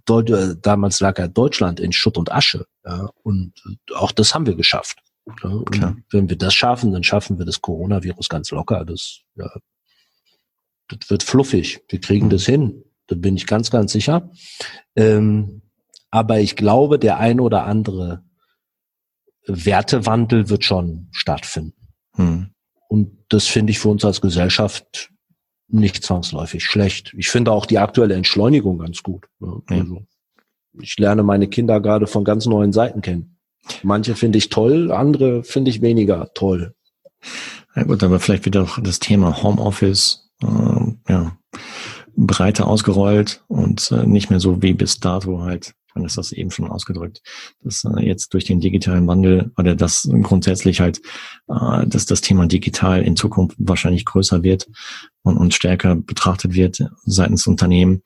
damals 0.05 1.01
lag 1.01 1.19
ja 1.19 1.27
Deutschland 1.27 1.81
in 1.81 1.91
Schutt 1.91 2.17
und 2.17 2.31
Asche. 2.31 2.65
Ja, 2.85 3.09
und 3.23 3.51
auch 3.95 4.13
das 4.13 4.33
haben 4.33 4.45
wir 4.45 4.55
geschafft. 4.55 4.99
Ja, 5.43 5.49
und 5.49 6.05
wenn 6.09 6.29
wir 6.29 6.37
das 6.37 6.53
schaffen, 6.53 6.93
dann 6.93 7.03
schaffen 7.03 7.37
wir 7.37 7.45
das 7.45 7.61
Coronavirus 7.61 8.29
ganz 8.29 8.49
locker. 8.51 8.85
Das, 8.85 9.23
ja, 9.35 9.51
das 10.87 11.09
wird 11.09 11.23
fluffig. 11.23 11.81
Wir 11.89 11.99
kriegen 11.99 12.27
mhm. 12.27 12.29
das 12.29 12.45
hin. 12.45 12.85
Da 13.07 13.15
bin 13.17 13.35
ich 13.35 13.47
ganz, 13.47 13.71
ganz 13.71 13.91
sicher. 13.91 14.31
Ähm, 14.95 15.63
aber 16.11 16.39
ich 16.39 16.55
glaube, 16.55 16.97
der 16.97 17.19
ein 17.19 17.41
oder 17.41 17.65
andere 17.65 18.23
Wertewandel 19.47 20.47
wird 20.47 20.63
schon 20.63 21.09
stattfinden. 21.11 21.89
Mhm. 22.15 22.54
Und 22.87 23.17
das 23.29 23.47
finde 23.47 23.71
ich 23.71 23.79
für 23.79 23.89
uns 23.89 24.05
als 24.05 24.21
Gesellschaft 24.21 25.11
nicht 25.67 26.03
zwangsläufig 26.03 26.63
schlecht. 26.63 27.13
Ich 27.17 27.29
finde 27.29 27.51
auch 27.51 27.65
die 27.65 27.79
aktuelle 27.79 28.15
Entschleunigung 28.15 28.77
ganz 28.77 29.01
gut. 29.03 29.25
Also, 29.67 30.05
ich 30.79 30.97
lerne 30.99 31.23
meine 31.23 31.47
Kinder 31.47 31.79
gerade 31.81 32.07
von 32.07 32.23
ganz 32.23 32.45
neuen 32.45 32.73
Seiten 32.73 33.01
kennen. 33.01 33.37
Manche 33.81 34.15
finde 34.15 34.37
ich 34.37 34.49
toll, 34.49 34.91
andere 34.91 35.43
finde 35.43 35.71
ich 35.71 35.81
weniger 35.81 36.31
toll. 36.33 36.75
Ja 37.75 37.83
gut, 37.83 38.03
aber 38.03 38.19
vielleicht 38.19 38.45
wieder 38.45 38.63
auch 38.63 38.79
das 38.81 38.99
Thema 38.99 39.41
Homeoffice, 39.41 40.31
äh, 40.43 41.11
ja, 41.11 41.37
breiter 42.15 42.67
ausgerollt 42.67 43.43
und 43.47 43.91
äh, 43.91 44.05
nicht 44.05 44.29
mehr 44.29 44.39
so 44.39 44.61
wie 44.61 44.73
bis 44.73 44.99
dato 44.99 45.41
halt 45.41 45.73
man 45.95 46.05
ist 46.05 46.17
das 46.17 46.31
eben 46.31 46.51
schon 46.51 46.69
ausgedrückt, 46.69 47.21
dass 47.61 47.83
äh, 47.85 48.05
jetzt 48.05 48.33
durch 48.33 48.43
den 48.43 48.59
digitalen 48.59 49.07
Wandel 49.07 49.51
oder 49.57 49.75
das 49.75 50.07
grundsätzlich 50.21 50.81
halt, 50.81 51.01
äh, 51.47 51.87
dass 51.87 52.05
das 52.05 52.21
Thema 52.21 52.45
digital 52.45 53.01
in 53.01 53.15
Zukunft 53.15 53.55
wahrscheinlich 53.57 54.05
größer 54.05 54.43
wird 54.43 54.67
und, 55.23 55.37
und 55.37 55.53
stärker 55.53 55.95
betrachtet 55.95 56.53
wird 56.53 56.83
seitens 57.05 57.47
Unternehmen. 57.47 58.03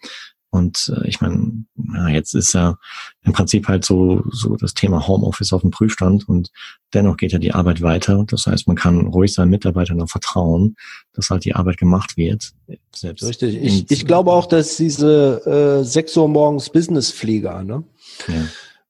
Und 0.52 0.92
äh, 0.96 1.08
ich 1.08 1.22
meine, 1.22 1.66
ja, 1.94 2.08
jetzt 2.08 2.34
ist 2.34 2.54
ja 2.54 2.78
im 3.24 3.34
Prinzip 3.34 3.68
halt 3.68 3.86
so, 3.86 4.24
so 4.32 4.56
das 4.56 4.74
Thema 4.74 5.08
Homeoffice 5.08 5.54
auf 5.54 5.62
dem 5.62 5.72
Prüfstand 5.72 6.28
und 6.28 6.52
dennoch 6.94 7.18
geht 7.18 7.32
ja 7.32 7.40
die 7.40 7.54
Arbeit 7.54 7.82
weiter. 7.82 8.26
Das 8.28 8.48
heißt, 8.48 8.68
man 8.68 8.76
kann 8.76 9.08
ruhig 9.08 9.34
seinen 9.34 9.50
Mitarbeitern 9.50 9.98
noch 9.98 10.10
vertrauen, 10.10 10.76
dass 11.14 11.30
halt 11.30 11.46
die 11.46 11.56
Arbeit 11.56 11.78
gemacht 11.78 12.18
wird. 12.18 12.52
Selbst 12.96 13.24
Richtig. 13.24 13.56
Ich, 13.62 13.92
ich 13.92 14.06
glaube 14.06 14.32
auch, 14.32 14.48
dass 14.48 14.78
diese 14.78 15.82
äh, 15.82 15.84
6 15.84 16.18
Uhr 16.18 16.28
morgens 16.28 16.70
Businessflieger, 16.70 17.64
ne? 17.64 17.84
Ja 18.28 18.46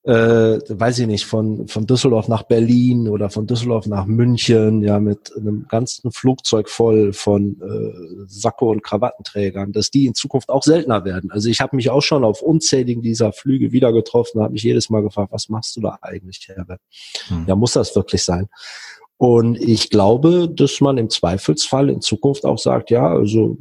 äh, 0.09 0.59
weiß 0.67 0.99
ich 0.99 1.07
nicht, 1.07 1.25
von, 1.27 1.67
von 1.67 1.85
Düsseldorf 1.85 2.27
nach 2.27 2.41
Berlin 2.41 3.07
oder 3.07 3.29
von 3.29 3.45
Düsseldorf 3.45 3.85
nach 3.85 4.07
München, 4.07 4.81
ja, 4.81 4.99
mit 4.99 5.31
einem 5.37 5.67
ganzen 5.69 6.11
Flugzeug 6.11 6.67
voll 6.67 7.13
von 7.13 7.61
äh, 7.61 8.25
Sakko- 8.25 8.71
und 8.71 8.83
Krawattenträgern, 8.83 9.71
dass 9.71 9.91
die 9.91 10.07
in 10.07 10.15
Zukunft 10.15 10.49
auch 10.49 10.63
seltener 10.63 11.05
werden. 11.05 11.29
Also 11.29 11.47
ich 11.47 11.61
habe 11.61 11.75
mich 11.75 11.91
auch 11.91 12.01
schon 12.01 12.23
auf 12.23 12.41
unzähligen 12.41 13.03
dieser 13.03 13.33
Flüge 13.33 13.71
wieder 13.71 13.93
getroffen, 13.93 14.41
habe 14.41 14.53
mich 14.53 14.63
jedes 14.63 14.89
Mal 14.89 15.03
gefragt, 15.03 15.31
was 15.31 15.47
machst 15.47 15.75
du 15.75 15.81
da 15.81 15.99
eigentlich, 16.01 16.47
Herbert? 16.47 16.81
Hm. 17.27 17.45
Ja, 17.47 17.55
muss 17.55 17.73
das 17.73 17.95
wirklich 17.95 18.23
sein? 18.23 18.49
Und 19.19 19.59
ich 19.59 19.89
glaube, 19.89 20.49
dass 20.49 20.79
man 20.79 20.97
im 20.97 21.09
Zweifelsfall 21.09 21.89
in 21.89 21.99
Zukunft 21.99 22.45
auch 22.45 22.57
sagt, 22.57 22.89
ja, 22.89 23.05
also 23.05 23.57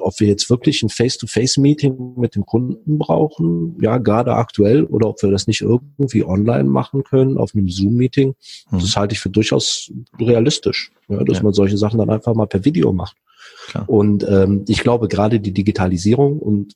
ob 0.00 0.18
wir 0.18 0.28
jetzt 0.28 0.48
wirklich 0.48 0.82
ein 0.82 0.88
Face-to-Face-Meeting 0.88 2.14
mit 2.16 2.34
dem 2.34 2.46
Kunden 2.46 2.96
brauchen, 2.96 3.76
ja, 3.82 3.98
gerade 3.98 4.32
aktuell, 4.32 4.84
oder 4.84 5.10
ob 5.10 5.22
wir 5.22 5.30
das 5.30 5.46
nicht 5.46 5.60
irgendwie 5.60 6.24
online 6.24 6.70
machen 6.70 7.04
können 7.04 7.36
auf 7.36 7.54
einem 7.54 7.68
Zoom-Meeting, 7.68 8.34
mhm. 8.70 8.78
das 8.78 8.96
halte 8.96 9.12
ich 9.12 9.20
für 9.20 9.28
durchaus 9.28 9.92
realistisch, 10.18 10.90
ja, 11.08 11.22
dass 11.22 11.36
ja. 11.36 11.42
man 11.42 11.52
solche 11.52 11.76
Sachen 11.76 11.98
dann 11.98 12.08
einfach 12.08 12.34
mal 12.34 12.46
per 12.46 12.64
Video 12.64 12.90
macht. 12.94 13.18
Klar. 13.66 13.86
Und 13.86 14.26
ähm, 14.26 14.64
ich 14.68 14.80
glaube, 14.80 15.08
gerade 15.08 15.38
die 15.38 15.52
Digitalisierung 15.52 16.38
und 16.38 16.72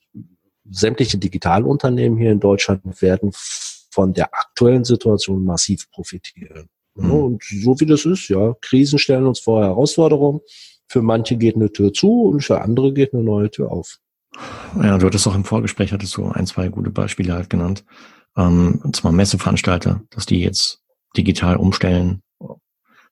sämtliche 0.70 1.16
Digitalunternehmen 1.16 2.18
hier 2.18 2.32
in 2.32 2.40
Deutschland 2.40 2.82
werden 3.00 3.30
von 3.32 4.12
der 4.12 4.34
aktuellen 4.34 4.84
Situation 4.84 5.44
massiv 5.44 5.90
profitieren. 5.90 6.68
Mhm. 6.94 7.10
Und 7.10 7.42
so 7.44 7.78
wie 7.80 7.86
das 7.86 8.04
ist, 8.04 8.28
ja, 8.28 8.54
Krisen 8.60 8.98
stellen 8.98 9.26
uns 9.26 9.40
vor 9.40 9.62
Herausforderungen. 9.62 10.40
Für 10.88 11.02
manche 11.02 11.36
geht 11.36 11.56
eine 11.56 11.72
Tür 11.72 11.92
zu 11.92 12.24
und 12.24 12.42
für 12.42 12.60
andere 12.60 12.92
geht 12.92 13.14
eine 13.14 13.22
neue 13.22 13.50
Tür 13.50 13.70
auf. 13.70 13.98
Ja, 14.76 14.98
du 14.98 15.06
hattest 15.06 15.26
auch 15.26 15.34
im 15.34 15.44
Vorgespräch, 15.44 15.92
hattest 15.92 16.16
du 16.16 16.26
ein, 16.26 16.46
zwei 16.46 16.68
gute 16.68 16.90
Beispiele 16.90 17.34
halt 17.34 17.50
genannt. 17.50 17.84
Ähm, 18.36 18.80
und 18.82 18.96
zwar 18.96 19.12
Messeveranstalter, 19.12 20.02
dass 20.10 20.26
die 20.26 20.40
jetzt 20.40 20.80
digital 21.16 21.56
umstellen. 21.56 22.22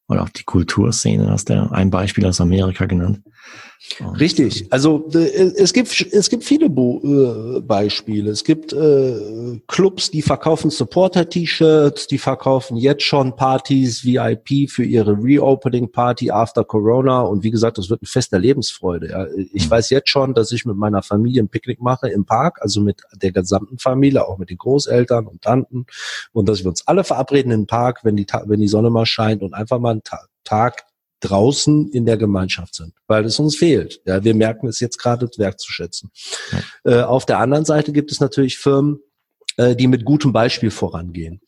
Oder 0.08 0.22
auch 0.22 0.28
die 0.28 0.42
Kulturszene 0.42 1.30
hast 1.30 1.50
du 1.50 1.70
ein 1.70 1.90
Beispiel 1.90 2.26
aus 2.26 2.40
Amerika 2.40 2.86
genannt. 2.86 3.20
Richtig. 4.18 4.66
Also 4.70 5.08
äh, 5.14 5.52
es 5.56 5.72
gibt 5.72 5.90
es 6.12 6.28
gibt 6.28 6.44
viele 6.44 6.66
äh, 6.66 7.60
Beispiele. 7.60 8.30
Es 8.30 8.44
gibt 8.44 8.74
äh, 8.74 9.58
Clubs, 9.68 10.10
die 10.10 10.20
verkaufen 10.20 10.70
Supporter-T-Shirts, 10.70 12.06
die 12.06 12.18
verkaufen 12.18 12.76
jetzt 12.76 13.04
schon 13.04 13.34
Partys 13.36 14.04
VIP 14.04 14.68
für 14.68 14.84
ihre 14.84 15.12
Reopening-Party 15.12 16.30
after 16.30 16.62
Corona. 16.62 17.22
Und 17.22 17.42
wie 17.42 17.50
gesagt, 17.50 17.78
das 17.78 17.88
wird 17.88 18.02
ein 18.02 18.06
Fest 18.06 18.32
der 18.32 18.38
Lebensfreude. 18.40 19.08
Ja. 19.08 19.26
Ich 19.54 19.66
mhm. 19.66 19.70
weiß 19.70 19.88
jetzt 19.90 20.10
schon, 20.10 20.34
dass 20.34 20.52
ich 20.52 20.66
mit 20.66 20.76
meiner 20.76 21.02
Familie 21.02 21.42
ein 21.42 21.48
Picknick 21.48 21.80
mache 21.80 22.10
im 22.10 22.26
Park, 22.26 22.58
also 22.60 22.82
mit 22.82 23.00
der 23.14 23.32
gesamten 23.32 23.78
Familie, 23.78 24.28
auch 24.28 24.36
mit 24.36 24.50
den 24.50 24.58
Großeltern 24.58 25.26
und 25.26 25.40
Tanten, 25.40 25.86
und 26.32 26.48
dass 26.50 26.62
wir 26.62 26.68
uns 26.68 26.86
alle 26.86 27.02
verabreden 27.02 27.50
im 27.50 27.66
Park, 27.66 28.00
wenn 28.02 28.16
die 28.16 28.26
wenn 28.44 28.60
die 28.60 28.68
Sonne 28.68 28.90
mal 28.90 29.06
scheint 29.06 29.42
und 29.42 29.54
einfach 29.54 29.78
mal 29.78 29.92
einen 29.92 30.02
Tag 30.44 30.84
draußen 31.20 31.88
in 31.90 32.06
der 32.06 32.16
Gemeinschaft 32.16 32.74
sind, 32.74 32.94
weil 33.06 33.24
es 33.24 33.38
uns 33.38 33.56
fehlt. 33.56 34.00
Ja, 34.06 34.24
wir 34.24 34.34
merken 34.34 34.66
es 34.68 34.80
jetzt 34.80 34.98
gerade 34.98 35.28
wertzuschätzen. 35.36 36.10
Ja. 36.84 36.92
Äh, 36.92 37.02
auf 37.04 37.26
der 37.26 37.38
anderen 37.38 37.64
Seite 37.64 37.92
gibt 37.92 38.10
es 38.10 38.20
natürlich 38.20 38.58
Firmen, 38.58 39.00
äh, 39.56 39.76
die 39.76 39.86
mit 39.86 40.04
gutem 40.04 40.32
Beispiel 40.32 40.70
vorangehen, 40.70 41.40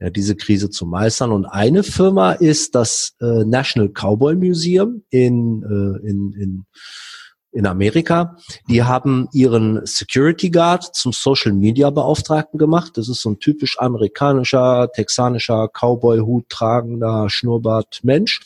ja, 0.00 0.10
diese 0.10 0.36
Krise 0.36 0.70
zu 0.70 0.86
meistern. 0.86 1.30
Und 1.30 1.46
eine 1.46 1.82
Firma 1.82 2.32
ist 2.32 2.74
das 2.74 3.14
äh, 3.20 3.44
National 3.44 3.90
Cowboy 3.90 4.34
Museum 4.34 5.02
in, 5.10 5.62
äh, 5.62 6.08
in, 6.08 6.32
in 6.32 6.64
in 7.52 7.66
Amerika. 7.66 8.36
Die 8.68 8.82
haben 8.82 9.28
ihren 9.32 9.84
Security 9.84 10.50
Guard 10.50 10.94
zum 10.94 11.12
Social 11.12 11.52
Media 11.52 11.90
Beauftragten 11.90 12.58
gemacht. 12.58 12.92
Das 12.96 13.08
ist 13.08 13.20
so 13.20 13.30
ein 13.30 13.38
typisch 13.38 13.78
amerikanischer, 13.78 14.90
texanischer 14.92 15.68
Cowboy-Hut 15.68 16.48
tragender 16.48 17.28
Schnurrbart 17.28 18.00
Mensch. 18.02 18.40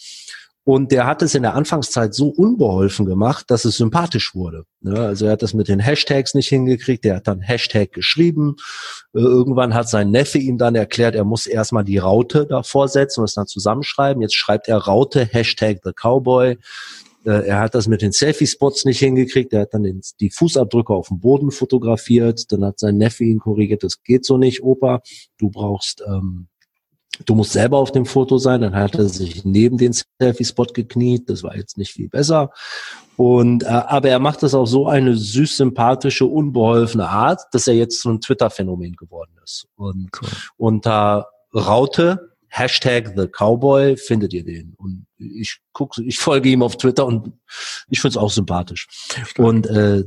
Und 0.68 0.90
der 0.90 1.06
hat 1.06 1.22
es 1.22 1.36
in 1.36 1.44
der 1.44 1.54
Anfangszeit 1.54 2.12
so 2.12 2.26
unbeholfen 2.26 3.06
gemacht, 3.06 3.52
dass 3.52 3.64
es 3.64 3.76
sympathisch 3.76 4.34
wurde. 4.34 4.64
Ne? 4.80 4.98
Also 4.98 5.26
er 5.26 5.32
hat 5.32 5.42
das 5.42 5.54
mit 5.54 5.68
den 5.68 5.78
Hashtags 5.78 6.34
nicht 6.34 6.48
hingekriegt, 6.48 7.04
der 7.04 7.14
hat 7.14 7.28
dann 7.28 7.40
Hashtag 7.40 7.92
geschrieben. 7.92 8.56
Äh, 9.14 9.20
irgendwann 9.20 9.74
hat 9.74 9.88
sein 9.88 10.10
Neffe 10.10 10.38
ihm 10.38 10.58
dann 10.58 10.74
erklärt, 10.74 11.14
er 11.14 11.22
muss 11.22 11.46
erstmal 11.46 11.84
die 11.84 11.98
Raute 11.98 12.46
davor 12.46 12.88
setzen 12.88 13.20
und 13.20 13.26
es 13.26 13.34
dann 13.34 13.46
zusammenschreiben. 13.46 14.20
Jetzt 14.20 14.34
schreibt 14.34 14.66
er 14.66 14.78
Raute, 14.78 15.24
Hashtag 15.24 15.82
the 15.84 15.92
Cowboy. 15.92 16.58
Äh, 17.24 17.46
er 17.46 17.60
hat 17.60 17.76
das 17.76 17.86
mit 17.86 18.02
den 18.02 18.10
Selfie-Spots 18.10 18.86
nicht 18.86 18.98
hingekriegt. 18.98 19.52
Er 19.52 19.60
hat 19.60 19.72
dann 19.72 19.84
den, 19.84 20.00
die 20.18 20.30
Fußabdrücke 20.30 20.92
auf 20.92 21.06
dem 21.06 21.20
Boden 21.20 21.52
fotografiert. 21.52 22.50
Dann 22.50 22.64
hat 22.64 22.80
sein 22.80 22.96
Neffe 22.96 23.22
ihn 23.22 23.38
korrigiert, 23.38 23.84
das 23.84 24.02
geht 24.02 24.24
so 24.24 24.36
nicht, 24.36 24.64
Opa. 24.64 25.00
Du 25.38 25.48
brauchst 25.48 26.02
ähm, 26.04 26.48
Du 27.24 27.34
musst 27.34 27.52
selber 27.52 27.78
auf 27.78 27.92
dem 27.92 28.06
Foto 28.06 28.38
sein. 28.38 28.60
Dann 28.60 28.74
hat 28.74 28.94
er 28.94 29.08
sich 29.08 29.44
neben 29.44 29.78
den 29.78 29.94
Selfie-Spot 30.20 30.66
gekniet. 30.66 31.30
Das 31.30 31.42
war 31.42 31.56
jetzt 31.56 31.78
nicht 31.78 31.92
viel 31.92 32.08
besser. 32.08 32.50
Und 33.16 33.62
äh, 33.62 33.68
aber 33.68 34.10
er 34.10 34.18
macht 34.18 34.42
das 34.42 34.54
auf 34.54 34.68
so 34.68 34.86
eine 34.86 35.16
süß 35.16 35.56
sympathische, 35.56 36.26
unbeholfene 36.26 37.08
Art, 37.08 37.42
dass 37.52 37.66
er 37.66 37.74
jetzt 37.74 38.02
so 38.02 38.10
ein 38.10 38.20
Twitter-Phänomen 38.20 38.94
geworden 38.96 39.32
ist. 39.42 39.66
Und 39.76 40.10
cool. 40.20 40.28
unter 40.56 41.28
Raute 41.54 42.36
Hashtag 42.48 43.12
The 43.16 43.26
Cowboy 43.26 43.96
findet 43.96 44.32
ihr 44.32 44.44
den. 44.44 44.74
Und 44.76 45.06
ich 45.18 45.58
gucke, 45.72 46.02
ich 46.02 46.18
folge 46.18 46.48
ihm 46.48 46.62
auf 46.62 46.76
Twitter 46.76 47.06
und 47.06 47.32
ich 47.88 48.00
finde 48.00 48.12
es 48.12 48.16
auch 48.16 48.30
sympathisch. 48.30 48.88
Und 49.36 49.66
äh, 49.66 50.04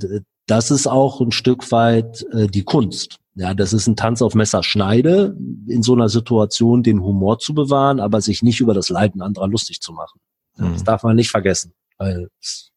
das 0.48 0.72
ist 0.72 0.88
auch 0.88 1.22
ein 1.22 1.32
Stück 1.32 1.72
weit 1.72 2.26
äh, 2.32 2.48
die 2.48 2.64
Kunst. 2.64 3.20
Ja, 3.40 3.54
das 3.54 3.72
ist 3.72 3.88
ein 3.88 3.96
Tanz 3.96 4.22
auf 4.22 4.36
Messerschneide, 4.36 5.34
in 5.66 5.82
so 5.82 5.94
einer 5.94 6.10
Situation 6.10 6.84
den 6.84 7.02
Humor 7.02 7.40
zu 7.40 7.54
bewahren, 7.54 8.02
aber 8.02 8.20
sich 8.20 8.44
nicht 8.44 8.60
über 8.60 8.74
das 8.74 8.90
Leiden 8.90 9.22
anderer 9.22 9.48
lustig 9.48 9.80
zu 9.80 9.94
machen. 9.94 10.20
Mhm. 10.58 10.74
Das 10.74 10.84
darf 10.84 11.04
man 11.04 11.16
nicht 11.16 11.32
vergessen, 11.32 11.72
weil 11.98 12.28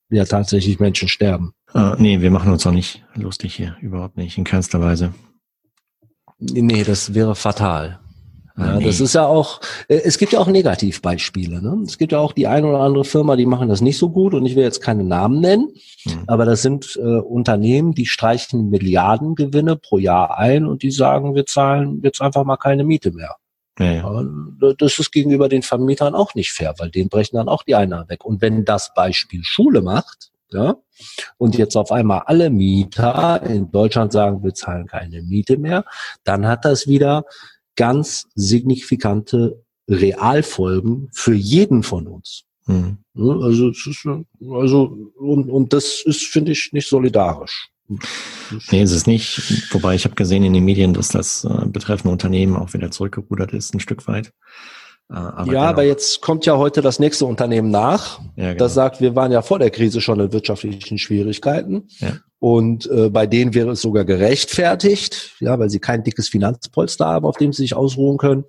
ja 0.08 0.24
tatsächlich 0.24 0.78
Menschen 0.78 1.08
sterben. 1.08 1.52
Äh, 1.74 1.96
nee, 1.98 2.20
wir 2.20 2.30
machen 2.30 2.52
uns 2.52 2.64
auch 2.64 2.72
nicht 2.72 3.04
lustig 3.16 3.56
hier, 3.56 3.76
überhaupt 3.80 4.16
nicht, 4.16 4.38
in 4.38 4.44
keinster 4.44 4.80
Weise. 4.80 5.12
Nee, 6.38 6.84
das 6.84 7.12
wäre 7.12 7.34
fatal. 7.34 7.98
Ja, 8.66 8.76
nee. 8.78 8.84
Das 8.84 9.00
ist 9.00 9.14
ja 9.14 9.26
auch, 9.26 9.60
äh, 9.88 10.00
es 10.04 10.18
gibt 10.18 10.32
ja 10.32 10.40
auch 10.40 10.46
Negativbeispiele. 10.46 11.62
Ne? 11.62 11.82
Es 11.84 11.98
gibt 11.98 12.12
ja 12.12 12.18
auch 12.18 12.32
die 12.32 12.46
eine 12.46 12.66
oder 12.66 12.80
andere 12.80 13.04
Firma, 13.04 13.36
die 13.36 13.46
machen 13.46 13.68
das 13.68 13.80
nicht 13.80 13.98
so 13.98 14.10
gut 14.10 14.34
und 14.34 14.46
ich 14.46 14.56
will 14.56 14.62
jetzt 14.62 14.80
keine 14.80 15.04
Namen 15.04 15.40
nennen, 15.40 15.72
hm. 16.04 16.24
aber 16.26 16.44
das 16.44 16.62
sind 16.62 16.96
äh, 16.96 17.00
Unternehmen, 17.00 17.94
die 17.94 18.06
streichen 18.06 18.70
Milliardengewinne 18.70 19.76
pro 19.76 19.98
Jahr 19.98 20.38
ein 20.38 20.66
und 20.66 20.82
die 20.82 20.90
sagen, 20.90 21.34
wir 21.34 21.46
zahlen 21.46 22.00
jetzt 22.02 22.20
einfach 22.20 22.44
mal 22.44 22.56
keine 22.56 22.84
Miete 22.84 23.12
mehr. 23.12 23.36
Ja, 23.78 23.92
ja. 23.92 24.24
Das 24.78 24.98
ist 24.98 25.12
gegenüber 25.12 25.48
den 25.48 25.62
Vermietern 25.62 26.14
auch 26.14 26.34
nicht 26.34 26.52
fair, 26.52 26.74
weil 26.78 26.90
denen 26.90 27.08
brechen 27.08 27.36
dann 27.36 27.48
auch 27.48 27.62
die 27.62 27.74
Einnahmen 27.74 28.08
weg. 28.08 28.24
Und 28.24 28.42
wenn 28.42 28.64
das 28.64 28.92
Beispiel 28.94 29.40
Schule 29.44 29.80
macht, 29.80 30.30
ja, 30.50 30.76
und 31.38 31.56
jetzt 31.56 31.76
auf 31.76 31.90
einmal 31.90 32.22
alle 32.26 32.50
Mieter 32.50 33.42
in 33.42 33.70
Deutschland 33.70 34.12
sagen, 34.12 34.42
wir 34.42 34.52
zahlen 34.52 34.86
keine 34.86 35.22
Miete 35.22 35.56
mehr, 35.56 35.84
dann 36.24 36.46
hat 36.46 36.64
das 36.64 36.86
wieder 36.86 37.24
ganz 37.76 38.28
signifikante 38.34 39.62
Realfolgen 39.88 41.08
für 41.12 41.34
jeden 41.34 41.82
von 41.82 42.06
uns. 42.06 42.44
Mhm. 42.66 42.98
Also, 43.14 43.70
ist, 43.70 44.06
also 44.50 45.10
und, 45.16 45.50
und 45.50 45.72
das 45.72 46.02
ist, 46.04 46.24
finde 46.24 46.52
ich, 46.52 46.70
nicht 46.72 46.88
solidarisch. 46.88 47.68
Nee, 48.70 48.82
ist 48.82 48.92
es 48.92 49.06
nicht. 49.06 49.72
Wobei 49.72 49.94
ich 49.94 50.04
habe 50.04 50.14
gesehen 50.14 50.44
in 50.44 50.52
den 50.52 50.64
Medien, 50.64 50.94
dass 50.94 51.08
das 51.08 51.44
äh, 51.44 51.66
betreffende 51.66 52.12
Unternehmen 52.12 52.56
auch 52.56 52.72
wieder 52.72 52.90
zurückgerudert 52.90 53.52
ist, 53.52 53.74
ein 53.74 53.80
Stück 53.80 54.06
weit. 54.06 54.32
Äh, 55.10 55.14
aber 55.14 55.52
ja, 55.52 55.62
aber 55.62 55.82
jetzt 55.82 56.20
kommt 56.20 56.46
ja 56.46 56.56
heute 56.56 56.82
das 56.82 56.98
nächste 56.98 57.26
Unternehmen 57.26 57.70
nach, 57.70 58.20
ja, 58.36 58.52
genau. 58.52 58.58
das 58.58 58.74
sagt, 58.74 59.00
wir 59.00 59.14
waren 59.14 59.32
ja 59.32 59.42
vor 59.42 59.58
der 59.58 59.70
Krise 59.70 60.00
schon 60.00 60.20
in 60.20 60.32
wirtschaftlichen 60.32 60.98
Schwierigkeiten. 60.98 61.88
Ja. 61.98 62.14
Und 62.38 62.90
äh, 62.90 63.08
bei 63.08 63.26
denen 63.26 63.54
wäre 63.54 63.70
es 63.70 63.82
sogar 63.82 64.04
gerechtfertigt, 64.04 65.36
ja, 65.38 65.58
weil 65.58 65.70
sie 65.70 65.78
kein 65.78 66.02
dickes 66.02 66.28
Finanzpolster 66.28 67.06
haben, 67.06 67.24
auf 67.24 67.36
dem 67.36 67.52
sie 67.52 67.62
sich 67.62 67.74
ausruhen 67.74 68.18
können. 68.18 68.44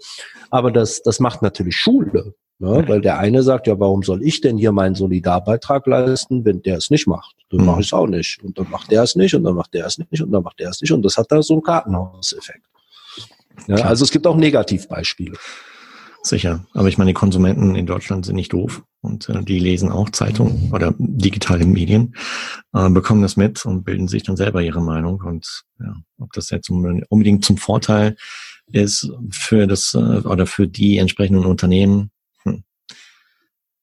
Aber 0.50 0.72
das, 0.72 1.04
das 1.04 1.20
macht 1.20 1.42
natürlich 1.42 1.76
Schule. 1.76 2.34
Ne? 2.60 2.86
Weil 2.88 3.02
der 3.02 3.20
eine 3.20 3.44
sagt, 3.44 3.68
ja, 3.68 3.80
warum 3.80 4.04
soll 4.04 4.24
ich 4.24 4.40
denn 4.40 4.58
hier 4.58 4.72
meinen 4.72 4.96
Solidarbeitrag 4.96 5.86
leisten, 5.86 6.46
wenn 6.46 6.62
der 6.62 6.78
es 6.78 6.90
nicht 6.90 7.08
macht? 7.08 7.36
Dann 7.50 7.60
mhm. 7.60 7.66
mache 7.66 7.82
ich 7.82 7.88
es 7.88 7.94
auch 7.94 8.08
nicht. 8.08 8.42
Und 8.42 8.58
dann 8.58 8.70
macht 8.70 8.90
der 8.90 9.04
es 9.04 9.16
nicht 9.16 9.36
und 9.36 9.44
dann 9.44 9.56
macht 9.56 9.74
der 9.74 9.86
es 9.86 9.98
nicht 9.98 10.22
und 10.22 10.32
dann 10.32 10.44
macht 10.44 10.60
der 10.60 10.70
es 10.70 10.80
nicht. 10.80 10.92
Und 10.92 11.04
das 11.04 11.18
hat 11.18 11.32
da 11.32 11.42
so 11.42 11.56
einen 11.56 11.64
Kartenhauseffekt. 11.64 12.66
Ja, 13.68 13.76
also 13.76 14.04
es 14.04 14.12
gibt 14.12 14.26
auch 14.26 14.36
Negativbeispiele. 14.36 15.38
Sicher. 16.26 16.66
Aber 16.74 16.88
ich 16.88 16.98
meine, 16.98 17.10
die 17.10 17.16
Konsumenten 17.16 17.76
in 17.76 17.86
Deutschland 17.86 18.26
sind 18.26 18.36
nicht 18.36 18.54
doof 18.54 18.84
und 19.02 19.28
äh, 19.28 19.44
die 19.44 19.60
lesen 19.60 19.92
auch 19.92 20.10
Zeitungen 20.10 20.72
oder 20.72 20.94
digitale 20.98 21.66
Medien, 21.66 22.16
äh, 22.74 22.90
bekommen 22.90 23.22
das 23.22 23.36
mit 23.36 23.66
und 23.66 23.84
bilden 23.84 24.08
sich 24.08 24.24
dann 24.24 24.38
selber 24.38 24.62
ihre 24.62 24.82
Meinung. 24.82 25.22
Und 25.22 25.64
ja, 25.80 25.94
ob 26.20 26.32
das 26.32 26.50
jetzt 26.50 26.70
unbedingt 26.70 27.44
zum 27.44 27.58
Vorteil 27.58 28.16
ist 28.72 29.12
für 29.32 29.68
das 29.68 29.94
äh, 29.94 29.98
oder 29.98 30.46
für 30.46 30.68
die 30.68 30.98
entsprechenden 30.98 31.46
Unternehmen, 31.46 32.10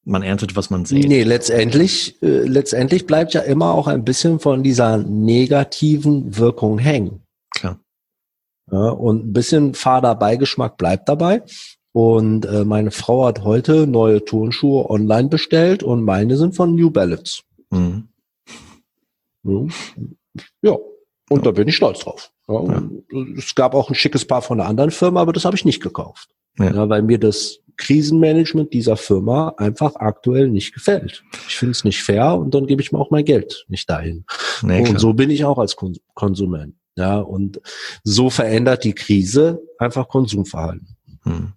man 0.05 0.22
erntet, 0.22 0.57
was 0.57 0.70
man 0.70 0.84
sieht. 0.84 1.07
Nee, 1.09 1.22
letztendlich, 1.22 2.20
äh, 2.22 2.45
letztendlich 2.47 3.07
bleibt 3.07 3.34
ja 3.34 3.41
immer 3.41 3.74
auch 3.74 3.86
ein 3.86 4.05
bisschen 4.05 4.41
von 4.41 4.62
dieser 4.62 4.99
negativen 4.99 6.36
Wirkung 6.36 6.78
hängen. 6.78 7.22
Klar. 7.55 7.78
Ja, 8.70 8.88
und 8.91 9.26
ein 9.26 9.32
bisschen 9.32 9.74
fader 9.74 10.14
Beigeschmack 10.14 10.76
bleibt 10.76 11.09
dabei. 11.09 11.43
Und 11.93 12.47
äh, 12.47 12.64
meine 12.64 12.91
Frau 12.91 13.26
hat 13.26 13.43
heute 13.43 13.86
neue 13.86 14.24
Turnschuhe 14.24 14.88
online 14.88 15.28
bestellt 15.28 15.82
und 15.82 16.05
meine 16.05 16.36
sind 16.36 16.55
von 16.55 16.74
New 16.74 16.91
Balance. 16.91 17.43
Mhm. 17.70 18.09
Ja, 20.62 20.76
und 21.28 21.47
da 21.47 21.51
bin 21.51 21.68
ich 21.68 21.76
stolz 21.76 22.01
drauf. 22.01 22.30
Ja, 22.49 22.62
ja. 22.62 22.82
Es 23.36 23.55
gab 23.55 23.74
auch 23.74 23.88
ein 23.88 23.95
schickes 23.95 24.24
Paar 24.24 24.43
von 24.43 24.61
einer 24.61 24.68
anderen 24.68 24.91
Firma, 24.91 25.20
aber 25.20 25.32
das 25.32 25.45
habe 25.45 25.57
ich 25.57 25.64
nicht 25.64 25.82
gekauft. 25.82 26.28
Ja. 26.59 26.72
ja. 26.72 26.88
weil 26.88 27.03
mir 27.03 27.18
das 27.18 27.61
Krisenmanagement 27.76 28.72
dieser 28.74 28.97
Firma 28.97 29.55
einfach 29.57 29.97
aktuell 29.97 30.49
nicht 30.49 30.74
gefällt. 30.74 31.24
Ich 31.49 31.57
finde 31.57 31.72
es 31.72 31.84
nicht 31.84 32.03
fair 32.03 32.34
und 32.34 32.55
dann 32.55 32.66
gebe 32.66 32.82
ich 32.82 32.93
mir 32.93 32.99
auch 32.99 33.11
mein 33.11 33.24
Geld 33.24 33.64
nicht 33.68 33.88
dahin. 33.88 34.24
Nee, 34.62 34.86
und 34.86 35.01
so 35.01 35.14
bin 35.14 35.30
ich 35.30 35.45
auch 35.45 35.59
als 35.59 35.76
Konsument. 36.14 36.74
Ja, 36.97 37.18
und 37.18 37.61
so 38.05 38.28
verändert 38.28 38.84
die 38.84 38.93
Krise 38.93 39.62
einfach 39.78 40.09
Konsumverhalten. 40.09 40.97
Hm. 41.22 41.53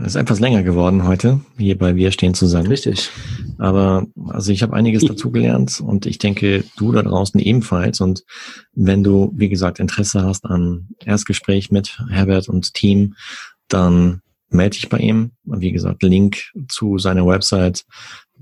Es 0.00 0.08
ist 0.08 0.16
etwas 0.16 0.40
länger 0.40 0.62
geworden 0.62 1.06
heute, 1.06 1.40
hier 1.56 1.78
bei 1.78 1.94
Wir 1.94 2.10
stehen 2.10 2.34
zusammen. 2.34 2.66
Richtig. 2.66 3.10
Aber 3.58 4.06
also 4.28 4.50
ich 4.50 4.62
habe 4.62 4.74
einiges 4.74 5.04
dazugelernt 5.04 5.80
und 5.80 6.06
ich 6.06 6.18
denke, 6.18 6.64
du 6.76 6.90
da 6.90 7.02
draußen 7.02 7.38
ebenfalls. 7.38 8.00
Und 8.00 8.24
wenn 8.72 9.04
du, 9.04 9.32
wie 9.36 9.48
gesagt, 9.48 9.78
Interesse 9.78 10.24
hast 10.24 10.46
an 10.46 10.88
Erstgespräch 11.04 11.70
mit 11.70 11.98
Herbert 12.10 12.48
und 12.48 12.74
Team, 12.74 13.14
dann 13.68 14.20
melde 14.50 14.76
dich 14.76 14.88
bei 14.88 14.98
ihm. 14.98 15.32
Wie 15.44 15.72
gesagt, 15.72 16.02
Link 16.02 16.52
zu 16.68 16.98
seiner 16.98 17.26
Website 17.26 17.84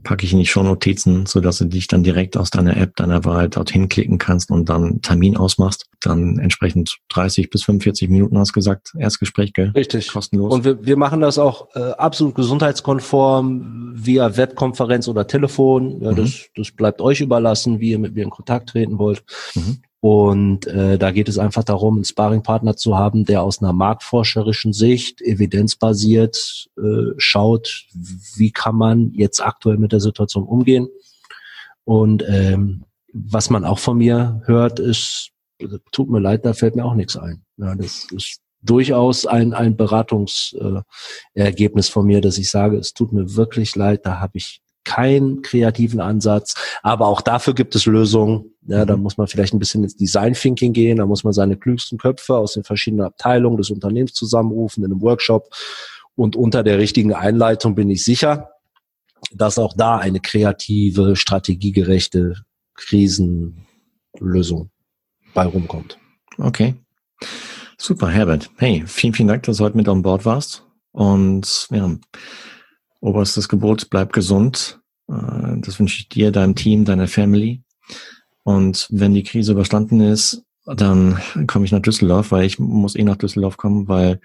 packe 0.02 0.24
ich 0.24 0.32
in 0.32 0.38
die 0.38 0.46
Shownotizen, 0.46 1.26
so 1.26 1.40
dass 1.40 1.58
du 1.58 1.64
dich 1.64 1.88
dann 1.88 2.02
direkt 2.02 2.36
aus 2.36 2.50
deiner 2.50 2.76
App 2.76 2.96
deiner 2.96 3.24
Wahl 3.24 3.48
dorthin 3.48 3.88
klicken 3.88 4.18
kannst 4.18 4.50
und 4.50 4.68
dann 4.68 5.00
Termin 5.02 5.36
ausmachst. 5.36 5.86
Dann 6.00 6.38
entsprechend 6.38 6.98
30 7.10 7.50
bis 7.50 7.64
45 7.64 8.08
Minuten 8.08 8.38
hast 8.38 8.52
gesagt, 8.52 8.92
Erstgespräch, 8.98 9.52
gell? 9.52 9.72
Richtig. 9.74 10.08
Kostenlos. 10.08 10.52
Und 10.52 10.64
wir, 10.64 10.84
wir 10.84 10.96
machen 10.96 11.20
das 11.20 11.38
auch 11.38 11.68
äh, 11.74 11.80
absolut 11.92 12.34
gesundheitskonform 12.34 13.92
via 13.94 14.36
Webkonferenz 14.36 15.08
oder 15.08 15.26
Telefon. 15.26 16.02
Ja, 16.02 16.12
mhm. 16.12 16.16
das, 16.16 16.48
das 16.56 16.70
bleibt 16.72 17.00
euch 17.00 17.20
überlassen, 17.20 17.80
wie 17.80 17.90
ihr 17.90 17.98
mit 17.98 18.14
mir 18.14 18.24
in 18.24 18.30
Kontakt 18.30 18.70
treten 18.70 18.98
wollt. 18.98 19.22
Mhm. 19.54 19.82
Und 20.04 20.66
äh, 20.66 20.98
da 20.98 21.12
geht 21.12 21.28
es 21.28 21.38
einfach 21.38 21.62
darum, 21.62 21.94
einen 21.94 22.04
Sparringpartner 22.04 22.74
zu 22.74 22.98
haben, 22.98 23.24
der 23.24 23.44
aus 23.44 23.62
einer 23.62 23.72
marktforscherischen 23.72 24.72
Sicht, 24.72 25.22
evidenzbasiert 25.22 26.66
äh, 26.76 27.12
schaut, 27.18 27.86
wie 28.34 28.50
kann 28.50 28.74
man 28.74 29.12
jetzt 29.12 29.40
aktuell 29.40 29.76
mit 29.76 29.92
der 29.92 30.00
Situation 30.00 30.42
umgehen. 30.42 30.88
Und 31.84 32.24
ähm, 32.26 32.82
was 33.12 33.48
man 33.48 33.64
auch 33.64 33.78
von 33.78 33.98
mir 33.98 34.42
hört, 34.44 34.80
ist, 34.80 35.30
tut 35.92 36.10
mir 36.10 36.18
leid, 36.18 36.44
da 36.44 36.52
fällt 36.52 36.74
mir 36.74 36.84
auch 36.84 36.94
nichts 36.94 37.16
ein. 37.16 37.44
Ja, 37.58 37.76
das 37.76 38.08
ist 38.10 38.40
durchaus 38.60 39.24
ein, 39.24 39.54
ein 39.54 39.76
Beratungsergebnis 39.76 41.88
äh, 41.88 41.92
von 41.92 42.06
mir, 42.06 42.20
dass 42.20 42.38
ich 42.38 42.50
sage, 42.50 42.76
es 42.76 42.92
tut 42.92 43.12
mir 43.12 43.36
wirklich 43.36 43.76
leid, 43.76 44.04
da 44.04 44.18
habe 44.18 44.38
ich 44.38 44.62
keinen 44.84 45.42
kreativen 45.42 46.00
Ansatz, 46.00 46.54
aber 46.82 47.06
auch 47.06 47.20
dafür 47.20 47.54
gibt 47.54 47.74
es 47.74 47.86
Lösungen. 47.86 48.54
Ja, 48.66 48.84
da 48.84 48.96
mhm. 48.96 49.02
muss 49.02 49.16
man 49.16 49.26
vielleicht 49.26 49.54
ein 49.54 49.58
bisschen 49.58 49.82
ins 49.82 49.96
Design 49.96 50.34
Thinking 50.34 50.72
gehen, 50.72 50.98
da 50.98 51.06
muss 51.06 51.24
man 51.24 51.32
seine 51.32 51.56
klügsten 51.56 51.98
Köpfe 51.98 52.36
aus 52.36 52.54
den 52.54 52.64
verschiedenen 52.64 53.04
Abteilungen 53.04 53.56
des 53.56 53.70
Unternehmens 53.70 54.12
zusammenrufen 54.12 54.84
in 54.84 54.92
einem 54.92 55.02
Workshop 55.02 55.48
und 56.14 56.36
unter 56.36 56.62
der 56.62 56.78
richtigen 56.78 57.12
Einleitung 57.12 57.74
bin 57.74 57.90
ich 57.90 58.04
sicher, 58.04 58.50
dass 59.32 59.58
auch 59.58 59.74
da 59.76 59.96
eine 59.98 60.20
kreative, 60.20 61.16
strategiegerechte 61.16 62.34
Krisenlösung 62.74 64.70
bei 65.34 65.44
rumkommt. 65.44 65.98
Okay. 66.38 66.74
Super, 67.78 68.08
Herbert. 68.08 68.50
Hey, 68.58 68.84
vielen, 68.86 69.14
vielen 69.14 69.28
Dank, 69.28 69.42
dass 69.44 69.56
du 69.56 69.64
heute 69.64 69.76
mit 69.76 69.88
an 69.88 70.02
Bord 70.02 70.24
warst. 70.24 70.64
Und 70.92 71.66
ja, 71.70 71.96
oberstes 73.02 73.48
Gebot, 73.48 73.90
bleib 73.90 74.12
gesund. 74.12 74.80
Äh, 75.08 75.60
das 75.60 75.78
wünsche 75.78 75.98
ich 75.98 76.08
dir, 76.08 76.32
deinem 76.32 76.54
Team, 76.54 76.86
deiner 76.86 77.08
Family. 77.08 77.62
Und 78.44 78.88
wenn 78.90 79.14
die 79.14 79.22
Krise 79.22 79.52
überstanden 79.52 80.00
ist, 80.00 80.42
dann 80.64 81.18
komme 81.46 81.64
ich 81.64 81.72
nach 81.72 81.82
Düsseldorf, 81.82 82.30
weil 82.30 82.44
ich 82.44 82.58
muss 82.58 82.96
eh 82.96 83.02
nach 83.02 83.16
Düsseldorf 83.16 83.56
kommen, 83.56 83.88
weil 83.88 84.20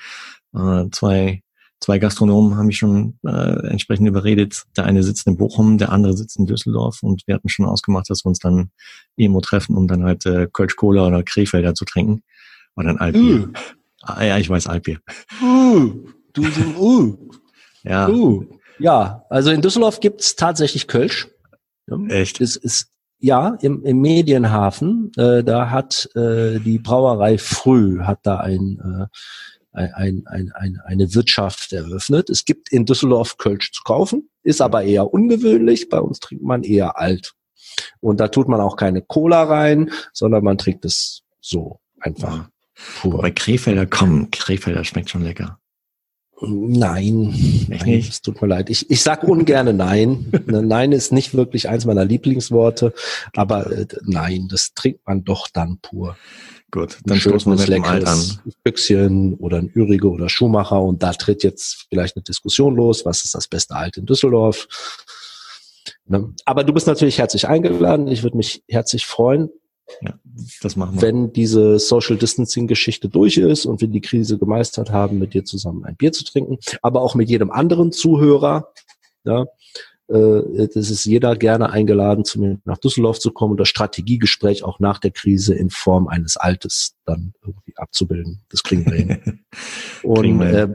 äh, 0.55 0.85
zwei, 0.91 1.41
zwei 1.79 1.99
Gastronomen 1.99 2.57
haben 2.57 2.67
mich 2.67 2.77
schon 2.77 3.17
äh, 3.25 3.67
entsprechend 3.67 4.07
überredet. 4.07 4.63
Der 4.75 4.85
eine 4.85 5.03
sitzt 5.03 5.27
in 5.27 5.37
Bochum, 5.37 5.77
der 5.77 5.91
andere 5.91 6.15
sitzt 6.15 6.37
in 6.37 6.45
Düsseldorf 6.45 7.01
und 7.01 7.23
wir 7.25 7.35
hatten 7.35 7.49
schon 7.49 7.65
ausgemacht, 7.65 8.09
dass 8.09 8.23
wir 8.23 8.29
uns 8.29 8.39
dann 8.39 8.69
irgendwo 9.15 9.41
treffen, 9.41 9.75
um 9.75 9.87
dann 9.87 10.03
halt 10.03 10.25
äh, 10.25 10.47
Kölsch 10.51 10.75
Cola 10.75 11.07
oder 11.07 11.23
Krefelder 11.23 11.73
zu 11.73 11.85
trinken. 11.85 12.23
Oder 12.75 12.89
ein 12.89 12.99
Altbier. 12.99 13.49
Uh. 13.49 13.53
Ah, 14.03 14.23
ja, 14.23 14.37
ich 14.37 14.49
weiß 14.49 14.67
Altbier. 14.67 14.99
Uh, 15.41 16.05
du 16.33 16.43
so, 16.43 16.61
uh. 16.79 17.17
Ja. 17.83 18.07
Uh. 18.07 18.45
Ja, 18.79 19.25
also 19.29 19.51
in 19.51 19.61
Düsseldorf 19.61 19.99
gibt's 19.99 20.35
tatsächlich 20.35 20.87
Kölsch. 20.87 21.29
Echt? 22.09 22.41
Es 22.41 22.55
ist 22.55 22.89
ja 23.19 23.57
im, 23.61 23.83
im 23.83 23.99
Medienhafen. 24.01 25.11
Äh, 25.17 25.43
da 25.43 25.69
hat 25.69 26.09
äh, 26.15 26.59
die 26.59 26.79
Brauerei 26.79 27.37
Früh 27.37 28.01
hat 28.01 28.19
da 28.23 28.37
ein, 28.37 29.09
äh, 29.73 29.87
ein, 29.93 30.23
ein, 30.25 30.51
ein, 30.53 30.79
eine 30.85 31.13
Wirtschaft 31.13 31.73
eröffnet. 31.73 32.29
Es 32.29 32.45
gibt 32.45 32.71
in 32.71 32.85
Düsseldorf 32.85 33.37
Kölsch 33.37 33.71
zu 33.71 33.83
kaufen, 33.83 34.29
ist 34.43 34.61
aber 34.61 34.83
eher 34.83 35.13
ungewöhnlich. 35.13 35.89
Bei 35.89 35.99
uns 35.99 36.19
trinkt 36.19 36.43
man 36.43 36.63
eher 36.63 36.99
alt. 36.99 37.33
Und 37.99 38.19
da 38.19 38.27
tut 38.27 38.47
man 38.47 38.61
auch 38.61 38.75
keine 38.75 39.01
Cola 39.01 39.43
rein, 39.43 39.91
sondern 40.13 40.43
man 40.43 40.57
trinkt 40.57 40.85
es 40.85 41.23
so 41.41 41.79
einfach. 41.99 42.49
Ja. 43.03 43.09
Bei 43.09 43.31
Krefelder 43.31 43.87
kommen, 43.87 44.29
Krefelder 44.29 44.83
schmeckt 44.83 45.09
schon 45.09 45.23
lecker. 45.23 45.59
Nein, 46.39 47.67
nein, 47.67 48.05
es 48.07 48.21
tut 48.21 48.41
mir 48.41 48.47
leid. 48.47 48.69
Ich, 48.69 48.89
ich 48.91 49.01
sag 49.01 49.23
ungerne 49.23 49.73
nein. 49.73 50.31
Ne, 50.47 50.61
nein 50.61 50.91
ist 50.91 51.11
nicht 51.11 51.33
wirklich 51.33 51.67
eins 51.67 51.85
meiner 51.85 52.05
Lieblingsworte, 52.05 52.93
aber 53.35 53.71
äh, 53.71 53.87
nein, 54.03 54.47
das 54.49 54.73
trinkt 54.73 55.05
man 55.05 55.23
doch 55.23 55.47
dann 55.47 55.79
pur. 55.81 56.15
Gut, 56.71 56.99
dann 57.05 57.19
stoßen 57.19 57.51
wir 57.51 57.59
mit 57.59 57.67
dem 57.67 57.83
Alt 57.83 58.05
an. 58.05 58.19
Büchschen 58.63 59.33
oder 59.35 59.57
ein 59.57 59.71
Ürige 59.73 60.09
oder 60.09 60.29
Schuhmacher 60.29 60.81
und 60.81 61.01
da 61.01 61.13
tritt 61.13 61.43
jetzt 61.43 61.87
vielleicht 61.89 62.15
eine 62.15 62.23
Diskussion 62.23 62.75
los. 62.75 63.05
Was 63.05 63.25
ist 63.25 63.35
das 63.35 63.47
beste 63.47 63.75
Alt 63.75 63.97
in 63.97 64.05
Düsseldorf? 64.05 64.67
Ne? 66.05 66.33
Aber 66.45 66.63
du 66.63 66.73
bist 66.73 66.87
natürlich 66.87 67.17
herzlich 67.17 67.47
eingeladen. 67.47 68.07
Ich 68.07 68.23
würde 68.23 68.37
mich 68.37 68.63
herzlich 68.69 69.05
freuen. 69.05 69.49
Ja, 70.01 70.13
das 70.61 70.75
machen 70.75 70.95
wir. 70.95 71.01
Wenn 71.01 71.33
diese 71.33 71.79
Social 71.79 72.17
Distancing 72.17 72.67
Geschichte 72.67 73.09
durch 73.09 73.37
ist 73.37 73.65
und 73.65 73.81
wir 73.81 73.87
die 73.87 74.01
Krise 74.01 74.37
gemeistert 74.37 74.91
haben, 74.91 75.17
mit 75.17 75.33
dir 75.33 75.45
zusammen 75.45 75.85
ein 75.85 75.95
Bier 75.95 76.11
zu 76.11 76.23
trinken, 76.23 76.57
aber 76.81 77.01
auch 77.01 77.15
mit 77.15 77.29
jedem 77.29 77.51
anderen 77.51 77.91
Zuhörer, 77.91 78.73
ja, 79.23 79.45
Äh, 80.09 80.67
das 80.73 80.89
ist 80.89 81.05
jeder 81.05 81.35
gerne 81.35 81.69
eingeladen, 81.69 82.23
zu 82.23 82.39
mir 82.39 82.59
nach 82.65 82.77
Düsseldorf 82.77 83.19
zu 83.19 83.31
kommen 83.31 83.51
und 83.51 83.59
das 83.59 83.69
Strategiegespräch 83.69 84.63
auch 84.63 84.79
nach 84.79 84.99
der 84.99 85.11
Krise 85.11 85.53
in 85.53 85.69
Form 85.69 86.07
eines 86.07 86.37
Altes 86.37 86.95
dann 87.05 87.33
irgendwie 87.41 87.75
abzubilden. 87.75 88.41
Das 88.49 88.63
kriegen 88.63 88.85
wir 88.85 88.93
hin. 88.93 89.39
und 90.03 90.41
äh, 90.41 90.69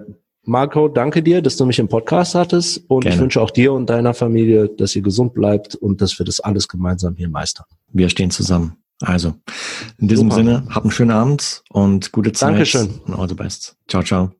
Marco, 0.44 0.88
danke 0.88 1.22
dir, 1.22 1.40
dass 1.40 1.56
du 1.56 1.64
mich 1.64 1.78
im 1.78 1.88
Podcast 1.88 2.34
hattest 2.34 2.84
und 2.88 3.02
Gerne. 3.02 3.14
ich 3.14 3.22
wünsche 3.22 3.40
auch 3.40 3.50
dir 3.50 3.72
und 3.72 3.88
deiner 3.88 4.12
Familie, 4.12 4.68
dass 4.68 4.94
ihr 4.96 5.02
gesund 5.02 5.34
bleibt 5.34 5.76
und 5.76 6.02
dass 6.02 6.18
wir 6.18 6.26
das 6.26 6.40
alles 6.40 6.68
gemeinsam 6.68 7.16
hier 7.16 7.28
meistern. 7.28 7.66
Wir 7.92 8.08
stehen 8.08 8.30
zusammen. 8.30 8.81
Also, 9.02 9.34
in 9.98 10.08
diesem 10.08 10.30
Super. 10.30 10.36
Sinne, 10.36 10.66
habt 10.70 10.84
einen 10.84 10.92
schönen 10.92 11.10
Abend 11.10 11.62
und 11.70 12.12
gute 12.12 12.32
Zeit. 12.32 12.50
Dankeschön. 12.50 13.00
Und 13.06 13.14
all 13.14 13.28
the 13.28 13.34
best. 13.34 13.76
Ciao, 13.88 14.02
ciao. 14.02 14.32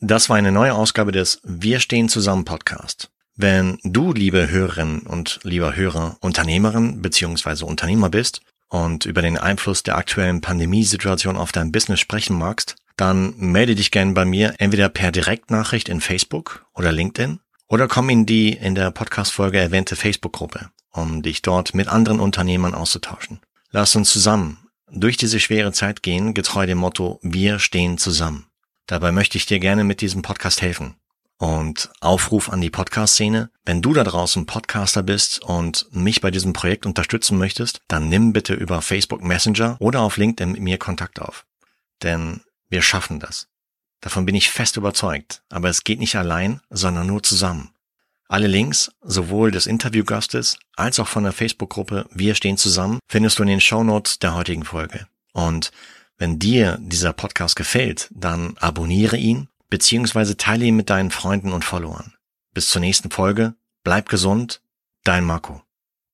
Das 0.00 0.28
war 0.30 0.36
eine 0.36 0.50
neue 0.50 0.74
Ausgabe 0.74 1.12
des 1.12 1.40
Wir 1.44 1.78
stehen 1.78 2.08
zusammen 2.08 2.44
Podcast. 2.44 3.10
Wenn 3.36 3.78
du, 3.84 4.12
liebe 4.12 4.50
Hörerinnen 4.50 5.00
und 5.00 5.40
lieber 5.44 5.76
Hörer, 5.76 6.16
Unternehmerin 6.20 7.02
bzw. 7.02 7.64
Unternehmer 7.64 8.10
bist 8.10 8.40
und 8.68 9.06
über 9.06 9.22
den 9.22 9.38
Einfluss 9.38 9.82
der 9.82 9.96
aktuellen 9.96 10.40
Pandemiesituation 10.40 11.36
auf 11.36 11.52
dein 11.52 11.72
Business 11.72 12.00
sprechen 12.00 12.36
magst, 12.38 12.76
dann 12.96 13.34
melde 13.38 13.74
dich 13.74 13.90
gerne 13.90 14.12
bei 14.12 14.24
mir 14.24 14.54
entweder 14.58 14.88
per 14.88 15.12
Direktnachricht 15.12 15.88
in 15.88 16.00
Facebook 16.00 16.66
oder 16.74 16.92
LinkedIn 16.92 17.40
oder 17.68 17.88
komm 17.88 18.10
in 18.10 18.26
die 18.26 18.52
in 18.52 18.74
der 18.74 18.90
Podcast-Folge 18.90 19.58
erwähnte 19.58 19.96
Facebook-Gruppe, 19.96 20.70
um 20.92 21.22
dich 21.22 21.42
dort 21.42 21.74
mit 21.74 21.88
anderen 21.88 22.20
Unternehmern 22.20 22.74
auszutauschen. 22.74 23.40
Lass 23.70 23.94
uns 23.96 24.10
zusammen 24.10 24.58
durch 24.92 25.16
diese 25.16 25.40
schwere 25.40 25.72
Zeit 25.72 26.02
gehen, 26.02 26.34
getreu 26.34 26.66
dem 26.66 26.78
Motto 26.78 27.20
Wir 27.22 27.58
stehen 27.58 27.98
zusammen. 27.98 28.46
Dabei 28.86 29.12
möchte 29.12 29.38
ich 29.38 29.46
dir 29.46 29.60
gerne 29.60 29.84
mit 29.84 30.00
diesem 30.00 30.22
Podcast 30.22 30.62
helfen. 30.62 30.96
Und 31.38 31.90
Aufruf 32.00 32.50
an 32.50 32.60
die 32.60 32.70
Podcast-Szene. 32.70 33.50
Wenn 33.64 33.80
du 33.80 33.94
da 33.94 34.04
draußen 34.04 34.44
Podcaster 34.44 35.02
bist 35.02 35.42
und 35.42 35.86
mich 35.90 36.20
bei 36.20 36.30
diesem 36.30 36.52
Projekt 36.52 36.84
unterstützen 36.84 37.38
möchtest, 37.38 37.80
dann 37.88 38.08
nimm 38.08 38.32
bitte 38.32 38.52
über 38.52 38.82
Facebook 38.82 39.22
Messenger 39.22 39.76
oder 39.78 40.00
auf 40.00 40.18
LinkedIn 40.18 40.52
mit 40.52 40.60
mir 40.60 40.76
Kontakt 40.76 41.20
auf. 41.20 41.46
Denn 42.02 42.42
wir 42.68 42.82
schaffen 42.82 43.20
das. 43.20 43.48
Davon 44.00 44.26
bin 44.26 44.34
ich 44.34 44.50
fest 44.50 44.76
überzeugt. 44.76 45.42
Aber 45.48 45.68
es 45.68 45.84
geht 45.84 45.98
nicht 46.00 46.16
allein, 46.16 46.60
sondern 46.68 47.06
nur 47.06 47.22
zusammen. 47.22 47.70
Alle 48.30 48.46
Links, 48.46 48.92
sowohl 49.02 49.50
des 49.50 49.66
Interviewgastes 49.66 50.56
als 50.76 51.00
auch 51.00 51.08
von 51.08 51.24
der 51.24 51.32
Facebook-Gruppe 51.32 52.06
Wir 52.12 52.36
stehen 52.36 52.56
zusammen, 52.56 53.00
findest 53.08 53.36
du 53.36 53.42
in 53.42 53.48
den 53.48 53.60
Shownotes 53.60 54.20
der 54.20 54.36
heutigen 54.36 54.62
Folge. 54.62 55.08
Und 55.32 55.72
wenn 56.16 56.38
dir 56.38 56.78
dieser 56.80 57.12
Podcast 57.12 57.56
gefällt, 57.56 58.08
dann 58.14 58.56
abonniere 58.58 59.16
ihn 59.16 59.48
beziehungsweise 59.68 60.36
teile 60.36 60.64
ihn 60.64 60.76
mit 60.76 60.90
deinen 60.90 61.10
Freunden 61.10 61.52
und 61.52 61.64
Followern. 61.64 62.14
Bis 62.54 62.70
zur 62.70 62.80
nächsten 62.80 63.10
Folge, 63.10 63.56
bleib 63.82 64.08
gesund, 64.08 64.62
dein 65.02 65.24
Marco. 65.24 65.62